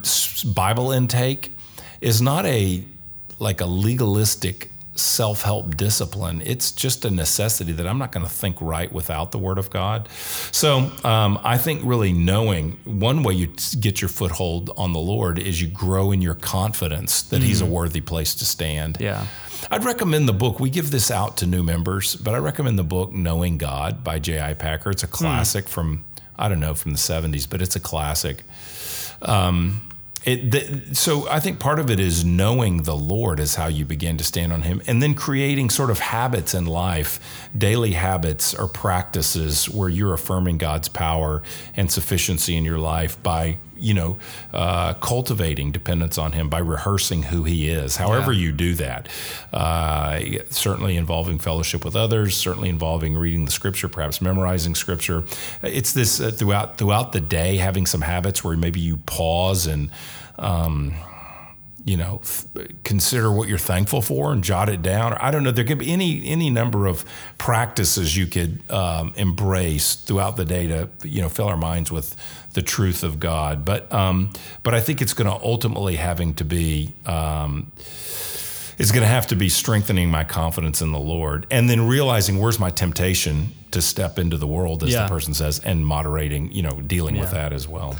Bible 0.44 0.92
intake 0.92 1.52
is 2.00 2.20
not 2.20 2.44
a 2.46 2.84
like 3.38 3.60
a 3.60 3.66
legalistic 3.66 4.70
self 4.98 5.42
help 5.42 5.76
discipline. 5.76 6.42
It's 6.44 6.72
just 6.72 7.04
a 7.04 7.10
necessity 7.10 7.72
that 7.72 7.86
I'm 7.86 7.98
not 7.98 8.12
going 8.12 8.24
to 8.24 8.32
think 8.32 8.56
right 8.60 8.92
without 8.92 9.32
the 9.32 9.38
Word 9.38 9.58
of 9.58 9.70
God. 9.70 10.08
So 10.52 10.90
um, 11.04 11.38
I 11.42 11.58
think 11.58 11.82
really 11.84 12.12
knowing 12.12 12.78
one 12.84 13.22
way 13.22 13.34
you 13.34 13.48
get 13.80 14.00
your 14.00 14.08
foothold 14.08 14.70
on 14.76 14.92
the 14.92 14.98
Lord 14.98 15.38
is 15.38 15.60
you 15.60 15.68
grow 15.68 16.12
in 16.12 16.22
your 16.22 16.34
confidence 16.34 17.22
that 17.22 17.42
mm. 17.42 17.44
He's 17.44 17.60
a 17.60 17.64
mm. 17.64 17.70
worthy 17.70 18.00
place 18.00 18.34
to 18.36 18.44
stand. 18.44 18.98
Yeah. 19.00 19.26
I'd 19.70 19.84
recommend 19.84 20.28
the 20.28 20.32
book. 20.32 20.60
We 20.60 20.70
give 20.70 20.90
this 20.90 21.10
out 21.10 21.38
to 21.38 21.46
new 21.46 21.62
members, 21.62 22.14
but 22.16 22.34
I 22.34 22.38
recommend 22.38 22.78
the 22.78 22.84
book 22.84 23.12
Knowing 23.12 23.58
God 23.58 24.04
by 24.04 24.18
J.I. 24.18 24.54
Packer. 24.54 24.90
It's 24.90 25.02
a 25.02 25.08
classic 25.08 25.64
mm. 25.64 25.68
from, 25.68 26.04
I 26.36 26.48
don't 26.48 26.60
know, 26.60 26.74
from 26.74 26.92
the 26.92 26.98
70s, 26.98 27.48
but 27.48 27.62
it's 27.62 27.76
a 27.76 27.80
classic. 27.80 28.44
Um, 29.22 29.85
it, 30.26 30.50
the, 30.50 30.94
so 30.94 31.28
I 31.28 31.38
think 31.38 31.60
part 31.60 31.78
of 31.78 31.88
it 31.88 32.00
is 32.00 32.24
knowing 32.24 32.82
the 32.82 32.96
Lord 32.96 33.38
is 33.38 33.54
how 33.54 33.68
you 33.68 33.84
begin 33.84 34.18
to 34.18 34.24
stand 34.24 34.52
on 34.52 34.62
Him, 34.62 34.82
and 34.88 35.00
then 35.00 35.14
creating 35.14 35.70
sort 35.70 35.88
of 35.88 36.00
habits 36.00 36.52
in 36.52 36.66
life, 36.66 37.48
daily 37.56 37.92
habits 37.92 38.52
or 38.52 38.66
practices 38.66 39.70
where 39.70 39.88
you're 39.88 40.12
affirming 40.12 40.58
God's 40.58 40.88
power 40.88 41.44
and 41.76 41.92
sufficiency 41.92 42.56
in 42.56 42.64
your 42.64 42.78
life 42.78 43.22
by 43.22 43.58
you 43.78 43.94
know, 43.94 44.18
uh, 44.52 44.94
cultivating 44.94 45.72
dependence 45.72 46.18
on 46.18 46.32
Him 46.32 46.48
by 46.48 46.58
rehearsing 46.58 47.24
who 47.24 47.44
He 47.44 47.68
is. 47.68 47.96
However, 47.96 48.32
yeah. 48.32 48.40
you 48.40 48.52
do 48.52 48.74
that, 48.74 49.08
uh, 49.52 50.20
certainly 50.50 50.96
involving 50.96 51.38
fellowship 51.38 51.84
with 51.84 51.96
others, 51.96 52.36
certainly 52.36 52.68
involving 52.68 53.16
reading 53.16 53.44
the 53.44 53.50
Scripture, 53.50 53.88
perhaps 53.88 54.20
memorizing 54.20 54.74
Scripture. 54.74 55.24
It's 55.62 55.92
this 55.92 56.20
uh, 56.20 56.30
throughout 56.30 56.78
throughout 56.78 57.12
the 57.12 57.20
day, 57.20 57.56
having 57.56 57.86
some 57.86 58.02
habits 58.02 58.42
where 58.42 58.56
maybe 58.56 58.80
you 58.80 58.98
pause 58.98 59.66
and 59.66 59.90
um, 60.38 60.94
you 61.86 61.96
know, 61.96 62.20
consider 62.82 63.30
what 63.30 63.48
you're 63.48 63.58
thankful 63.58 64.02
for 64.02 64.32
and 64.32 64.42
jot 64.42 64.68
it 64.68 64.82
down. 64.82 65.12
Or 65.12 65.24
I 65.24 65.30
don't 65.30 65.44
know. 65.44 65.52
There 65.52 65.64
could 65.64 65.78
be 65.78 65.92
any 65.92 66.26
any 66.26 66.50
number 66.50 66.86
of 66.86 67.04
practices 67.38 68.16
you 68.16 68.26
could 68.26 68.60
um, 68.72 69.14
embrace 69.16 69.94
throughout 69.94 70.36
the 70.36 70.44
day 70.44 70.66
to 70.66 70.88
you 71.04 71.22
know 71.22 71.28
fill 71.28 71.46
our 71.46 71.56
minds 71.56 71.92
with 71.92 72.16
the 72.54 72.62
truth 72.62 73.04
of 73.04 73.20
God. 73.20 73.64
But 73.64 73.90
um, 73.94 74.30
but 74.64 74.74
I 74.74 74.80
think 74.80 75.00
it's 75.00 75.14
going 75.14 75.30
to 75.30 75.44
ultimately 75.46 75.94
having 75.94 76.34
to 76.34 76.44
be. 76.44 76.92
Um, 77.06 77.70
it's 78.78 78.92
going 78.92 79.04
to 79.04 79.08
have 79.08 79.28
to 79.28 79.36
be 79.36 79.48
strengthening 79.48 80.10
my 80.10 80.22
confidence 80.22 80.82
in 80.82 80.92
the 80.92 80.98
Lord 80.98 81.46
and 81.50 81.70
then 81.70 81.88
realizing 81.88 82.38
where's 82.38 82.58
my 82.58 82.68
temptation 82.68 83.54
to 83.70 83.80
step 83.80 84.18
into 84.18 84.36
the 84.36 84.46
world, 84.46 84.82
as 84.82 84.90
yeah. 84.90 85.04
the 85.04 85.08
person 85.08 85.32
says, 85.32 85.60
and 85.60 85.86
moderating, 85.86 86.52
you 86.52 86.60
know, 86.60 86.82
dealing 86.82 87.14
yeah. 87.14 87.22
with 87.22 87.30
that 87.30 87.54
as 87.54 87.66
well. 87.66 87.96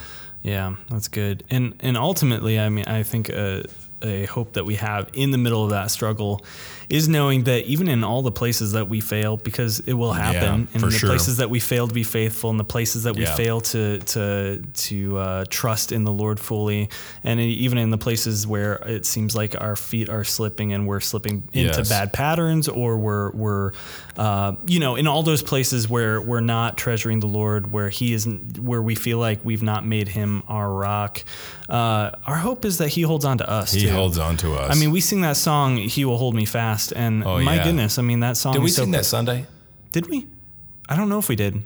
Yeah, 0.46 0.76
that's 0.88 1.08
good. 1.08 1.42
And 1.50 1.74
and 1.80 1.96
ultimately, 1.96 2.56
I 2.60 2.68
mean, 2.68 2.84
I 2.84 3.02
think 3.02 3.28
a, 3.30 3.64
a 4.02 4.26
hope 4.26 4.54
that 4.54 4.64
we 4.64 4.74
have 4.76 5.10
in 5.14 5.30
the 5.30 5.38
middle 5.38 5.64
of 5.64 5.70
that 5.70 5.90
struggle 5.90 6.44
is 6.88 7.08
knowing 7.08 7.44
that 7.44 7.64
even 7.64 7.88
in 7.88 8.04
all 8.04 8.22
the 8.22 8.30
places 8.30 8.72
that 8.72 8.88
we 8.88 9.00
fail, 9.00 9.36
because 9.36 9.80
it 9.80 9.94
will 9.94 10.12
happen, 10.12 10.68
yeah, 10.70 10.76
in 10.76 10.80
the 10.82 10.90
sure. 10.90 11.08
places 11.08 11.38
that 11.38 11.50
we 11.50 11.58
fail 11.58 11.88
to 11.88 11.94
be 11.94 12.04
faithful, 12.04 12.50
in 12.50 12.58
the 12.58 12.64
places 12.64 13.02
that 13.02 13.16
we 13.16 13.22
yeah. 13.22 13.34
fail 13.34 13.60
to 13.60 13.98
to 13.98 14.62
to 14.62 15.18
uh, 15.18 15.44
trust 15.48 15.90
in 15.90 16.04
the 16.04 16.12
Lord 16.12 16.38
fully, 16.38 16.88
and 17.24 17.40
even 17.40 17.78
in 17.78 17.90
the 17.90 17.98
places 17.98 18.46
where 18.46 18.74
it 18.86 19.04
seems 19.04 19.34
like 19.34 19.60
our 19.60 19.74
feet 19.74 20.08
are 20.08 20.22
slipping 20.22 20.72
and 20.72 20.86
we're 20.86 21.00
slipping 21.00 21.48
into 21.52 21.78
yes. 21.78 21.88
bad 21.88 22.12
patterns, 22.12 22.68
or 22.68 22.96
we're 22.98 23.30
we're 23.32 23.72
uh, 24.16 24.54
you 24.66 24.78
know 24.78 24.94
in 24.94 25.08
all 25.08 25.24
those 25.24 25.42
places 25.42 25.88
where 25.88 26.20
we're 26.20 26.40
not 26.40 26.76
treasuring 26.76 27.18
the 27.18 27.26
Lord, 27.26 27.72
where 27.72 27.88
He 27.88 28.12
isn't, 28.12 28.60
where 28.60 28.82
we 28.82 28.94
feel 28.94 29.18
like 29.18 29.44
we've 29.44 29.62
not 29.62 29.84
made 29.84 30.08
Him 30.08 30.44
our 30.46 30.70
rock. 30.70 31.24
Uh, 31.68 32.12
our 32.26 32.36
hope 32.36 32.64
is 32.64 32.78
that 32.78 32.90
He 32.90 33.02
holds 33.02 33.24
on 33.24 33.38
to 33.38 33.50
us. 33.50 33.72
He 33.72 33.85
too. 33.88 33.94
holds 33.94 34.18
on 34.18 34.36
to 34.38 34.54
us. 34.54 34.74
I 34.74 34.78
mean, 34.78 34.90
we 34.90 35.00
sing 35.00 35.20
that 35.22 35.36
song, 35.36 35.76
"He 35.76 36.04
will 36.04 36.18
hold 36.18 36.34
me 36.34 36.44
fast." 36.44 36.92
And 36.92 37.24
oh, 37.24 37.40
my 37.40 37.56
yeah. 37.56 37.64
goodness, 37.64 37.98
I 37.98 38.02
mean 38.02 38.20
that 38.20 38.36
song. 38.36 38.52
Did 38.52 38.62
we 38.62 38.70
sing 38.70 38.90
that 38.92 39.04
Sunday? 39.04 39.46
Did 39.92 40.08
we? 40.08 40.26
I 40.88 40.96
don't 40.96 41.08
know 41.08 41.18
if 41.18 41.28
we 41.28 41.36
did. 41.36 41.62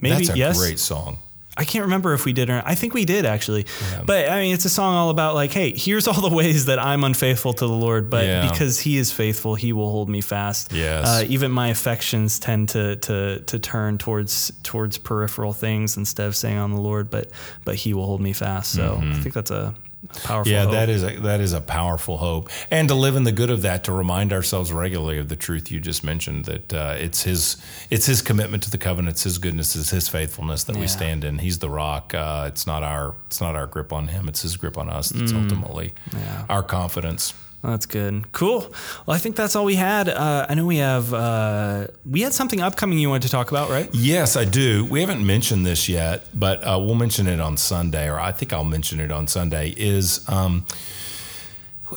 Maybe 0.00 0.16
That's 0.16 0.30
a 0.30 0.38
yes. 0.38 0.58
great 0.58 0.78
song. 0.78 1.18
I 1.54 1.64
can't 1.64 1.84
remember 1.84 2.14
if 2.14 2.24
we 2.24 2.32
did 2.32 2.48
or 2.48 2.54
not. 2.54 2.66
I 2.66 2.74
think 2.74 2.94
we 2.94 3.04
did 3.04 3.26
actually. 3.26 3.66
Yeah. 3.90 4.02
But 4.06 4.30
I 4.30 4.40
mean, 4.40 4.54
it's 4.54 4.64
a 4.64 4.70
song 4.70 4.94
all 4.94 5.10
about 5.10 5.34
like, 5.34 5.52
hey, 5.52 5.72
here's 5.76 6.08
all 6.08 6.20
the 6.20 6.34
ways 6.34 6.66
that 6.66 6.78
I'm 6.78 7.04
unfaithful 7.04 7.52
to 7.52 7.66
the 7.66 7.72
Lord, 7.72 8.08
but 8.08 8.24
yeah. 8.24 8.50
because 8.50 8.80
He 8.80 8.96
is 8.96 9.12
faithful, 9.12 9.54
He 9.54 9.72
will 9.72 9.90
hold 9.90 10.08
me 10.08 10.22
fast. 10.22 10.72
Yes. 10.72 11.06
Uh, 11.06 11.24
even 11.28 11.52
my 11.52 11.68
affections 11.68 12.38
tend 12.38 12.70
to 12.70 12.96
to 12.96 13.40
to 13.40 13.58
turn 13.58 13.98
towards 13.98 14.50
towards 14.62 14.96
peripheral 14.96 15.52
things 15.52 15.96
instead 15.96 16.26
of 16.26 16.34
saying 16.36 16.56
on 16.56 16.70
the 16.72 16.80
Lord, 16.80 17.10
but 17.10 17.30
but 17.64 17.74
He 17.74 17.92
will 17.92 18.06
hold 18.06 18.22
me 18.22 18.32
fast. 18.32 18.72
So 18.72 18.96
mm-hmm. 18.96 19.12
I 19.12 19.14
think 19.16 19.34
that's 19.34 19.50
a 19.50 19.74
Powerful 20.24 20.50
yeah, 20.50 20.64
hope. 20.64 20.72
that 20.72 20.88
is 20.88 21.04
a, 21.04 21.16
that 21.20 21.40
is 21.40 21.52
a 21.52 21.60
powerful 21.60 22.16
hope, 22.16 22.50
and 22.72 22.88
to 22.88 22.94
live 22.94 23.14
in 23.14 23.22
the 23.22 23.30
good 23.30 23.50
of 23.50 23.62
that, 23.62 23.84
to 23.84 23.92
remind 23.92 24.32
ourselves 24.32 24.72
regularly 24.72 25.18
of 25.18 25.28
the 25.28 25.36
truth 25.36 25.70
you 25.70 25.78
just 25.78 26.02
mentioned 26.02 26.44
that 26.46 26.72
uh, 26.72 26.96
it's 26.98 27.22
his 27.22 27.56
it's 27.88 28.06
his 28.06 28.20
commitment 28.20 28.64
to 28.64 28.70
the 28.70 28.78
covenant, 28.78 29.14
it's 29.14 29.22
his 29.22 29.38
goodness, 29.38 29.76
it's 29.76 29.90
his 29.90 30.08
faithfulness 30.08 30.64
that 30.64 30.74
yeah. 30.74 30.80
we 30.80 30.88
stand 30.88 31.22
in. 31.22 31.38
He's 31.38 31.60
the 31.60 31.70
rock. 31.70 32.14
Uh, 32.14 32.46
it's 32.48 32.66
not 32.66 32.82
our 32.82 33.14
it's 33.26 33.40
not 33.40 33.54
our 33.54 33.68
grip 33.68 33.92
on 33.92 34.08
him. 34.08 34.28
It's 34.28 34.42
his 34.42 34.56
grip 34.56 34.76
on 34.76 34.88
us. 34.88 35.10
That's 35.10 35.32
mm. 35.32 35.44
ultimately 35.44 35.94
yeah. 36.12 36.46
our 36.48 36.64
confidence. 36.64 37.32
That's 37.62 37.86
good. 37.86 38.32
Cool. 38.32 38.60
Well, 39.06 39.14
I 39.14 39.18
think 39.18 39.36
that's 39.36 39.54
all 39.54 39.64
we 39.64 39.76
had. 39.76 40.08
Uh, 40.08 40.46
I 40.48 40.54
know 40.54 40.66
we 40.66 40.78
have 40.78 41.14
uh, 41.14 41.86
we 42.04 42.22
had 42.22 42.32
something 42.32 42.60
upcoming 42.60 42.98
you 42.98 43.08
wanted 43.08 43.22
to 43.22 43.28
talk 43.28 43.52
about, 43.52 43.70
right? 43.70 43.88
Yes, 43.92 44.36
I 44.36 44.44
do. 44.44 44.84
We 44.84 45.00
haven't 45.00 45.24
mentioned 45.24 45.64
this 45.64 45.88
yet, 45.88 46.26
but 46.34 46.60
uh, 46.64 46.76
we'll 46.80 46.96
mention 46.96 47.28
it 47.28 47.40
on 47.40 47.56
Sunday, 47.56 48.08
or 48.08 48.18
I 48.18 48.32
think 48.32 48.52
I'll 48.52 48.64
mention 48.64 48.98
it 48.98 49.12
on 49.12 49.28
Sunday. 49.28 49.74
Is 49.76 50.28
um, 50.28 50.66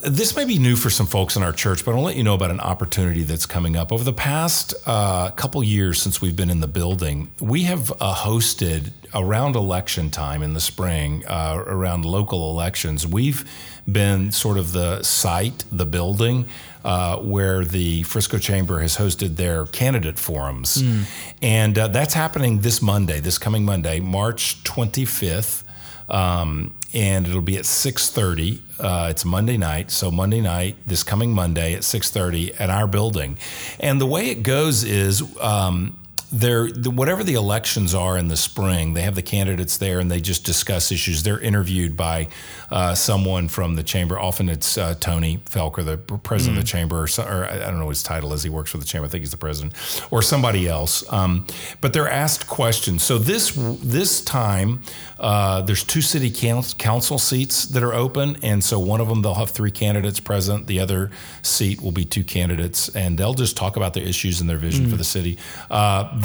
this 0.02 0.36
may 0.36 0.44
be 0.44 0.58
new 0.58 0.76
for 0.76 0.90
some 0.90 1.06
folks 1.06 1.36
in 1.36 1.42
our 1.42 1.52
church, 1.52 1.84
but 1.84 1.94
I'll 1.94 2.02
let 2.02 2.16
you 2.16 2.22
know 2.22 2.34
about 2.34 2.50
an 2.50 2.60
opportunity 2.60 3.22
that's 3.22 3.46
coming 3.46 3.76
up. 3.76 3.92
Over 3.92 4.04
the 4.04 4.12
past 4.12 4.74
uh, 4.86 5.30
couple 5.30 5.62
years 5.62 6.00
since 6.00 6.20
we've 6.20 6.36
been 6.36 6.50
in 6.50 6.60
the 6.60 6.68
building, 6.68 7.30
we 7.40 7.64
have 7.64 7.90
uh, 7.92 8.14
hosted 8.14 8.92
around 9.14 9.56
election 9.56 10.10
time 10.10 10.42
in 10.42 10.54
the 10.54 10.60
spring, 10.60 11.24
uh, 11.26 11.62
around 11.66 12.04
local 12.04 12.50
elections. 12.50 13.06
We've 13.06 13.48
been 13.90 14.32
sort 14.32 14.58
of 14.58 14.72
the 14.72 15.02
site, 15.02 15.64
the 15.70 15.86
building 15.86 16.48
uh, 16.84 17.18
where 17.18 17.64
the 17.64 18.04
Frisco 18.04 18.38
Chamber 18.38 18.80
has 18.80 18.96
hosted 18.96 19.36
their 19.36 19.66
candidate 19.66 20.18
forums. 20.18 20.82
Mm. 20.82 21.04
And 21.42 21.78
uh, 21.78 21.88
that's 21.88 22.14
happening 22.14 22.60
this 22.60 22.80
Monday, 22.80 23.20
this 23.20 23.38
coming 23.38 23.64
Monday, 23.64 24.00
March 24.00 24.62
25th. 24.62 25.64
Um, 26.08 26.74
and 26.94 27.26
it'll 27.26 27.40
be 27.42 27.56
at 27.56 27.64
6.30 27.64 28.60
uh, 28.78 29.08
it's 29.10 29.24
monday 29.24 29.56
night. 29.56 29.90
So 29.90 30.10
monday 30.10 30.40
night 30.40 30.76
this 30.86 31.02
coming 31.02 31.32
monday 31.32 31.74
at 31.74 31.82
6.30 31.82 32.60
at 32.60 32.70
our 32.70 32.86
building. 32.86 33.38
And 33.80 34.00
the 34.00 34.06
way 34.06 34.30
it 34.30 34.42
goes 34.42 34.84
is 34.84 35.22
um, 35.40 35.98
they're 36.36 36.70
the, 36.70 36.90
whatever 36.90 37.24
the 37.24 37.34
elections 37.34 37.94
are 37.94 38.18
in 38.18 38.28
the 38.28 38.36
spring. 38.36 38.94
They 38.94 39.02
have 39.02 39.14
the 39.14 39.22
candidates 39.22 39.78
there, 39.78 40.00
and 40.00 40.10
they 40.10 40.20
just 40.20 40.44
discuss 40.44 40.92
issues. 40.92 41.22
They're 41.22 41.40
interviewed 41.40 41.96
by 41.96 42.28
uh, 42.70 42.94
someone 42.94 43.48
from 43.48 43.76
the 43.76 43.82
chamber. 43.82 44.18
Often 44.18 44.50
it's 44.50 44.76
uh, 44.76 44.94
Tony 45.00 45.38
Felker, 45.38 45.84
the 45.84 45.96
president 45.96 46.56
mm. 46.56 46.60
of 46.60 46.64
the 46.64 46.70
chamber, 46.70 46.96
or, 46.96 47.08
or, 47.24 47.46
I 47.46 47.58
don't 47.58 47.78
know 47.78 47.86
what 47.86 47.96
his 47.96 48.02
title 48.02 48.32
is. 48.32 48.42
He 48.42 48.50
works 48.50 48.70
for 48.70 48.78
the 48.78 48.84
chamber. 48.84 49.06
I 49.06 49.08
think 49.08 49.22
he's 49.22 49.30
the 49.30 49.36
president, 49.36 49.74
or 50.10 50.20
somebody 50.20 50.68
else. 50.68 51.10
Um, 51.12 51.46
but 51.80 51.92
they're 51.92 52.08
asked 52.08 52.46
questions. 52.46 53.02
So 53.02 53.18
this 53.18 53.52
this 53.56 54.20
time, 54.20 54.82
uh, 55.18 55.62
there's 55.62 55.84
two 55.84 56.02
city 56.02 56.30
council 56.30 57.18
seats 57.18 57.64
that 57.66 57.82
are 57.82 57.94
open, 57.94 58.36
and 58.42 58.62
so 58.62 58.78
one 58.78 59.00
of 59.00 59.08
them 59.08 59.22
they'll 59.22 59.34
have 59.34 59.50
three 59.50 59.70
candidates 59.70 60.20
present. 60.20 60.66
The 60.66 60.80
other 60.80 61.10
seat 61.42 61.80
will 61.80 61.92
be 61.92 62.04
two 62.04 62.24
candidates, 62.24 62.88
and 62.94 63.16
they'll 63.16 63.34
just 63.34 63.56
talk 63.56 63.76
about 63.76 63.94
their 63.94 64.04
issues 64.04 64.40
and 64.40 64.50
their 64.50 64.58
vision 64.58 64.86
mm. 64.86 64.90
for 64.90 64.96
the 64.96 65.04
city. 65.04 65.38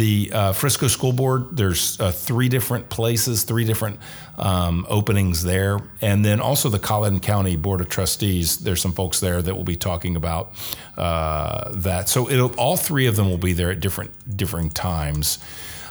The 0.01 0.31
uh, 0.33 0.53
Frisco 0.53 0.87
School 0.87 1.13
Board, 1.13 1.55
there's 1.55 1.99
uh, 1.99 2.11
three 2.11 2.49
different 2.49 2.89
places, 2.89 3.43
three 3.43 3.65
different 3.65 3.99
um, 4.35 4.87
openings 4.89 5.43
there, 5.43 5.79
and 6.01 6.25
then 6.25 6.39
also 6.39 6.69
the 6.69 6.79
Collin 6.79 7.19
County 7.19 7.55
Board 7.55 7.81
of 7.81 7.89
Trustees. 7.89 8.57
There's 8.57 8.81
some 8.81 8.93
folks 8.93 9.19
there 9.19 9.43
that 9.43 9.53
will 9.53 9.63
be 9.63 9.75
talking 9.75 10.15
about 10.15 10.53
uh, 10.97 11.69
that. 11.73 12.09
So 12.09 12.27
it'll 12.31 12.51
all 12.55 12.77
three 12.77 13.05
of 13.05 13.15
them 13.15 13.29
will 13.29 13.37
be 13.37 13.53
there 13.53 13.69
at 13.69 13.79
different 13.79 14.35
different 14.35 14.73
times. 14.73 15.37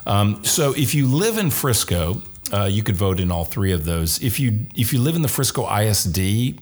Um, 0.08 0.44
so 0.44 0.74
if 0.76 0.92
you 0.92 1.06
live 1.06 1.38
in 1.38 1.50
Frisco, 1.50 2.20
uh, 2.52 2.64
you 2.64 2.82
could 2.82 2.96
vote 2.96 3.20
in 3.20 3.30
all 3.30 3.44
three 3.44 3.70
of 3.70 3.84
those. 3.84 4.20
If 4.20 4.40
you 4.40 4.66
if 4.74 4.92
you 4.92 4.98
live 4.98 5.14
in 5.14 5.22
the 5.22 5.28
Frisco 5.28 5.72
ISD, 5.72 6.58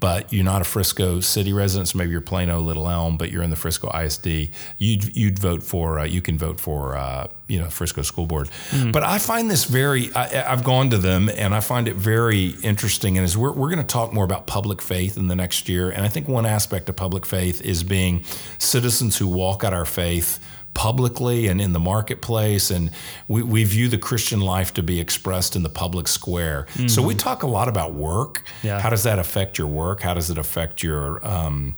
but 0.00 0.32
you're 0.32 0.44
not 0.44 0.60
a 0.60 0.64
Frisco 0.64 1.20
city 1.20 1.52
resident, 1.52 1.88
so 1.88 1.98
maybe 1.98 2.10
you're 2.10 2.20
Plano, 2.20 2.60
Little 2.60 2.88
Elm, 2.88 3.16
but 3.16 3.30
you're 3.30 3.42
in 3.42 3.50
the 3.50 3.56
Frisco 3.56 3.90
ISD, 3.96 4.50
you'd 4.78 5.16
you'd 5.16 5.38
vote 5.38 5.62
for 5.62 5.98
uh, 5.98 6.04
you 6.04 6.20
can 6.20 6.36
vote 6.36 6.60
for 6.60 6.96
uh, 6.96 7.28
you 7.46 7.58
know 7.58 7.68
Frisco 7.68 8.02
School 8.02 8.26
Board. 8.26 8.48
Mm-hmm. 8.70 8.90
But 8.90 9.02
I 9.02 9.18
find 9.18 9.50
this 9.50 9.64
very 9.64 10.12
I, 10.14 10.26
have 10.28 10.64
gone 10.64 10.90
to 10.90 10.98
them 10.98 11.28
and 11.28 11.54
I 11.54 11.60
find 11.60 11.88
it 11.88 11.96
very 11.96 12.50
interesting. 12.62 13.16
And 13.16 13.24
as 13.24 13.36
we're 13.36 13.52
we're 13.52 13.70
going 13.70 13.78
to 13.78 13.84
talk 13.84 14.12
more 14.12 14.24
about 14.24 14.46
public 14.46 14.82
faith 14.82 15.16
in 15.16 15.28
the 15.28 15.36
next 15.36 15.68
year, 15.68 15.90
and 15.90 16.02
I 16.02 16.08
think 16.08 16.28
one 16.28 16.46
aspect 16.46 16.88
of 16.88 16.96
public 16.96 17.24
faith 17.24 17.62
is 17.62 17.82
being 17.82 18.24
citizens 18.58 19.18
who 19.18 19.28
walk 19.28 19.64
out 19.64 19.72
our 19.72 19.86
faith 19.86 20.38
publicly 20.74 21.46
and 21.46 21.60
in 21.60 21.72
the 21.72 21.80
marketplace. 21.80 22.70
And 22.70 22.90
we, 23.28 23.42
we 23.42 23.64
view 23.64 23.88
the 23.88 23.98
Christian 23.98 24.40
life 24.40 24.74
to 24.74 24.82
be 24.82 25.00
expressed 25.00 25.56
in 25.56 25.62
the 25.62 25.68
public 25.68 26.08
square. 26.08 26.66
Mm-hmm. 26.74 26.88
So 26.88 27.02
we 27.02 27.14
talk 27.14 27.42
a 27.42 27.46
lot 27.46 27.68
about 27.68 27.94
work. 27.94 28.44
Yeah. 28.62 28.80
How 28.80 28.90
does 28.90 29.04
that 29.04 29.18
affect 29.18 29.56
your 29.58 29.68
work? 29.68 30.02
How 30.02 30.14
does 30.14 30.30
it 30.30 30.38
affect 30.38 30.82
your 30.82 31.26
um, 31.26 31.76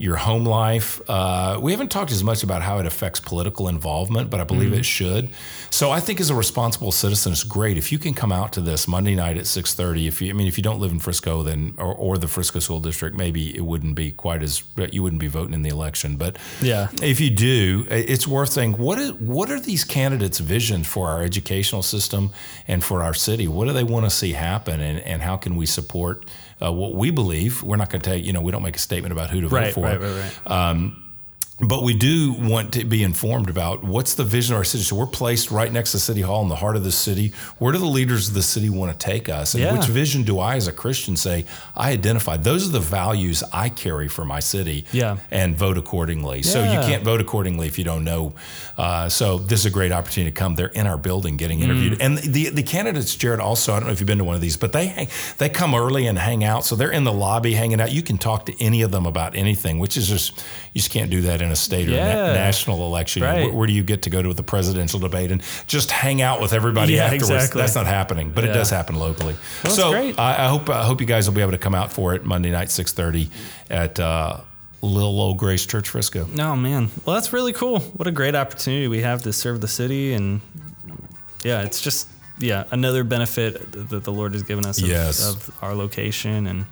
your 0.00 0.16
home 0.16 0.46
life. 0.46 0.98
Uh, 1.10 1.58
we 1.60 1.72
haven't 1.72 1.90
talked 1.90 2.10
as 2.10 2.24
much 2.24 2.42
about 2.42 2.62
how 2.62 2.78
it 2.78 2.86
affects 2.86 3.20
political 3.20 3.68
involvement, 3.68 4.30
but 4.30 4.40
I 4.40 4.44
believe 4.44 4.70
mm-hmm. 4.70 4.80
it 4.80 4.86
should. 4.86 5.28
So 5.68 5.90
I 5.90 6.00
think 6.00 6.20
as 6.20 6.30
a 6.30 6.34
responsible 6.34 6.90
citizen, 6.90 7.32
it's 7.32 7.44
great 7.44 7.76
if 7.76 7.92
you 7.92 7.98
can 7.98 8.14
come 8.14 8.32
out 8.32 8.54
to 8.54 8.62
this 8.62 8.88
Monday 8.88 9.14
night 9.14 9.36
at 9.36 9.46
six 9.46 9.74
thirty. 9.74 10.06
If 10.06 10.22
you, 10.22 10.30
I 10.30 10.32
mean, 10.32 10.46
if 10.46 10.56
you 10.56 10.64
don't 10.64 10.80
live 10.80 10.90
in 10.90 11.00
Frisco, 11.00 11.42
then 11.42 11.74
or, 11.76 11.94
or, 11.94 12.16
the 12.16 12.28
Frisco 12.28 12.60
School 12.60 12.80
District, 12.80 13.14
maybe 13.14 13.54
it 13.54 13.60
wouldn't 13.60 13.94
be 13.94 14.10
quite 14.10 14.42
as 14.42 14.62
you 14.90 15.02
wouldn't 15.02 15.20
be 15.20 15.26
voting 15.26 15.52
in 15.52 15.60
the 15.60 15.68
election. 15.68 16.16
But 16.16 16.38
yeah, 16.62 16.88
if 17.02 17.20
you 17.20 17.28
do, 17.28 17.86
it's 17.90 18.26
worth 18.26 18.52
saying 18.52 18.78
what 18.78 18.98
is 18.98 19.12
what 19.12 19.50
are 19.50 19.60
these 19.60 19.84
candidates' 19.84 20.38
visions 20.38 20.86
for 20.86 21.10
our 21.10 21.22
educational 21.22 21.82
system 21.82 22.30
and 22.66 22.82
for 22.82 23.02
our 23.02 23.14
city? 23.14 23.46
What 23.46 23.66
do 23.66 23.74
they 23.74 23.84
want 23.84 24.06
to 24.06 24.10
see 24.10 24.32
happen, 24.32 24.80
and, 24.80 24.98
and 25.00 25.20
how 25.20 25.36
can 25.36 25.56
we 25.56 25.66
support? 25.66 26.24
Uh, 26.62 26.72
what 26.72 26.94
we 26.94 27.10
believe. 27.10 27.62
We're 27.62 27.76
not 27.76 27.90
going 27.90 28.00
to 28.02 28.08
tell 28.08 28.16
you, 28.16 28.24
you 28.24 28.32
know, 28.32 28.40
we 28.40 28.52
don't 28.52 28.62
make 28.62 28.76
a 28.76 28.80
statement 28.80 29.12
about 29.12 29.30
who 29.30 29.40
to 29.42 29.48
right, 29.48 29.66
vote 29.66 29.74
for. 29.74 29.84
Right, 29.84 30.00
right, 30.00 30.32
right. 30.46 30.50
Um, 30.50 31.09
but 31.62 31.82
we 31.82 31.94
do 31.94 32.32
want 32.32 32.72
to 32.74 32.84
be 32.84 33.02
informed 33.02 33.50
about 33.50 33.84
what's 33.84 34.14
the 34.14 34.24
vision 34.24 34.54
of 34.54 34.58
our 34.58 34.64
city. 34.64 34.84
So 34.84 34.96
we're 34.96 35.06
placed 35.06 35.50
right 35.50 35.70
next 35.72 35.92
to 35.92 35.98
City 35.98 36.22
Hall 36.22 36.42
in 36.42 36.48
the 36.48 36.56
heart 36.56 36.76
of 36.76 36.84
the 36.84 36.92
city. 36.92 37.32
Where 37.58 37.72
do 37.72 37.78
the 37.78 37.86
leaders 37.86 38.28
of 38.28 38.34
the 38.34 38.42
city 38.42 38.70
want 38.70 38.92
to 38.92 38.98
take 38.98 39.28
us? 39.28 39.54
And 39.54 39.62
yeah. 39.62 39.72
which 39.72 39.86
vision 39.86 40.22
do 40.22 40.38
I, 40.38 40.56
as 40.56 40.66
a 40.66 40.72
Christian, 40.72 41.16
say 41.16 41.44
I 41.76 41.92
identify? 41.92 42.36
Those 42.36 42.68
are 42.68 42.72
the 42.72 42.80
values 42.80 43.42
I 43.52 43.68
carry 43.68 44.08
for 44.08 44.24
my 44.24 44.40
city. 44.40 44.86
Yeah. 44.92 45.18
And 45.30 45.56
vote 45.56 45.76
accordingly. 45.76 46.38
Yeah. 46.38 46.50
So 46.50 46.64
you 46.64 46.78
can't 46.80 47.04
vote 47.04 47.20
accordingly 47.20 47.66
if 47.66 47.78
you 47.78 47.84
don't 47.84 48.04
know. 48.04 48.34
Uh, 48.78 49.08
so 49.08 49.38
this 49.38 49.60
is 49.60 49.66
a 49.66 49.70
great 49.70 49.92
opportunity 49.92 50.30
to 50.30 50.36
come. 50.36 50.54
They're 50.54 50.68
in 50.68 50.86
our 50.86 50.98
building 50.98 51.36
getting 51.36 51.60
interviewed. 51.60 51.98
Mm. 51.98 52.04
And 52.04 52.18
the 52.18 52.50
the 52.50 52.62
candidates, 52.62 53.14
Jared, 53.14 53.40
also 53.40 53.74
I 53.74 53.80
don't 53.80 53.86
know 53.86 53.92
if 53.92 54.00
you've 54.00 54.06
been 54.06 54.18
to 54.18 54.24
one 54.24 54.34
of 54.34 54.40
these, 54.40 54.56
but 54.56 54.72
they 54.72 54.86
hang, 54.86 55.08
they 55.38 55.48
come 55.48 55.74
early 55.74 56.06
and 56.06 56.18
hang 56.18 56.44
out. 56.44 56.64
So 56.64 56.76
they're 56.76 56.90
in 56.90 57.04
the 57.04 57.12
lobby 57.12 57.54
hanging 57.54 57.80
out. 57.80 57.92
You 57.92 58.02
can 58.02 58.18
talk 58.18 58.46
to 58.46 58.62
any 58.62 58.82
of 58.82 58.90
them 58.90 59.06
about 59.06 59.36
anything, 59.36 59.78
which 59.78 59.96
is 59.96 60.08
just 60.08 60.38
you 60.72 60.80
just 60.80 60.90
can't 60.90 61.10
do 61.10 61.20
that 61.22 61.42
in 61.42 61.49
a 61.50 61.56
state 61.56 61.88
or 61.88 61.92
yeah 61.92 62.32
national 62.32 62.86
election. 62.86 63.22
Right. 63.22 63.46
Where, 63.46 63.52
where, 63.52 63.66
do 63.66 63.72
you 63.72 63.82
get 63.82 64.02
to 64.02 64.10
go 64.10 64.22
to 64.22 64.32
the 64.32 64.42
presidential 64.42 65.00
debate 65.00 65.30
and 65.32 65.42
just 65.66 65.90
hang 65.90 66.22
out 66.22 66.40
with 66.40 66.52
everybody 66.52 66.94
yeah, 66.94 67.04
afterwards? 67.04 67.30
Exactly. 67.30 67.60
That's 67.60 67.74
not 67.74 67.86
happening, 67.86 68.30
but 68.30 68.44
yeah. 68.44 68.50
it 68.50 68.54
does 68.54 68.70
happen 68.70 68.96
locally. 68.96 69.36
Well, 69.64 69.72
so 69.72 69.92
I, 69.92 70.14
I, 70.18 70.48
hope 70.48 70.68
I 70.68 70.84
hope 70.84 71.00
you 71.00 71.06
guys 71.06 71.28
will 71.28 71.34
be 71.34 71.42
able 71.42 71.52
to 71.52 71.58
come 71.58 71.74
out 71.74 71.92
for 71.92 72.14
it 72.14 72.24
Monday 72.24 72.50
night, 72.50 72.70
six 72.70 72.92
thirty 72.92 73.30
at. 73.68 73.98
Uh, 73.98 74.40
Little 74.82 75.20
Old 75.20 75.36
Grace 75.36 75.66
Church 75.66 75.90
Frisco. 75.90 76.26
No, 76.32 76.52
oh, 76.52 76.56
man. 76.56 76.88
Well, 77.04 77.14
that's 77.14 77.34
really 77.34 77.52
cool. 77.52 77.80
What 77.80 78.08
a 78.08 78.10
great 78.10 78.34
opportunity 78.34 78.88
we 78.88 79.02
have 79.02 79.22
to 79.24 79.32
serve 79.34 79.60
the 79.60 79.68
city. 79.68 80.14
And 80.14 80.40
yeah, 81.44 81.60
it's 81.60 81.82
just, 81.82 82.08
yeah, 82.38 82.64
another 82.70 83.04
benefit 83.04 83.72
that 83.90 84.04
the 84.04 84.10
Lord 84.10 84.32
has 84.32 84.42
given 84.42 84.64
us 84.64 84.80
of, 84.80 84.88
yes. 84.88 85.28
of 85.28 85.50
our 85.62 85.74
location. 85.74 86.46
And 86.46 86.64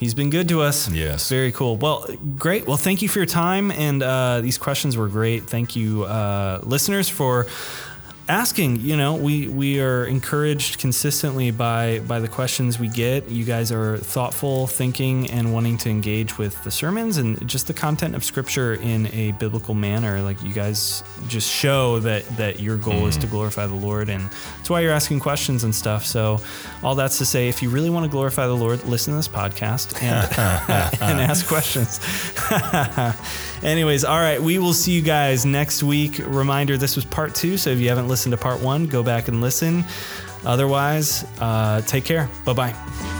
He's 0.00 0.14
been 0.14 0.30
good 0.30 0.48
to 0.48 0.62
us. 0.62 0.90
Yes. 0.90 1.28
Very 1.28 1.52
cool. 1.52 1.76
Well, 1.76 2.06
great. 2.38 2.66
Well, 2.66 2.78
thank 2.78 3.02
you 3.02 3.08
for 3.08 3.18
your 3.18 3.26
time. 3.26 3.70
And 3.70 4.02
uh, 4.02 4.40
these 4.40 4.56
questions 4.56 4.96
were 4.96 5.08
great. 5.08 5.44
Thank 5.44 5.76
you, 5.76 6.04
uh, 6.04 6.60
listeners, 6.62 7.10
for 7.10 7.46
asking. 8.30 8.80
You 8.80 8.96
know, 8.96 9.16
we 9.16 9.48
we 9.48 9.80
are 9.80 10.04
encouraged 10.06 10.78
consistently 10.78 11.50
by 11.50 11.98
by 12.06 12.20
the 12.20 12.28
questions 12.28 12.78
we 12.78 12.88
get. 12.88 13.28
You 13.28 13.44
guys 13.44 13.72
are 13.72 13.98
thoughtful, 13.98 14.68
thinking, 14.68 15.28
and 15.30 15.52
wanting 15.52 15.76
to 15.78 15.90
engage 15.90 16.38
with 16.38 16.62
the 16.62 16.70
sermons 16.70 17.18
and 17.18 17.46
just 17.48 17.66
the 17.66 17.74
content 17.74 18.14
of 18.14 18.24
Scripture 18.24 18.74
in 18.74 19.08
a 19.08 19.32
biblical 19.32 19.74
manner. 19.74 20.22
Like 20.22 20.40
you 20.42 20.54
guys 20.54 21.02
just 21.28 21.50
show 21.50 21.98
that 22.00 22.24
that 22.36 22.60
your 22.60 22.76
goal 22.76 23.02
mm. 23.02 23.08
is 23.08 23.16
to 23.18 23.26
mm. 23.26 23.30
glorify 23.30 23.66
the 23.66 23.74
Lord, 23.74 24.08
and 24.08 24.30
that's 24.56 24.70
why 24.70 24.80
you're 24.80 24.92
asking 24.92 25.20
questions 25.20 25.64
and 25.64 25.74
stuff. 25.74 26.06
So, 26.06 26.40
all 26.82 26.94
that's 26.94 27.18
to 27.18 27.26
say, 27.26 27.48
if 27.48 27.62
you 27.62 27.68
really 27.68 27.90
want 27.90 28.04
to 28.04 28.10
glorify 28.10 28.46
the 28.46 28.56
Lord, 28.56 28.84
listen 28.84 29.12
to 29.12 29.16
this 29.16 29.28
podcast 29.28 30.00
and 30.02 31.02
and 31.02 31.20
ask 31.20 31.46
questions. 31.46 31.98
Anyways, 33.62 34.04
all 34.04 34.18
right, 34.18 34.40
we 34.40 34.58
will 34.58 34.72
see 34.72 34.92
you 34.92 35.02
guys 35.02 35.44
next 35.44 35.82
week. 35.82 36.20
Reminder 36.24 36.78
this 36.78 36.96
was 36.96 37.04
part 37.04 37.34
two, 37.34 37.58
so 37.58 37.70
if 37.70 37.78
you 37.78 37.88
haven't 37.88 38.08
listened 38.08 38.32
to 38.32 38.38
part 38.38 38.60
one, 38.60 38.86
go 38.86 39.02
back 39.02 39.28
and 39.28 39.40
listen. 39.40 39.84
Otherwise, 40.44 41.24
uh, 41.40 41.82
take 41.82 42.04
care. 42.04 42.30
Bye 42.46 42.54
bye. 42.54 43.19